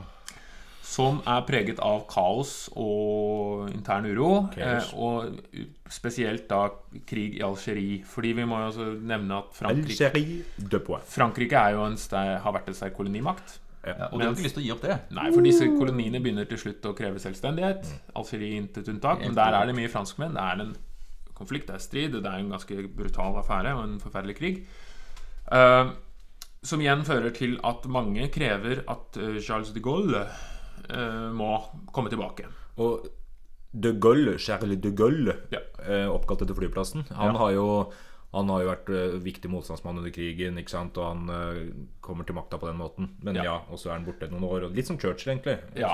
Som 0.86 1.18
er 1.26 1.42
preget 1.48 1.80
av 1.82 2.04
kaos 2.08 2.70
og 2.78 3.72
intern 3.74 4.06
uro. 4.06 4.30
Eh, 4.54 4.92
og 4.94 5.34
spesielt 5.92 6.46
da 6.52 6.68
krig 7.10 7.40
i 7.40 7.44
Algerie. 7.44 8.04
Fordi 8.06 8.36
vi 8.38 8.46
må 8.46 8.62
jo 8.62 8.70
også 8.70 8.88
nevne 9.02 9.42
at 9.42 9.58
Frankrike. 9.58 10.12
Frankrike 11.10 11.58
er 11.58 11.80
jo 11.80 11.84
en 11.90 11.98
steg, 12.00 12.36
har 12.46 12.58
vært 12.60 12.70
en 12.70 12.78
sterk 12.78 12.96
kolonimakt. 13.00 13.58
Ja, 13.86 14.08
og 14.12 14.18
de 14.18 14.26
har 14.26 14.32
ikke 14.34 14.46
lyst 14.46 14.58
til 14.58 14.64
å 14.64 14.68
gi 14.68 14.74
opp 14.74 14.86
det. 14.86 15.02
Nei, 15.14 15.28
for 15.34 15.46
disse 15.46 15.66
koloniene 15.74 16.22
begynner 16.22 16.48
til 16.50 16.62
slutt 16.62 16.86
å 16.90 16.94
kreve 16.98 17.22
selvstendighet. 17.22 17.90
Algerie 18.18 18.62
intet 18.62 18.90
unntak. 18.94 19.26
Men 19.26 19.38
der 19.38 19.58
er 19.58 19.70
det 19.70 19.78
mye 19.78 19.92
franskmenn. 19.94 20.38
Det 20.38 20.46
er 20.46 20.64
en 20.64 20.74
konflikt, 21.36 21.68
det 21.70 21.80
er 21.80 21.84
strid, 21.84 22.16
det 22.16 22.30
er 22.30 22.42
en 22.42 22.54
ganske 22.54 22.86
brutal 22.94 23.42
affære 23.42 23.74
og 23.76 23.88
en 23.90 24.02
forferdelig 24.02 24.38
krig. 24.38 24.66
Eh, 25.54 25.96
som 26.66 26.82
igjen 26.82 27.04
fører 27.08 27.32
til 27.36 27.58
at 27.64 27.86
mange 27.92 28.28
krever 28.34 28.82
at 28.92 29.18
eh, 29.22 29.38
Charles 29.46 29.72
de 29.76 29.84
Gaulle 29.86 30.26
eh, 30.90 31.30
må 31.36 31.52
komme 31.96 32.10
tilbake. 32.14 32.50
Og 32.82 33.06
de 33.76 33.94
Gaulle, 34.00 34.38
Charles 34.40 34.80
de 34.82 34.92
Gaulle, 34.96 35.38
Ja. 35.52 35.60
eh, 35.86 36.08
oppkalt 36.10 36.42
etter 36.46 36.56
flyplassen, 36.58 37.08
han 37.16 37.36
har 37.40 37.52
jo 37.58 37.70
han 38.36 38.50
har 38.52 38.64
jo 38.66 38.68
vært 38.68 38.90
eh, 38.92 39.14
viktig 39.24 39.48
motstandsmann 39.48 39.96
under 40.02 40.12
krigen, 40.12 40.58
ikke 40.60 40.74
sant? 40.74 40.98
og 41.00 41.06
han 41.08 41.30
eh, 41.32 41.60
kommer 42.04 42.26
til 42.28 42.36
makta 42.36 42.58
på 42.60 42.68
den 42.68 42.76
måten. 42.82 43.06
Men 43.24 43.38
Ja. 43.40 43.44
ja, 43.48 43.54
og 43.72 43.80
så 43.80 43.92
er 43.94 43.94
han 43.96 44.04
borte 44.04 44.28
noen 44.28 44.44
år. 44.44 44.66
Litt 44.76 44.90
som 44.90 44.98
Churchill, 45.00 45.38
egentlig. 45.38 45.54
Ja. 45.80 45.88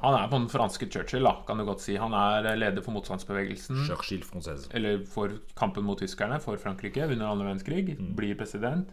Han 0.00 0.14
er 0.16 0.30
på 0.32 0.38
den 0.38 0.48
franske 0.48 0.88
Churchill, 0.88 1.24
da, 1.28 1.34
kan 1.44 1.58
du 1.60 1.64
godt 1.68 1.84
si. 1.84 1.96
Han 2.00 2.14
er 2.16 2.46
eh, 2.48 2.56
leder 2.56 2.80
for 2.80 2.96
motstandsbevegelsen. 2.96 3.84
Churchill 3.84 4.24
française. 4.24 4.64
eller 4.72 5.04
for 5.04 5.36
kampen 5.60 5.84
mot 5.84 6.00
tyskerne 6.00 6.40
for 6.40 6.56
Frankrike 6.56 7.04
under 7.04 7.26
andre 7.26 7.50
verdenskrig. 7.52 7.98
Blir 8.16 8.34
president. 8.40 8.88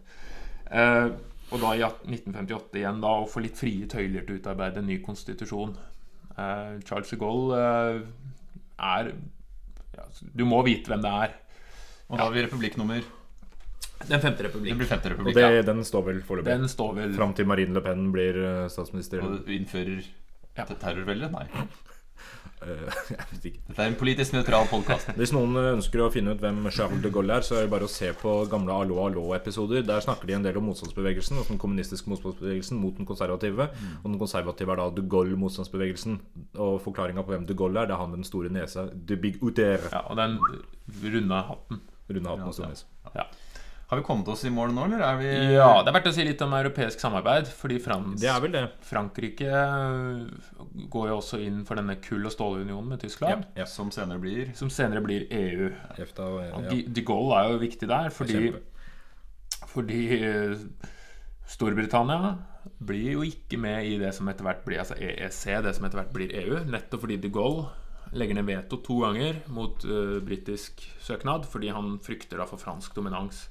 Eh, 0.72 1.08
og 1.52 1.60
da 1.60 1.74
i 1.76 1.82
1958 1.84 2.80
igjen 2.80 3.02
da 3.04 3.10
å 3.20 3.28
få 3.28 3.42
litt 3.44 3.58
frie 3.60 3.88
tøyler 3.92 4.24
til 4.24 4.38
å 4.38 4.40
utarbeide 4.40 4.80
en 4.80 4.88
ny 4.88 5.00
konstitusjon. 5.04 5.74
Eh, 6.38 6.78
Charles 6.88 7.10
de 7.12 7.18
Gaulle 7.20 7.58
eh, 7.60 7.98
er 8.80 9.10
ja, 9.98 10.06
Du 10.34 10.46
må 10.48 10.62
vite 10.64 10.94
hvem 10.94 11.04
det 11.04 11.12
er. 11.26 11.34
Og 12.08 12.18
da 12.18 12.24
har 12.30 12.32
vi 12.36 12.44
republikk 12.46 12.78
nummer 12.80 13.04
Den 14.08 14.20
femte 14.24 14.44
republikk. 14.48 14.74
Den, 14.80 14.88
femte 14.88 15.08
Og 15.12 15.14
republikk. 15.18 15.36
det, 15.38 15.44
ja. 15.60 15.62
den 15.68 15.84
står 15.88 16.08
vel 16.08 16.22
foreløpig. 16.28 16.50
Den 16.56 16.72
står 16.72 16.96
vel 16.98 17.14
Fram 17.20 17.36
til 17.38 17.46
Marine 17.52 17.76
Le 17.78 17.84
Pen 17.86 18.08
blir 18.16 18.40
eh, 18.42 18.66
statsminister. 18.72 19.22
Og 19.28 19.52
innfører 19.52 20.02
Ja. 20.58 20.66
te- 20.68 20.76
terrorvelde? 20.82 21.30
Nei. 21.32 21.46
Eh, 22.62 22.98
jeg 23.16 23.28
vet 23.32 23.46
ikke. 23.50 23.62
Dette 23.68 23.84
er 23.84 23.90
en 23.90 23.98
politisk 23.98 24.36
nøytral 24.36 24.68
podkast. 24.70 25.12
Hvis 25.20 25.34
noen 25.36 25.58
ønsker 25.58 26.04
å 26.04 26.10
finne 26.14 26.36
ut 26.36 26.44
hvem 26.44 26.60
Charles 26.74 27.02
de 27.04 27.12
Gaulle 27.14 27.40
er, 27.40 27.46
så 27.46 27.58
er 27.58 27.66
det 27.66 27.74
bare 27.74 27.88
å 27.88 27.92
se 27.92 28.12
på 28.18 28.36
gamle 28.52 28.76
Allo 28.84 29.00
Allo-episoder. 29.06 29.86
Der 29.88 30.04
snakker 30.06 30.30
de 30.30 30.38
en 30.38 30.46
del 30.46 30.60
om 30.62 30.68
motstandsbevegelsen, 30.70 31.42
og 31.42 31.50
den 31.50 31.62
kommunistiske 31.62 32.12
motstandsbevegelsen 32.12 32.82
mot 32.82 32.98
den 33.00 33.10
konservative. 33.10 33.70
Og 34.02 34.10
den 34.10 34.20
konservative 34.22 34.76
er 34.76 34.84
da 34.84 34.90
de 34.98 35.06
Gaulle-motstandsbevegelsen. 35.16 36.20
Og 36.62 36.82
forklaringa 36.86 37.26
på 37.26 37.36
hvem 37.36 37.48
de 37.50 37.58
Gaulle 37.58 37.84
er, 37.84 37.90
det 37.90 37.98
er 37.98 38.04
han 38.04 38.14
med 38.14 38.22
den 38.22 38.30
store 38.30 38.54
nesa. 38.54 38.90
De 38.94 39.18
Big. 39.22 39.40
Ja, 39.42 40.04
og 40.06 40.18
den 40.20 40.38
runde 41.02 41.46
hatten. 41.48 41.82
Runde 42.12 42.30
hatten 42.30 42.50
og 42.50 42.54
stor 42.54 42.68
ja. 42.68 43.16
Ja. 43.16 43.24
Har 43.92 44.00
vi 44.00 44.04
kommet 44.08 44.28
oss 44.32 44.46
i 44.48 44.50
mål 44.50 44.70
nå, 44.72 44.86
eller 44.88 45.02
er 45.04 45.18
vi 45.20 45.30
ja, 45.52 45.82
det 45.84 45.92
er 45.92 45.96
verdt 45.98 46.06
å 46.08 46.14
si 46.16 46.24
litt 46.24 46.40
om 46.46 46.54
europeisk 46.56 47.02
samarbeid. 47.04 47.50
Fordi 47.52 47.76
Frans 47.84 48.22
Det 48.22 48.30
er 48.32 48.38
vel 48.40 48.54
det. 48.56 48.62
Frankrike 48.88 49.50
eh, 49.52 50.70
går 50.94 51.10
jo 51.10 51.18
også 51.18 51.42
inn 51.44 51.58
for 51.68 51.76
denne 51.76 51.98
kull- 52.00 52.30
og 52.30 52.32
stålunionen 52.32 52.94
med 52.94 53.04
Tyskland. 53.04 53.44
Ja. 53.60 53.68
Som 53.68 53.92
senere 53.92 54.24
blir 54.24 54.54
Som 54.56 54.72
senere 54.72 55.04
blir 55.04 55.28
EU. 55.28 55.68
EFTA 55.98 56.24
og 56.24 56.40
Og 56.40 56.64
ja. 56.70 56.72
De, 56.72 56.86
de 56.88 57.06
Gaulle 57.12 57.42
er 57.42 57.52
jo 57.52 57.60
viktig 57.66 57.92
der, 57.92 58.10
fordi, 58.16 58.54
fordi 59.76 60.02
eh, 60.22 60.66
Storbritannia 61.52 62.38
blir 62.80 63.18
jo 63.18 63.28
ikke 63.28 63.60
med 63.60 63.92
i 63.92 63.98
det 64.00 64.16
som 64.16 64.32
etter 64.32 64.48
hvert 64.48 64.64
blir 64.64 64.86
altså 64.86 64.96
EEC, 65.04 65.44
det 65.68 65.76
som 65.76 65.92
etter 65.92 66.00
hvert 66.00 66.16
blir 66.16 66.32
EU. 66.46 66.64
Nettopp 66.72 67.10
fordi 67.10 67.20
de 67.20 67.36
Gaulle 67.36 67.68
legger 68.16 68.40
ned 68.40 68.48
veto 68.48 68.80
to 68.84 69.04
ganger 69.04 69.44
mot 69.52 69.84
uh, 69.84 70.20
britisk 70.24 70.80
søknad, 71.04 71.44
fordi 71.52 71.76
han 71.76 71.98
frykter 72.04 72.40
da 72.40 72.48
for 72.48 72.62
fransk 72.62 72.96
dominans. 72.96 73.50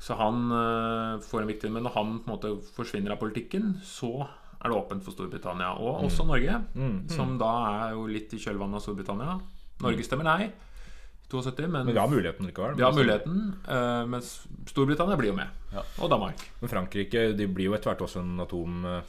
Så 0.00 0.16
han 0.18 0.50
eh, 0.52 1.20
får 1.24 1.42
en 1.44 1.48
viktig 1.48 1.70
Men 1.72 1.84
når 1.86 1.94
han 1.94 2.18
på 2.20 2.28
en 2.28 2.34
måte 2.34 2.50
forsvinner 2.76 3.14
av 3.14 3.20
politikken, 3.22 3.76
så 3.84 4.10
er 4.24 4.70
det 4.72 4.76
åpent 4.76 5.04
for 5.04 5.12
Storbritannia. 5.12 5.74
Og 5.80 6.04
også 6.08 6.24
Norge, 6.26 6.58
som 7.12 7.34
da 7.40 7.50
er 7.84 7.90
jo 7.98 8.06
litt 8.08 8.32
i 8.32 8.38
kjølvannet 8.40 8.78
av 8.80 8.84
Storbritannia. 8.84 9.34
Norge 9.84 10.04
stemmer 10.06 10.24
nei. 10.24 10.46
72, 11.28 11.66
men 11.66 11.86
Men 11.88 11.94
vi 11.94 11.98
har 12.00 12.08
muligheten 12.08 12.46
likevel. 12.46 12.76
vi 12.78 12.82
har 12.84 12.92
muligheten, 12.94 13.38
uh, 13.66 14.04
mens 14.06 14.46
Storbritannia 14.70 15.16
blir 15.18 15.32
jo 15.32 15.36
med. 15.36 15.48
Ja. 15.72 15.82
Og 16.04 16.10
Danmark. 16.12 16.40
Men 16.60 16.70
Frankrike 16.70 17.24
de 17.36 17.46
blir 17.48 17.68
jo 17.70 17.74
etter 17.74 17.90
hvert 17.90 18.04
også 18.06 18.20
en 18.22 18.40
atom, 18.44 18.84
eh, 18.86 19.00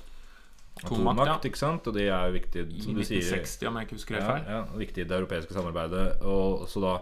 Atommakt, 0.75 1.19
atommakt, 1.21 1.27
ja. 1.45 1.49
ikke 1.51 1.59
sant? 1.61 1.87
Og 1.87 1.93
det 1.95 2.07
er 2.09 2.25
jo 2.27 2.33
viktig, 2.35 2.63
I 2.65 2.79
1960, 2.81 3.05
du 3.05 3.51
sier 3.51 3.69
om 3.69 3.77
jeg 3.79 3.87
ikke 3.87 3.95
husker 3.99 4.15
helt 4.17 4.25
Ja, 4.25 4.31
feil. 4.33 4.43
ja, 4.55 4.79
viktig 4.81 5.03
i 5.05 5.07
det 5.07 5.19
europeiske 5.21 5.53
samarbeidet. 5.55 6.05
Og 6.23 6.65
så 6.67 6.81
da 6.83 6.95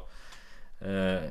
eh, 0.85 1.29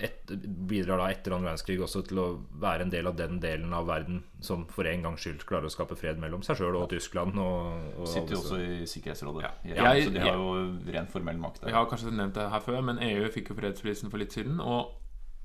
et, 0.00 0.30
bidrar 0.70 0.98
da 1.00 1.08
etter 1.10 1.32
annen 1.34 1.48
verdenskrig 1.48 1.80
også 1.82 2.04
til 2.06 2.18
å 2.22 2.26
være 2.62 2.84
en 2.86 2.90
del 2.92 3.06
av 3.10 3.16
den 3.18 3.40
delen 3.42 3.72
av 3.74 3.86
verden 3.88 4.20
som 4.40 4.64
for 4.70 4.86
en 4.86 5.02
gangs 5.02 5.24
skyld 5.24 5.42
klarer 5.48 5.66
å 5.66 5.72
skape 5.74 5.96
fred 5.98 6.20
mellom 6.22 6.44
seg 6.46 6.56
sjøl 6.60 6.76
og 6.78 6.88
Tyskland. 6.92 7.34
Og, 7.42 7.98
og 7.98 8.06
Sitter 8.06 8.36
jo 8.36 8.42
også 8.44 8.60
i 8.62 8.86
Sikkerhetsrådet. 8.86 9.42
Ja. 9.42 9.50
Ja, 9.64 9.94
Jeg- 9.94 10.06
så 10.06 10.12
de 10.14 10.20
har 10.20 10.34
jo 10.38 10.92
ren 10.92 11.06
formell 11.10 11.38
makt 11.42 11.64
Jeg 11.66 11.74
har 11.74 11.86
kanskje 11.90 12.12
nevnt 12.14 12.34
det 12.34 12.48
her 12.50 12.60
før, 12.60 12.80
men 12.84 12.98
EU 13.02 13.26
fikk 13.34 13.50
jo 13.50 13.54
fredsprisen 13.58 14.10
for 14.10 14.18
litt 14.18 14.30
siden. 14.32 14.60
Og 14.60 14.94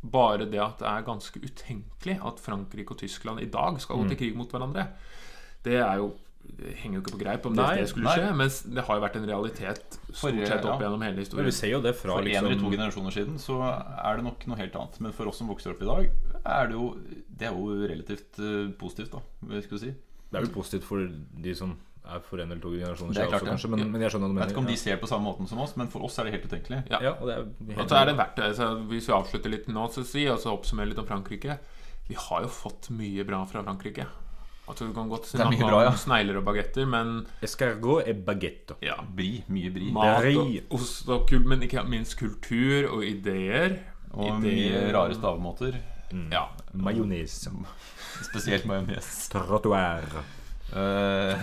bare 0.03 0.45
det 0.45 0.59
at 0.59 0.77
det 0.79 0.87
er 0.87 1.01
ganske 1.07 1.39
utenkelig 1.41 2.19
at 2.23 2.39
Frankrike 2.39 2.91
og 2.91 2.97
Tyskland 2.99 3.39
i 3.41 3.45
dag 3.49 3.79
skal 3.81 3.95
Mm. 3.97 4.03
gå 4.03 4.09
til 4.09 4.17
krig 4.17 4.35
mot 4.35 4.51
hverandre, 4.51 4.87
det 5.63 5.79
er 5.81 5.95
jo 5.97 6.13
det 6.43 6.73
henger 6.79 6.97
jo 6.97 7.01
ikke 7.03 7.13
på 7.15 7.19
greip 7.21 7.45
om 7.47 7.55
det, 7.55 7.63
Nei, 7.63 7.77
det 7.81 7.89
skulle 7.91 8.07
nei. 8.07 8.15
skje, 8.19 8.33
men 8.39 8.75
det 8.75 8.83
har 8.87 8.97
jo 8.97 9.03
vært 9.03 9.15
en 9.19 9.27
realitet 9.27 9.95
stort 10.11 10.41
sett 10.47 10.67
opp 10.67 10.81
ja. 10.81 10.85
gjennom 10.85 11.05
hele 11.05 11.25
Men 11.37 11.47
vi 11.47 11.55
ser 11.55 11.71
jo 11.71 11.79
det 11.83 11.93
fra 11.97 12.17
For 12.17 12.27
en 12.27 12.37
eller 12.39 12.53
to 12.53 12.57
liksom 12.57 12.75
generasjoner 12.75 13.15
siden 13.15 13.39
så 13.41 13.59
er 13.63 14.19
det 14.19 14.25
nok 14.27 14.45
noe 14.49 14.59
helt 14.59 14.75
annet. 14.79 14.99
Men 15.05 15.15
for 15.15 15.31
oss 15.31 15.39
som 15.41 15.49
vokser 15.51 15.73
opp 15.73 15.81
i 15.83 15.89
dag, 15.89 16.11
er 16.43 16.69
det 16.69 16.77
jo 16.77 16.89
Det 17.27 17.49
er 17.49 17.57
jo 17.57 17.87
relativt 17.93 18.39
uh, 18.43 18.69
positivt, 18.79 19.15
da. 19.15 19.63
Skal 19.65 19.81
si? 19.81 19.91
Det 20.29 20.39
er 20.39 20.45
vel 20.45 20.53
positivt 20.53 20.87
for 20.87 21.03
de 21.47 21.55
som 21.57 21.75
er 22.03 22.23
for 22.25 22.41
en 22.43 22.49
eller 22.51 22.61
to 22.61 22.73
generasjoner 22.73 23.15
Det 23.15 23.21
er 23.21 23.27
siden 23.27 23.31
klart 23.31 23.45
også, 23.45 23.51
kanskje. 23.51 23.69
Men, 23.73 23.91
men 23.93 24.03
jeg 24.03 24.13
skjønner 24.13 24.27
hva 24.27 24.33
du 24.33 24.39
Jeg 24.39 24.43
vet 24.43 24.55
ikke 24.55 24.63
om 24.63 24.71
de 24.71 24.79
ser 24.81 24.97
på 24.99 25.09
samme 25.09 25.27
måten 25.29 25.49
som 25.49 25.61
oss, 25.63 25.77
men 25.79 25.91
for 25.91 26.07
oss 26.07 26.19
er 26.19 26.27
det 26.27 26.35
helt 26.35 26.49
utenkelig. 26.49 26.81
Ja. 26.91 26.99
Ja, 27.09 27.13
og 27.15 27.29
det 27.29 27.37
er 27.37 27.45
helt 27.69 27.85
Og 27.85 27.93
så 27.93 28.01
er 28.01 28.09
det 28.09 28.17
verdt 28.19 28.35
det. 28.39 28.49
Altså, 28.51 28.73
hvis 28.91 29.07
vi 29.07 29.15
avslutter 29.15 29.55
litt 29.55 29.71
nå, 29.71 29.87
så 29.93 30.03
si, 30.07 30.25
og 30.31 30.41
så 30.43 30.51
oppsummerer 30.51 30.91
litt 30.91 30.99
om 31.01 31.07
Frankrike 31.07 31.57
Vi 32.09 32.19
har 32.19 32.43
jo 32.43 32.51
fått 32.51 32.91
mye 32.93 33.23
bra 33.27 33.45
fra 33.47 33.63
Frankrike. 33.63 34.09
Altså, 34.63 34.85
du 34.87 34.93
kan 34.95 35.09
godt 35.11 35.25
snakke 35.27 35.57
bra, 35.59 35.81
ja. 35.83 35.89
om 35.91 35.97
snegler 35.99 36.37
og 36.39 36.45
bagetter, 36.47 36.85
men 36.87 37.25
Escargot 37.43 38.07
er 38.07 38.13
baguette. 38.23 38.77
ja, 38.81 38.95
Bri. 39.03 39.43
Mye 39.51 39.71
bri. 39.75 39.89
mat 39.91 40.23
og 40.39 40.77
ost 40.79 41.09
og 41.11 41.25
kul, 41.27 41.43
men 41.51 41.65
ikke 41.67 41.83
minst 41.83 42.15
kultur 42.19 42.87
og 42.93 43.03
ideer. 43.03 43.75
Og 44.13 44.37
Ideer. 44.39 44.85
mye 44.87 44.93
rare 44.95 45.15
stavemåter. 45.17 45.75
Ja. 46.31 46.45
Majones. 46.73 47.47
Spesielt 48.29 48.65
majones. 48.69 49.07
Trottoir. 49.33 50.05
Uh, 50.73 51.35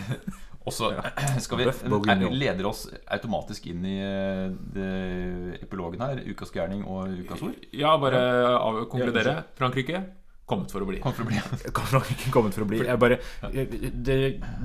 også 0.67 0.89
skal 1.45 1.59
vi 1.61 1.67
er- 1.69 2.31
leder 2.33 2.67
oss 2.71 2.87
automatisk 3.11 3.67
inn 3.71 3.85
i 3.85 3.97
eh, 4.01 4.49
det 4.75 5.61
epilogen 5.65 6.01
her. 6.05 6.21
Ukas 6.31 6.51
gærning 6.55 6.85
og 6.87 7.09
ukas 7.21 7.43
ord. 7.43 7.55
ja, 7.73 7.93
bare 8.01 8.23
av, 8.57 8.81
konkludere. 8.93 9.43
Frankrike 9.59 10.03
kommet 10.51 10.73
for 10.75 10.83
å 10.85 10.89
bli. 10.91 10.99
Kommet 11.03 11.17
for 11.21 11.27
å 11.27 11.31
bli 11.31 11.39
Kan 11.79 11.93
nok 11.95 12.11
ikke 12.17 12.33
kommet 12.35 12.57
for 12.57 12.67
å 12.67 12.69
bli. 12.71 12.83
Jeg 12.87 13.01
bare, 13.01 13.21
det, 13.51 14.17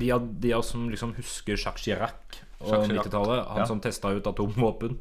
de, 0.01 0.11
av, 0.15 0.25
de 0.41 0.51
av 0.55 0.63
oss 0.63 0.73
som 0.73 0.87
liksom 0.91 1.13
husker 1.19 1.55
Jacques 1.61 1.85
Chirac 1.85 2.41
og 2.65 2.87
90-tallet, 2.89 3.43
han 3.51 3.61
Ja. 3.61 3.65
som 3.69 3.81
testa 3.83 4.09
ut 4.15 4.25
atomvåpen 4.31 4.95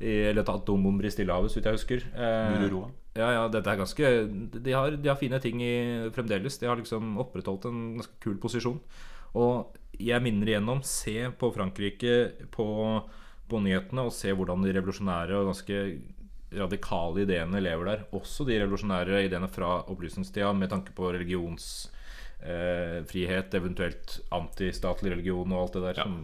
i- 0.00 0.28
Eller 0.30 0.44
atombomber 0.46 1.08
i 1.08 1.10
Stillehavet, 1.10 1.50
så 1.50 1.58
vidt 1.58 1.66
jeg 1.70 1.78
husker. 1.78 2.04
Eh, 2.14 2.68
ja, 3.18 3.30
ja, 3.34 3.44
dette 3.50 3.72
er 3.72 3.80
ganske 3.80 4.10
de 4.62 4.72
har, 4.76 4.94
de 4.94 5.08
har 5.10 5.16
fine 5.18 5.40
ting 5.42 5.58
i, 5.64 5.72
fremdeles. 6.14 6.58
De 6.60 6.68
har 6.70 6.76
liksom 6.78 7.16
opprettholdt 7.18 7.64
en 7.66 7.80
ganske 7.98 8.14
kul 8.22 8.36
posisjon. 8.38 8.78
Og 9.34 9.74
jeg 9.98 10.22
minner 10.22 10.46
igjennom 10.52 10.84
se 10.86 11.16
på 11.40 11.50
Frankrike 11.56 12.14
på, 12.54 12.68
på 13.50 13.60
nyhetene 13.64 14.04
og 14.06 14.12
se 14.14 14.30
hvordan 14.36 14.62
de 14.62 14.76
revolusjonære 14.76 15.40
og 15.40 15.50
ganske 15.50 15.80
radikale 16.54 17.22
ideene 17.24 17.60
lever 17.60 17.84
der. 17.90 18.04
Også 18.16 18.44
de 18.48 18.60
revolusjonære 18.62 19.24
ideene 19.26 19.48
fra 19.52 19.70
opplysningstida 19.90 20.52
med 20.56 20.68
tanke 20.72 20.90
på 20.96 21.04
religionsfrihet, 21.12 23.54
eh, 23.54 23.58
eventuelt 23.60 24.06
antistatlig 24.32 25.10
religion 25.16 25.52
og 25.52 25.60
alt 25.62 25.74
det 25.76 25.84
der, 25.88 25.96
som, 26.04 26.14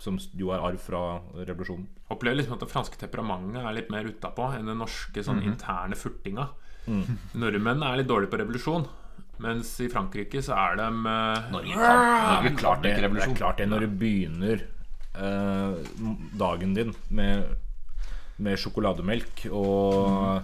som 0.00 0.14
jo 0.36 0.46
er 0.54 0.64
arv 0.70 0.80
fra 0.82 1.02
revolusjonen. 1.38 1.86
Opplever 2.10 2.36
liksom 2.40 2.56
at 2.58 2.64
det 2.64 2.72
franske 2.72 2.96
temperamentet 3.00 3.60
er 3.62 3.76
litt 3.76 3.92
mer 3.92 4.10
utapå 4.10 4.44
enn 4.56 4.68
den 4.68 4.82
norske 4.82 5.20
sånn 5.24 5.44
interne 5.46 5.96
furtinga. 5.98 6.46
Nordmenn 7.38 7.84
er 7.86 8.00
litt 8.00 8.10
dårlige 8.10 8.32
på 8.32 8.40
revolusjon, 8.40 8.84
mens 9.40 9.68
i 9.84 9.88
Frankrike 9.92 10.40
så 10.44 10.52
er 10.58 10.72
de 10.80 10.88
uh... 11.06 11.50
Norge 11.52 11.74
kan 11.76 12.00
Norge 12.00 12.50
klart 12.58 12.80
det, 12.84 12.92
det 13.00 13.24
er 13.24 13.38
klart 13.38 13.58
det 13.60 13.68
når 13.70 13.80
du 13.86 13.90
begynner 14.00 14.56
uh, 15.16 15.72
dagen 16.40 16.70
din 16.76 16.92
med, 17.08 17.36
med 18.42 18.58
sjokolademelk 18.60 19.44
og, 19.50 20.42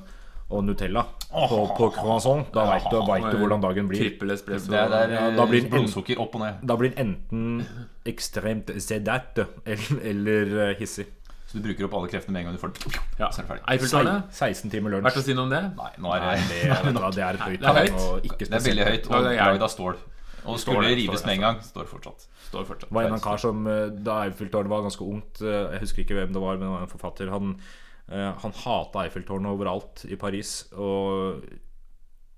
og 0.51 0.62
Nutella 0.66 1.03
på, 1.26 1.61
på 1.76 1.90
croissant. 1.97 2.49
Da 2.55 2.66
veit 2.70 2.86
du, 2.92 2.99
vet 3.09 3.28
du 3.32 3.40
hvordan 3.42 3.64
dagen 3.64 3.90
blir. 3.90 4.05
trippel 4.05 4.34
espresso. 4.36 4.70
Det 4.72 4.80
er 4.80 4.92
der 4.92 5.14
eh, 5.18 5.28
da 5.36 5.47
blir 5.51 5.64
det- 5.66 5.72
blodsukker 5.74 6.20
opp 6.22 6.38
og 6.38 6.44
ned. 6.47 6.64
Da 6.66 6.78
blir 6.78 6.94
den 6.94 7.16
enten 7.16 7.86
ekstremt 8.07 8.70
sedat 8.82 9.40
eller, 9.66 10.01
eller 10.12 10.57
eh, 10.68 10.74
hissig. 10.80 11.09
Så 11.47 11.61
du 11.61 11.62
bruker 11.62 11.86
opp 11.86 11.94
alle 11.94 12.09
kreftene 12.11 12.34
med 12.34 12.42
en 12.42 12.49
gang 12.49 12.57
du 12.57 12.62
får 12.62 12.72
den. 12.74 12.97
Ja. 13.20 13.28
Så 13.30 13.40
er 13.40 13.44
det 13.44 13.51
ferdig. 13.53 13.64
Eiffeltårnet. 13.70 14.34
16 14.34 14.72
timer 14.72 14.97
Verdt 14.99 15.20
å 15.20 15.22
si 15.22 15.36
noe 15.36 15.47
om 15.47 15.53
det? 15.55 15.62
Nei, 15.78 15.92
nå 16.03 16.14
er 16.16 16.24
Nei, 16.26 16.36
det, 16.51 17.22
er 17.22 17.38
et 17.38 17.44
høyt 17.44 17.62
Det 17.62 17.70
er 17.70 17.78
høyt. 17.84 17.97
og 18.03 18.26
ikke 18.26 18.40
det 18.42 18.59
er 18.59 18.64
veldig 18.66 18.86
høyt 18.90 19.07
og 19.11 19.26
det 19.28 19.34
er 19.36 19.53
lagd 19.55 19.66
av 19.68 19.72
stål. 19.72 20.01
Og 20.47 20.59
Står 20.62 20.76
skulle 20.76 20.90
det, 20.90 20.99
rives 21.01 21.24
med 21.26 21.34
en 21.38 21.44
gang. 21.47 21.62
Står 21.66 21.86
fortsatt. 21.90 22.26
Står 22.49 22.66
fortsatt. 22.66 22.90
Det 22.90 22.94
var 22.99 23.09
en 23.09 23.16
av 23.16 23.22
kar 23.24 23.40
som 23.42 23.64
eh, 23.70 23.88
Da 24.07 24.20
Eiffeltårnet 24.26 24.70
var 24.70 24.84
ganske 24.86 25.03
ungt 25.07 25.40
eh, 25.42 25.57
Jeg 25.74 25.82
husker 25.82 26.05
ikke 26.05 26.18
hvem 26.20 26.34
det 26.36 26.42
var, 26.42 26.59
men 26.59 26.66
det 26.68 26.74
var 26.74 26.84
en 26.86 26.92
forfatter. 26.92 27.32
Han, 27.34 27.55
eh, 27.57 27.72
han 28.07 28.52
hata 28.64 29.02
Eiffeltårnet 29.02 29.50
overalt 29.50 30.04
i 30.07 30.18
Paris. 30.20 30.61
Og, 30.72 31.40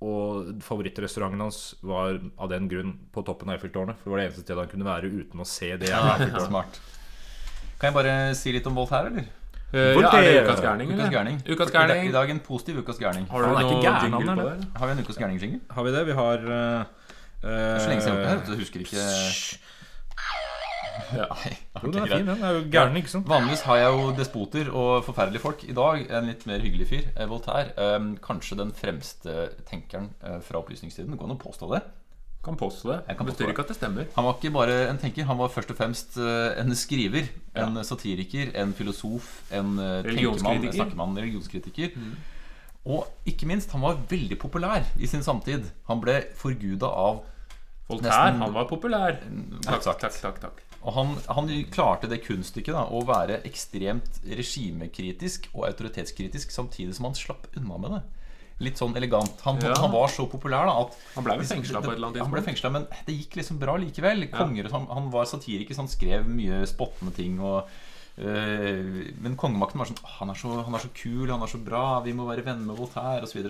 og 0.04 0.62
favorittrestauranten 0.64 1.42
hans 1.44 1.62
var 1.84 2.20
av 2.38 2.52
den 2.52 2.70
grunn 2.70 2.94
på 3.12 3.24
toppen 3.26 3.50
av 3.50 3.58
Eiffeltårnet. 3.58 4.00
For 4.00 4.08
det 4.08 4.14
var 4.14 4.22
det 4.22 4.28
eneste 4.30 4.46
stedet 4.46 4.62
han 4.64 4.70
kunne 4.72 4.88
være 4.88 5.10
uten 5.12 5.44
å 5.44 5.48
se 5.48 5.74
det. 5.80 5.92
Smart. 6.48 6.80
Kan 7.78 7.92
jeg 7.92 7.98
bare 7.98 8.14
si 8.34 8.54
litt 8.56 8.66
om 8.66 8.78
Voltaire, 8.78 9.12
eller? 9.12 9.28
Eh, 9.68 9.92
ja, 10.00 10.10
er 10.16 10.22
det 10.24 10.44
ukas 10.46 10.62
gærning, 10.64 10.92
Ukas 10.96 11.10
gærning. 11.12 11.40
Ukas 11.44 11.68
I 11.68 11.72
gærning. 11.72 12.06
I 12.08 12.12
dag 12.12 12.30
en 12.32 12.38
positiv 12.40 12.78
ukas 12.80 12.98
gærning. 12.98 13.26
Har 13.28 13.42
du 13.42 13.48
Han 13.52 13.66
ikke 13.66 13.74
noe 13.76 13.98
jingle 14.04 14.36
på 14.38 14.46
det? 14.48 14.68
Har 14.80 14.86
vi 14.86 14.92
en 14.94 15.02
ukas 15.04 15.18
gærning-jingle? 15.20 15.60
Har 15.70 15.84
vi 15.84 15.92
det? 15.92 16.06
Vi 16.06 16.16
har 16.16 16.46
uh, 16.48 16.84
Det 17.42 17.52
er 17.52 17.78
så 17.78 17.90
lenge 17.90 18.02
siden 18.02 18.16
jeg 18.16 18.24
har 18.24 18.32
hørt 18.32 18.46
det 18.46 18.54
her. 18.54 18.60
husker 18.62 18.80
ikke 18.80 19.04
Ja. 21.16 21.26
Jo, 21.82 21.90
den 21.94 22.02
er 22.02 22.10
fin, 22.10 22.26
den. 22.26 22.40
er 22.42 22.56
jo 22.56 22.62
gæren, 22.72 22.96
ikke 22.98 23.10
sant? 23.12 23.28
Vanligvis 23.30 23.60
har 23.68 23.76
jeg 23.78 23.92
jo 23.94 24.06
despoter 24.18 24.70
og 24.74 25.04
forferdelige 25.06 25.40
folk. 25.44 25.60
I 25.70 25.74
dag 25.76 26.08
en 26.10 26.26
litt 26.26 26.42
mer 26.50 26.58
hyggelig 26.64 26.88
fyr. 26.90 27.04
eh, 27.14 27.28
Voltaire. 27.30 27.70
Eh, 27.78 28.08
kanskje 28.24 28.58
den 28.58 28.72
fremste 28.74 29.36
tenkeren 29.68 30.08
eh, 30.26 30.40
fra 30.42 30.58
opplysningstiden. 30.58 31.12
Det 31.14 31.18
går 31.20 31.30
an 31.30 31.36
å 31.36 31.42
påstå 31.44 31.68
det. 31.76 31.82
Kan 32.44 32.56
påstå 32.58 32.90
det. 32.90 32.96
Jeg 33.08 33.16
kan 33.18 33.26
påstå 33.28 33.48
ikke 33.52 33.62
at 33.66 33.70
det 33.72 33.76
stemmer. 33.78 34.08
Han 34.16 34.24
var 34.26 34.36
ikke 34.38 34.52
bare 34.54 34.74
en 34.88 34.98
tenker, 35.02 35.24
han 35.26 35.38
var 35.38 35.48
først 35.54 35.70
og 35.74 35.78
fremst 35.78 36.18
eh, 36.22 36.58
en 36.62 36.74
skriver. 36.78 37.30
En 37.58 37.78
satiriker, 37.84 38.52
en 38.58 38.74
filosof, 38.78 39.30
en 39.50 39.74
tenkemann, 40.06 40.64
en 40.64 40.72
snakkemann, 40.78 41.16
religionskritiker. 41.18 41.94
Og 42.88 43.06
ikke 43.28 43.46
minst, 43.50 43.70
han 43.74 43.82
var 43.84 43.98
veldig 44.08 44.38
populær 44.40 44.86
i 44.98 45.06
sin 45.10 45.22
samtid. 45.26 45.66
Han 45.90 46.00
ble 46.00 46.20
forguda 46.38 46.86
av 46.88 47.20
Voltaire, 47.88 48.12
Nesten- 48.32 48.42
han 48.44 48.52
var 48.54 48.64
populær. 48.68 49.18
Takk, 49.64 49.82
Takk, 49.82 50.00
takk, 50.00 50.16
takk, 50.22 50.40
takk. 50.46 50.64
Og 50.86 50.92
han, 50.94 51.16
han 51.28 51.48
klarte 51.74 52.08
det 52.08 52.20
kunststykket 52.24 52.72
da, 52.76 52.84
å 52.94 53.00
være 53.04 53.40
ekstremt 53.48 54.20
regimekritisk 54.30 55.48
og 55.54 55.66
autoritetskritisk 55.68 56.52
samtidig 56.54 56.94
som 56.94 57.08
han 57.10 57.16
slapp 57.18 57.48
unna 57.58 57.78
med 57.82 57.90
det. 57.96 58.02
Litt 58.60 58.78
sånn 58.80 58.94
elegant. 58.98 59.40
Han, 59.46 59.58
Ja. 59.62 59.74
han 59.78 59.90
var 59.92 60.08
så 60.10 60.26
populær 60.30 60.66
da 60.66 60.80
at 60.82 60.94
Han 61.14 61.24
ble 61.24 61.36
vel 61.38 61.46
fengsla 61.46 61.80
på 61.82 61.92
et 61.92 61.96
eller 61.98 62.08
annet 62.08 62.22
Han 62.22 62.30
ble 62.30 62.40
tidspunkt. 62.42 62.48
fengslet, 62.48 62.72
men 62.72 62.86
det 63.06 63.14
gikk 63.18 63.36
liksom 63.38 63.58
bra 63.58 63.76
likevel. 63.78 64.24
Konger, 64.30 64.64
og 64.66 64.70
sånn- 64.72 64.88
Han 64.94 65.10
var 65.10 65.24
satiriker, 65.26 65.74
så 65.74 65.84
han 65.86 65.88
skrev 65.88 66.26
mye 66.26 66.66
spottende 66.66 67.14
ting. 67.14 67.38
Og, 67.40 67.68
øh, 68.18 69.14
men 69.20 69.36
kongemakten 69.36 69.78
var 69.78 69.86
sånn 69.86 70.02
han 70.18 70.30
er, 70.30 70.34
så, 70.34 70.64
'Han 70.64 70.74
er 70.74 70.78
så 70.78 70.90
kul, 70.94 71.28
han 71.30 71.42
er 71.42 71.46
så 71.46 71.62
bra, 71.64 72.00
vi 72.02 72.12
må 72.12 72.26
være 72.26 72.44
venner 72.44 72.66
med 72.66 72.76
Voltaire', 72.76 73.22
osv. 73.22 73.44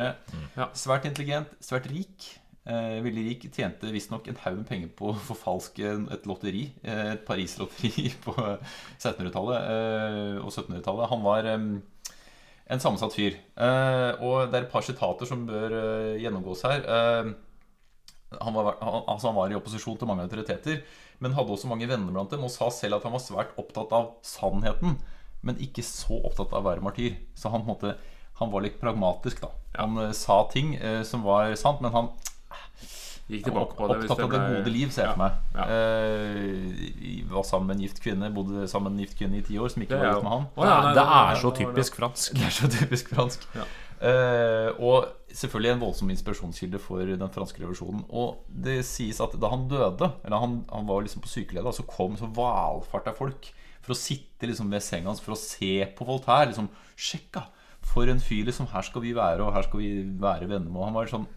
Ja. 0.57 0.66
Svært 0.74 1.05
intelligent, 1.07 1.49
svært 1.61 1.89
rik. 1.91 2.39
Eh, 2.69 2.99
veldig 3.01 3.25
rik. 3.25 3.49
Tjente 3.55 3.89
visstnok 3.95 4.29
en 4.29 4.41
haug 4.43 4.59
med 4.61 4.69
penger 4.69 4.91
på 4.99 5.12
å 5.12 5.19
forfalske 5.31 5.95
et 6.12 6.29
lotteri. 6.29 6.66
Eh, 6.85 7.14
et 7.14 7.25
Paris-lotteri 7.25 8.11
på 8.27 8.35
1600-tallet 8.37 9.71
eh, 9.73 10.35
og 10.43 10.51
1700-tallet. 10.53 11.09
Han 11.14 11.25
var 11.25 11.49
en 11.49 12.83
sammensatt 12.83 13.16
fyr. 13.16 13.39
Eh, 13.57 14.11
og 14.21 14.51
det 14.53 14.59
er 14.59 14.66
et 14.66 14.73
par 14.73 14.85
sitater 14.85 15.31
som 15.31 15.47
bør 15.49 15.79
gjennomgås 16.21 16.66
her. 16.69 16.85
Eh, 16.85 17.33
han, 18.37 18.53
var, 18.53 18.77
han, 18.83 19.03
altså 19.09 19.31
han 19.31 19.39
var 19.39 19.53
i 19.53 19.57
opposisjon 19.57 19.97
til 19.97 20.09
mange 20.11 20.27
autoriteter, 20.29 20.83
men 21.25 21.33
hadde 21.37 21.55
også 21.55 21.71
mange 21.71 21.89
venner 21.89 22.12
blant 22.12 22.33
dem, 22.35 22.45
og 22.45 22.53
sa 22.53 22.69
selv 22.75 22.99
at 22.99 23.09
han 23.09 23.16
var 23.16 23.25
svært 23.25 23.57
opptatt 23.61 23.95
av 23.97 24.11
sannheten, 24.27 24.99
men 25.41 25.61
ikke 25.64 25.85
så 25.87 26.19
opptatt 26.21 26.53
av 26.53 26.61
å 26.61 26.69
være 26.69 26.85
martyr. 26.85 27.16
Så 27.39 27.49
han, 27.55 27.64
måtte, 27.64 27.97
han 28.43 28.53
var 28.53 28.66
litt 28.66 28.77
pragmatisk, 28.83 29.41
da. 29.47 29.55
Han 29.81 29.97
eh, 30.05 30.16
sa 30.16 30.43
ting 30.53 30.77
eh, 30.77 31.01
som 31.09 31.25
var 31.25 31.55
sant, 31.57 31.81
men 31.81 31.97
han 31.97 32.12
Gikk 33.29 33.45
tilbake 33.45 33.75
på 33.77 33.87
det. 33.91 33.97
opptatt 34.09 34.23
av 34.25 34.31
det 34.33 34.39
gode 34.41 34.71
liv, 34.73 34.89
ser 34.95 35.03
jeg 35.05 35.11
Ja, 35.11 35.13
for 35.13 35.21
meg. 35.21 35.33
ja. 35.55 35.65
Eh, 35.69 37.25
var 37.29 37.45
sammen 37.45 37.67
med 37.69 37.77
en 37.77 37.83
gift 37.85 38.01
kvinne, 38.01 38.31
bodde 38.33 38.65
sammen 38.73 38.95
med 38.95 39.01
en 39.03 39.05
gift 39.05 39.19
kvinne 39.19 39.37
i 39.37 39.43
ti 39.45 39.59
år, 39.61 39.69
som 39.69 39.83
ikke 39.85 39.99
var 39.99 40.15
gift 40.15 40.25
med 40.25 40.33
han. 40.33 40.47
Å, 40.57 40.65
ja, 40.65 40.79
nei, 40.87 40.95
Det 40.97 41.05
er 41.19 41.43
så 41.43 41.51
typisk 41.59 41.99
fransk. 42.01 42.33
Det 42.39 42.47
er 42.49 42.57
så 42.57 42.71
typisk 42.73 43.13
fransk. 43.13 43.45
Eh, 44.01 44.71
og 44.81 45.09
selvfølgelig 45.35 45.73
en 45.75 45.81
voldsom 45.83 46.11
inspirasjonskilde 46.15 46.81
for 46.81 47.05
den 47.05 47.35
franske 47.35 47.61
revolusjonen. 47.61 48.05
Og 48.09 48.45
det 48.49 48.79
sies 48.89 49.21
at 49.21 49.37
da 49.39 49.51
han 49.53 49.69
døde, 49.69 50.09
eller 50.25 50.39
han, 50.41 50.65
han 50.73 50.87
var 50.89 51.03
liksom 51.05 51.21
på 51.21 51.29
sykeledet, 51.29 51.75
så 51.77 51.85
kom 51.85 52.17
så 52.17 52.31
valfarta 52.33 53.13
folk 53.19 53.51
for 53.83 53.93
å 53.93 53.99
sitte 53.99 54.49
liksom 54.49 54.71
ved 54.73 54.81
senga 54.85 55.11
hans 55.13 55.21
for 55.21 55.37
å 55.37 55.41
se 55.41 55.85
på 55.99 56.07
Voltaire. 56.09 56.49
Liksom, 56.53 56.71
Sjekka! 56.97 57.45
For 57.89 58.09
en 58.11 58.21
fyr, 58.21 58.45
liksom. 58.49 58.67
Her 58.73 58.83
skal 58.85 59.01
vi 59.05 59.13
være, 59.17 59.41
og 59.45 59.53
her 59.55 59.63
skal 59.65 59.81
vi 59.81 59.93
være 60.21 60.49
venner 60.49 60.69
med. 60.69 60.77
Og 60.81 60.89
han 60.89 60.97
var 60.97 61.07
sånn 61.13 61.29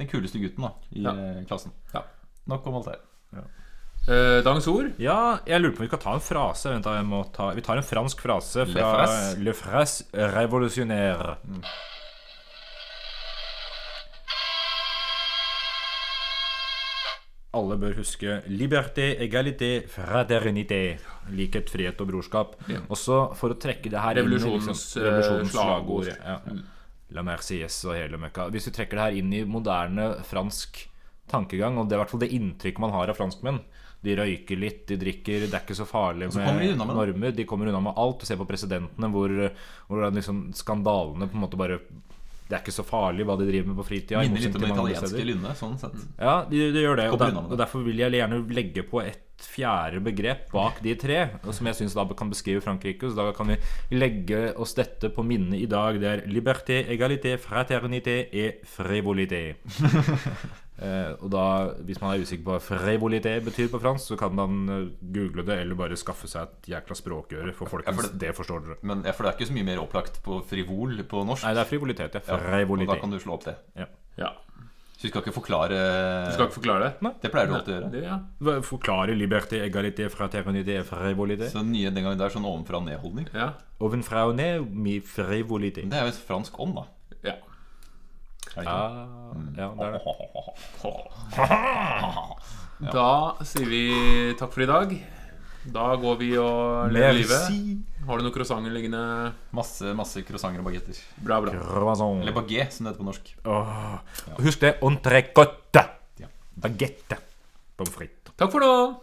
den 0.00 0.08
kuleste 0.10 0.40
gutten 0.42 0.66
da 0.66 0.72
i 0.96 1.04
Ja. 1.04 1.12
eh, 1.14 1.44
klassen. 1.48 1.72
Ja. 1.94 2.02
Nok 2.50 2.66
om 2.66 2.78
Voltaire. 2.80 3.04
Eh, 4.08 4.40
Dagens 4.42 4.66
ord. 4.72 4.94
Ja, 4.98 5.38
jeg 5.46 5.60
lurer 5.60 5.74
på 5.76 5.82
om 5.82 5.86
vi 5.86 5.90
skal 5.92 6.00
ta 6.02 6.14
en 6.16 6.24
frase. 6.24 6.70
Vent 6.72 6.86
da, 6.88 6.96
jeg 6.96 7.06
må 7.06 7.20
ta, 7.36 7.50
vi 7.54 7.60
tar 7.62 7.76
en 7.78 7.84
fransk 7.86 8.22
frase 8.24 8.64
Le 8.64 8.72
fra 8.72 8.90
fraise. 8.96 9.38
Le 9.44 9.52
Fraise 9.52 10.04
Revolutionnaire. 10.34 11.36
Alle 17.58 17.74
bør 17.82 17.96
huske 17.98 18.36
liberté, 18.46 19.08
égalité, 19.24 19.70
fraternité. 19.90 20.82
Likhet, 21.34 21.70
frihet 21.72 21.98
og 22.00 22.06
brorskap. 22.12 22.52
Også 22.94 23.16
for 23.38 23.50
å 23.50 23.58
trekke 23.58 23.90
det 23.90 23.98
her 24.04 24.20
inn 24.20 24.28
i 24.28 24.36
liksom, 24.36 24.52
revolusjonens 24.54 24.84
eh, 25.00 25.48
slagord. 25.50 25.50
slagord. 25.50 26.12
Ja. 26.22 26.36
La 27.16 27.24
Merciesse 27.26 27.88
og 27.88 27.96
hele 27.98 28.20
møkka. 28.20 28.48
Hvis 28.54 28.68
du 28.68 28.74
trekker 28.74 28.98
det 28.98 29.06
her 29.08 29.18
inn 29.20 29.32
i 29.34 29.44
moderne 29.48 30.12
fransk 30.26 30.84
tankegang, 31.30 31.78
og 31.78 31.88
det 31.88 31.94
er 31.94 32.00
i 32.00 32.02
hvert 32.04 32.12
fall 32.14 32.24
det 32.24 32.32
inntrykket 32.36 32.82
man 32.82 32.94
har 32.94 33.10
av 33.12 33.18
franskmenn, 33.18 33.62
De 34.00 34.14
røyker 34.16 34.56
litt, 34.56 34.86
de 34.88 34.96
drikker. 34.96 35.42
Det 35.44 35.52
er 35.52 35.60
ikke 35.60 35.76
så 35.76 35.84
farlig 35.84 36.30
så 36.32 36.40
med 36.40 36.70
med 36.78 36.94
normer. 36.96 37.34
De 37.36 37.44
kommer 37.44 37.68
unna 37.68 37.82
med 37.84 37.98
alt. 38.00 38.22
Du 38.22 38.24
ser 38.24 38.38
på 38.40 38.46
presidentene 38.48 39.10
hvor, 39.12 39.34
hvor 39.90 40.06
liksom 40.08 40.46
skandalene 40.56 41.28
på 41.28 41.36
en 41.36 41.42
måte 41.44 41.58
bare 41.60 41.76
Det 42.48 42.56
er 42.56 42.62
ikke 42.62 42.72
så 42.72 42.82
farlig 42.82 43.26
hva 43.28 43.36
de 43.36 43.46
driver 43.50 43.68
med 43.68 43.76
på 43.76 43.84
fritida. 43.90 44.22
Minner 44.24 44.40
litt 44.40 44.56
om 44.56 44.64
det 44.64 44.70
italienske 44.72 45.26
lynnet, 45.28 45.58
sånn 45.58 45.76
sett. 45.78 46.00
Ja, 46.16 46.46
de, 46.48 46.62
de 46.72 46.86
gjør 46.86 46.96
det. 46.96 47.10
Og, 47.12 47.18
der, 47.20 47.36
det. 47.36 47.44
og 47.44 47.60
Derfor 47.60 47.84
vil 47.84 48.00
jeg 48.00 48.16
gjerne 48.16 48.40
legge 48.56 48.86
på 48.88 49.04
et 49.04 49.29
fjerde 49.46 50.00
begrep 50.04 50.48
bak 50.52 50.80
de 50.84 50.94
tre, 50.98 51.20
som 51.50 51.68
jeg 51.70 51.78
syns 51.80 51.96
da 51.96 52.06
kan 52.16 52.32
beskrive 52.32 52.62
Frankrike. 52.64 53.10
Så 53.10 53.16
da 53.18 53.30
kan 53.36 53.52
vi 53.52 53.58
legge 53.96 54.50
oss 54.60 54.74
dette 54.78 55.12
på 55.14 55.24
minnet 55.26 55.60
i 55.60 55.68
dag. 55.70 56.00
Det 56.00 56.10
er 56.10 56.24
liberté, 56.30 56.82
égalité, 56.90 57.36
fraternité 57.40 58.22
et 58.32 58.66
frivolité. 58.76 59.44
Eh, 60.80 61.12
og 61.20 61.28
da, 61.28 61.40
hvis 61.84 61.98
man 62.00 62.14
er 62.14 62.22
usikker 62.24 62.44
på 62.46 62.54
hva 62.54 62.60
frivolité 62.64 63.34
betyr 63.44 63.66
på 63.68 63.80
fransk, 63.82 64.14
så 64.14 64.16
kan 64.16 64.32
man 64.32 64.60
eh, 64.72 64.86
google 65.12 65.44
det, 65.44 65.58
eller 65.60 65.76
bare 65.76 65.98
skaffe 66.00 66.30
seg 66.30 66.46
et 66.46 66.70
jækla 66.72 66.96
språkøre. 66.96 67.52
For 67.52 67.68
folkens, 67.68 67.98
Ja, 68.00 68.06
for 68.08 68.20
det, 68.22 68.30
forstår 68.38 68.62
dere. 68.64 68.76
Men 68.88 69.02
ja, 69.04 69.12
for 69.12 69.26
det 69.26 69.34
er 69.34 69.36
ikke 69.36 69.50
så 69.50 69.56
mye 69.58 69.68
mer 69.68 69.82
opplagt 69.82 70.22
på 70.24 70.38
frivol 70.48 71.02
på 71.10 71.24
norsk. 71.28 71.44
Nei, 71.44 71.52
det 71.58 71.66
er 71.66 71.68
frivolitet. 71.68 72.16
Ja. 72.16 72.38
Ja, 72.40 72.62
og 72.64 72.86
da 72.88 72.96
kan 73.02 73.12
du 73.12 73.20
slå 73.20 73.36
opp 73.36 73.44
det. 73.50 73.58
Ja. 73.76 73.90
Ja. 74.16 74.32
Så 75.00 75.06
vi 75.06 75.10
skal 75.14 75.22
ikke 75.24 75.32
forklare 75.32 75.76
Du 76.26 76.32
skal 76.34 76.44
ikke 76.50 76.58
forklare 76.58 76.80
det? 77.00 77.10
Det 77.22 77.30
pleier 77.32 77.48
du 77.48 77.54
alltid 77.56 77.72
å 77.72 77.76
gjøre. 77.78 77.90
det 77.94 78.02
ja. 78.04 78.18
Forklare 78.68 79.14
liberté, 79.16 79.62
egalité, 79.64 80.10
fraternité 80.12 80.74
frivolité. 80.84 81.48
Så 81.48 81.62
nye 81.64 81.88
den 81.88 82.04
gangen 82.04 82.18
det 82.20 82.26
er 82.26 82.34
sånn 82.34 82.44
ovenfra 82.44 82.76
og 82.82 82.84
ned-holdning. 82.90 83.30
ja. 83.32 83.54
Ovenfra 83.80 84.26
og 84.28 84.34
ned, 84.36 84.66
mi 84.76 84.98
frivolité. 85.00 85.86
Det 85.88 85.96
er 85.96 86.04
jo 86.04 86.12
et 86.12 86.20
fransk 86.28 86.58
ånd, 86.60 86.74
da. 86.76 86.84
ja. 87.30 87.34
Er 88.56 88.60
det 88.60 88.66
Ja, 88.66 88.76
ikke? 88.76 89.40
ja, 89.56 89.68
det 89.78 89.84
er 89.86 89.92
det. 89.96 90.00
Da 92.92 93.08
sier 93.44 93.68
vi 93.68 93.82
takk 94.40 94.52
for 94.54 94.64
i 94.64 94.68
dag. 94.68 94.92
Da 95.70 95.90
går 96.00 96.14
vi 96.20 96.30
og 96.40 96.92
lever 96.92 97.12
livet. 97.18 97.42
Har 98.10 98.18
du 98.18 98.24
noen 98.26 98.32
croissanter 98.34 98.72
liggende? 98.74 99.00
Masse, 99.54 99.92
masse 99.94 100.24
croissanter 100.26 100.58
og 100.58 100.66
bagetter. 100.66 100.96
Bra, 101.22 101.36
bra. 101.44 101.52
Croissant. 101.54 102.18
Eller 102.24 102.34
baguette, 102.34 102.74
som 102.74 102.88
det 102.88 102.90
heter 102.90 103.04
på 103.04 103.06
norsk. 103.06 103.28
Åh. 103.46 104.40
Husk 104.42 104.64
det. 104.64 104.72
Entrecôte. 104.82 105.84
Ja. 106.18 106.26
Bagette. 106.58 107.20
Pommes 107.78 107.94
frites. 107.94 108.34
Takk 108.34 108.50
for 108.50 108.66
nå. 108.66 108.98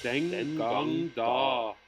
Den 0.00 0.56
gang 0.56 0.96
da. 1.12 1.81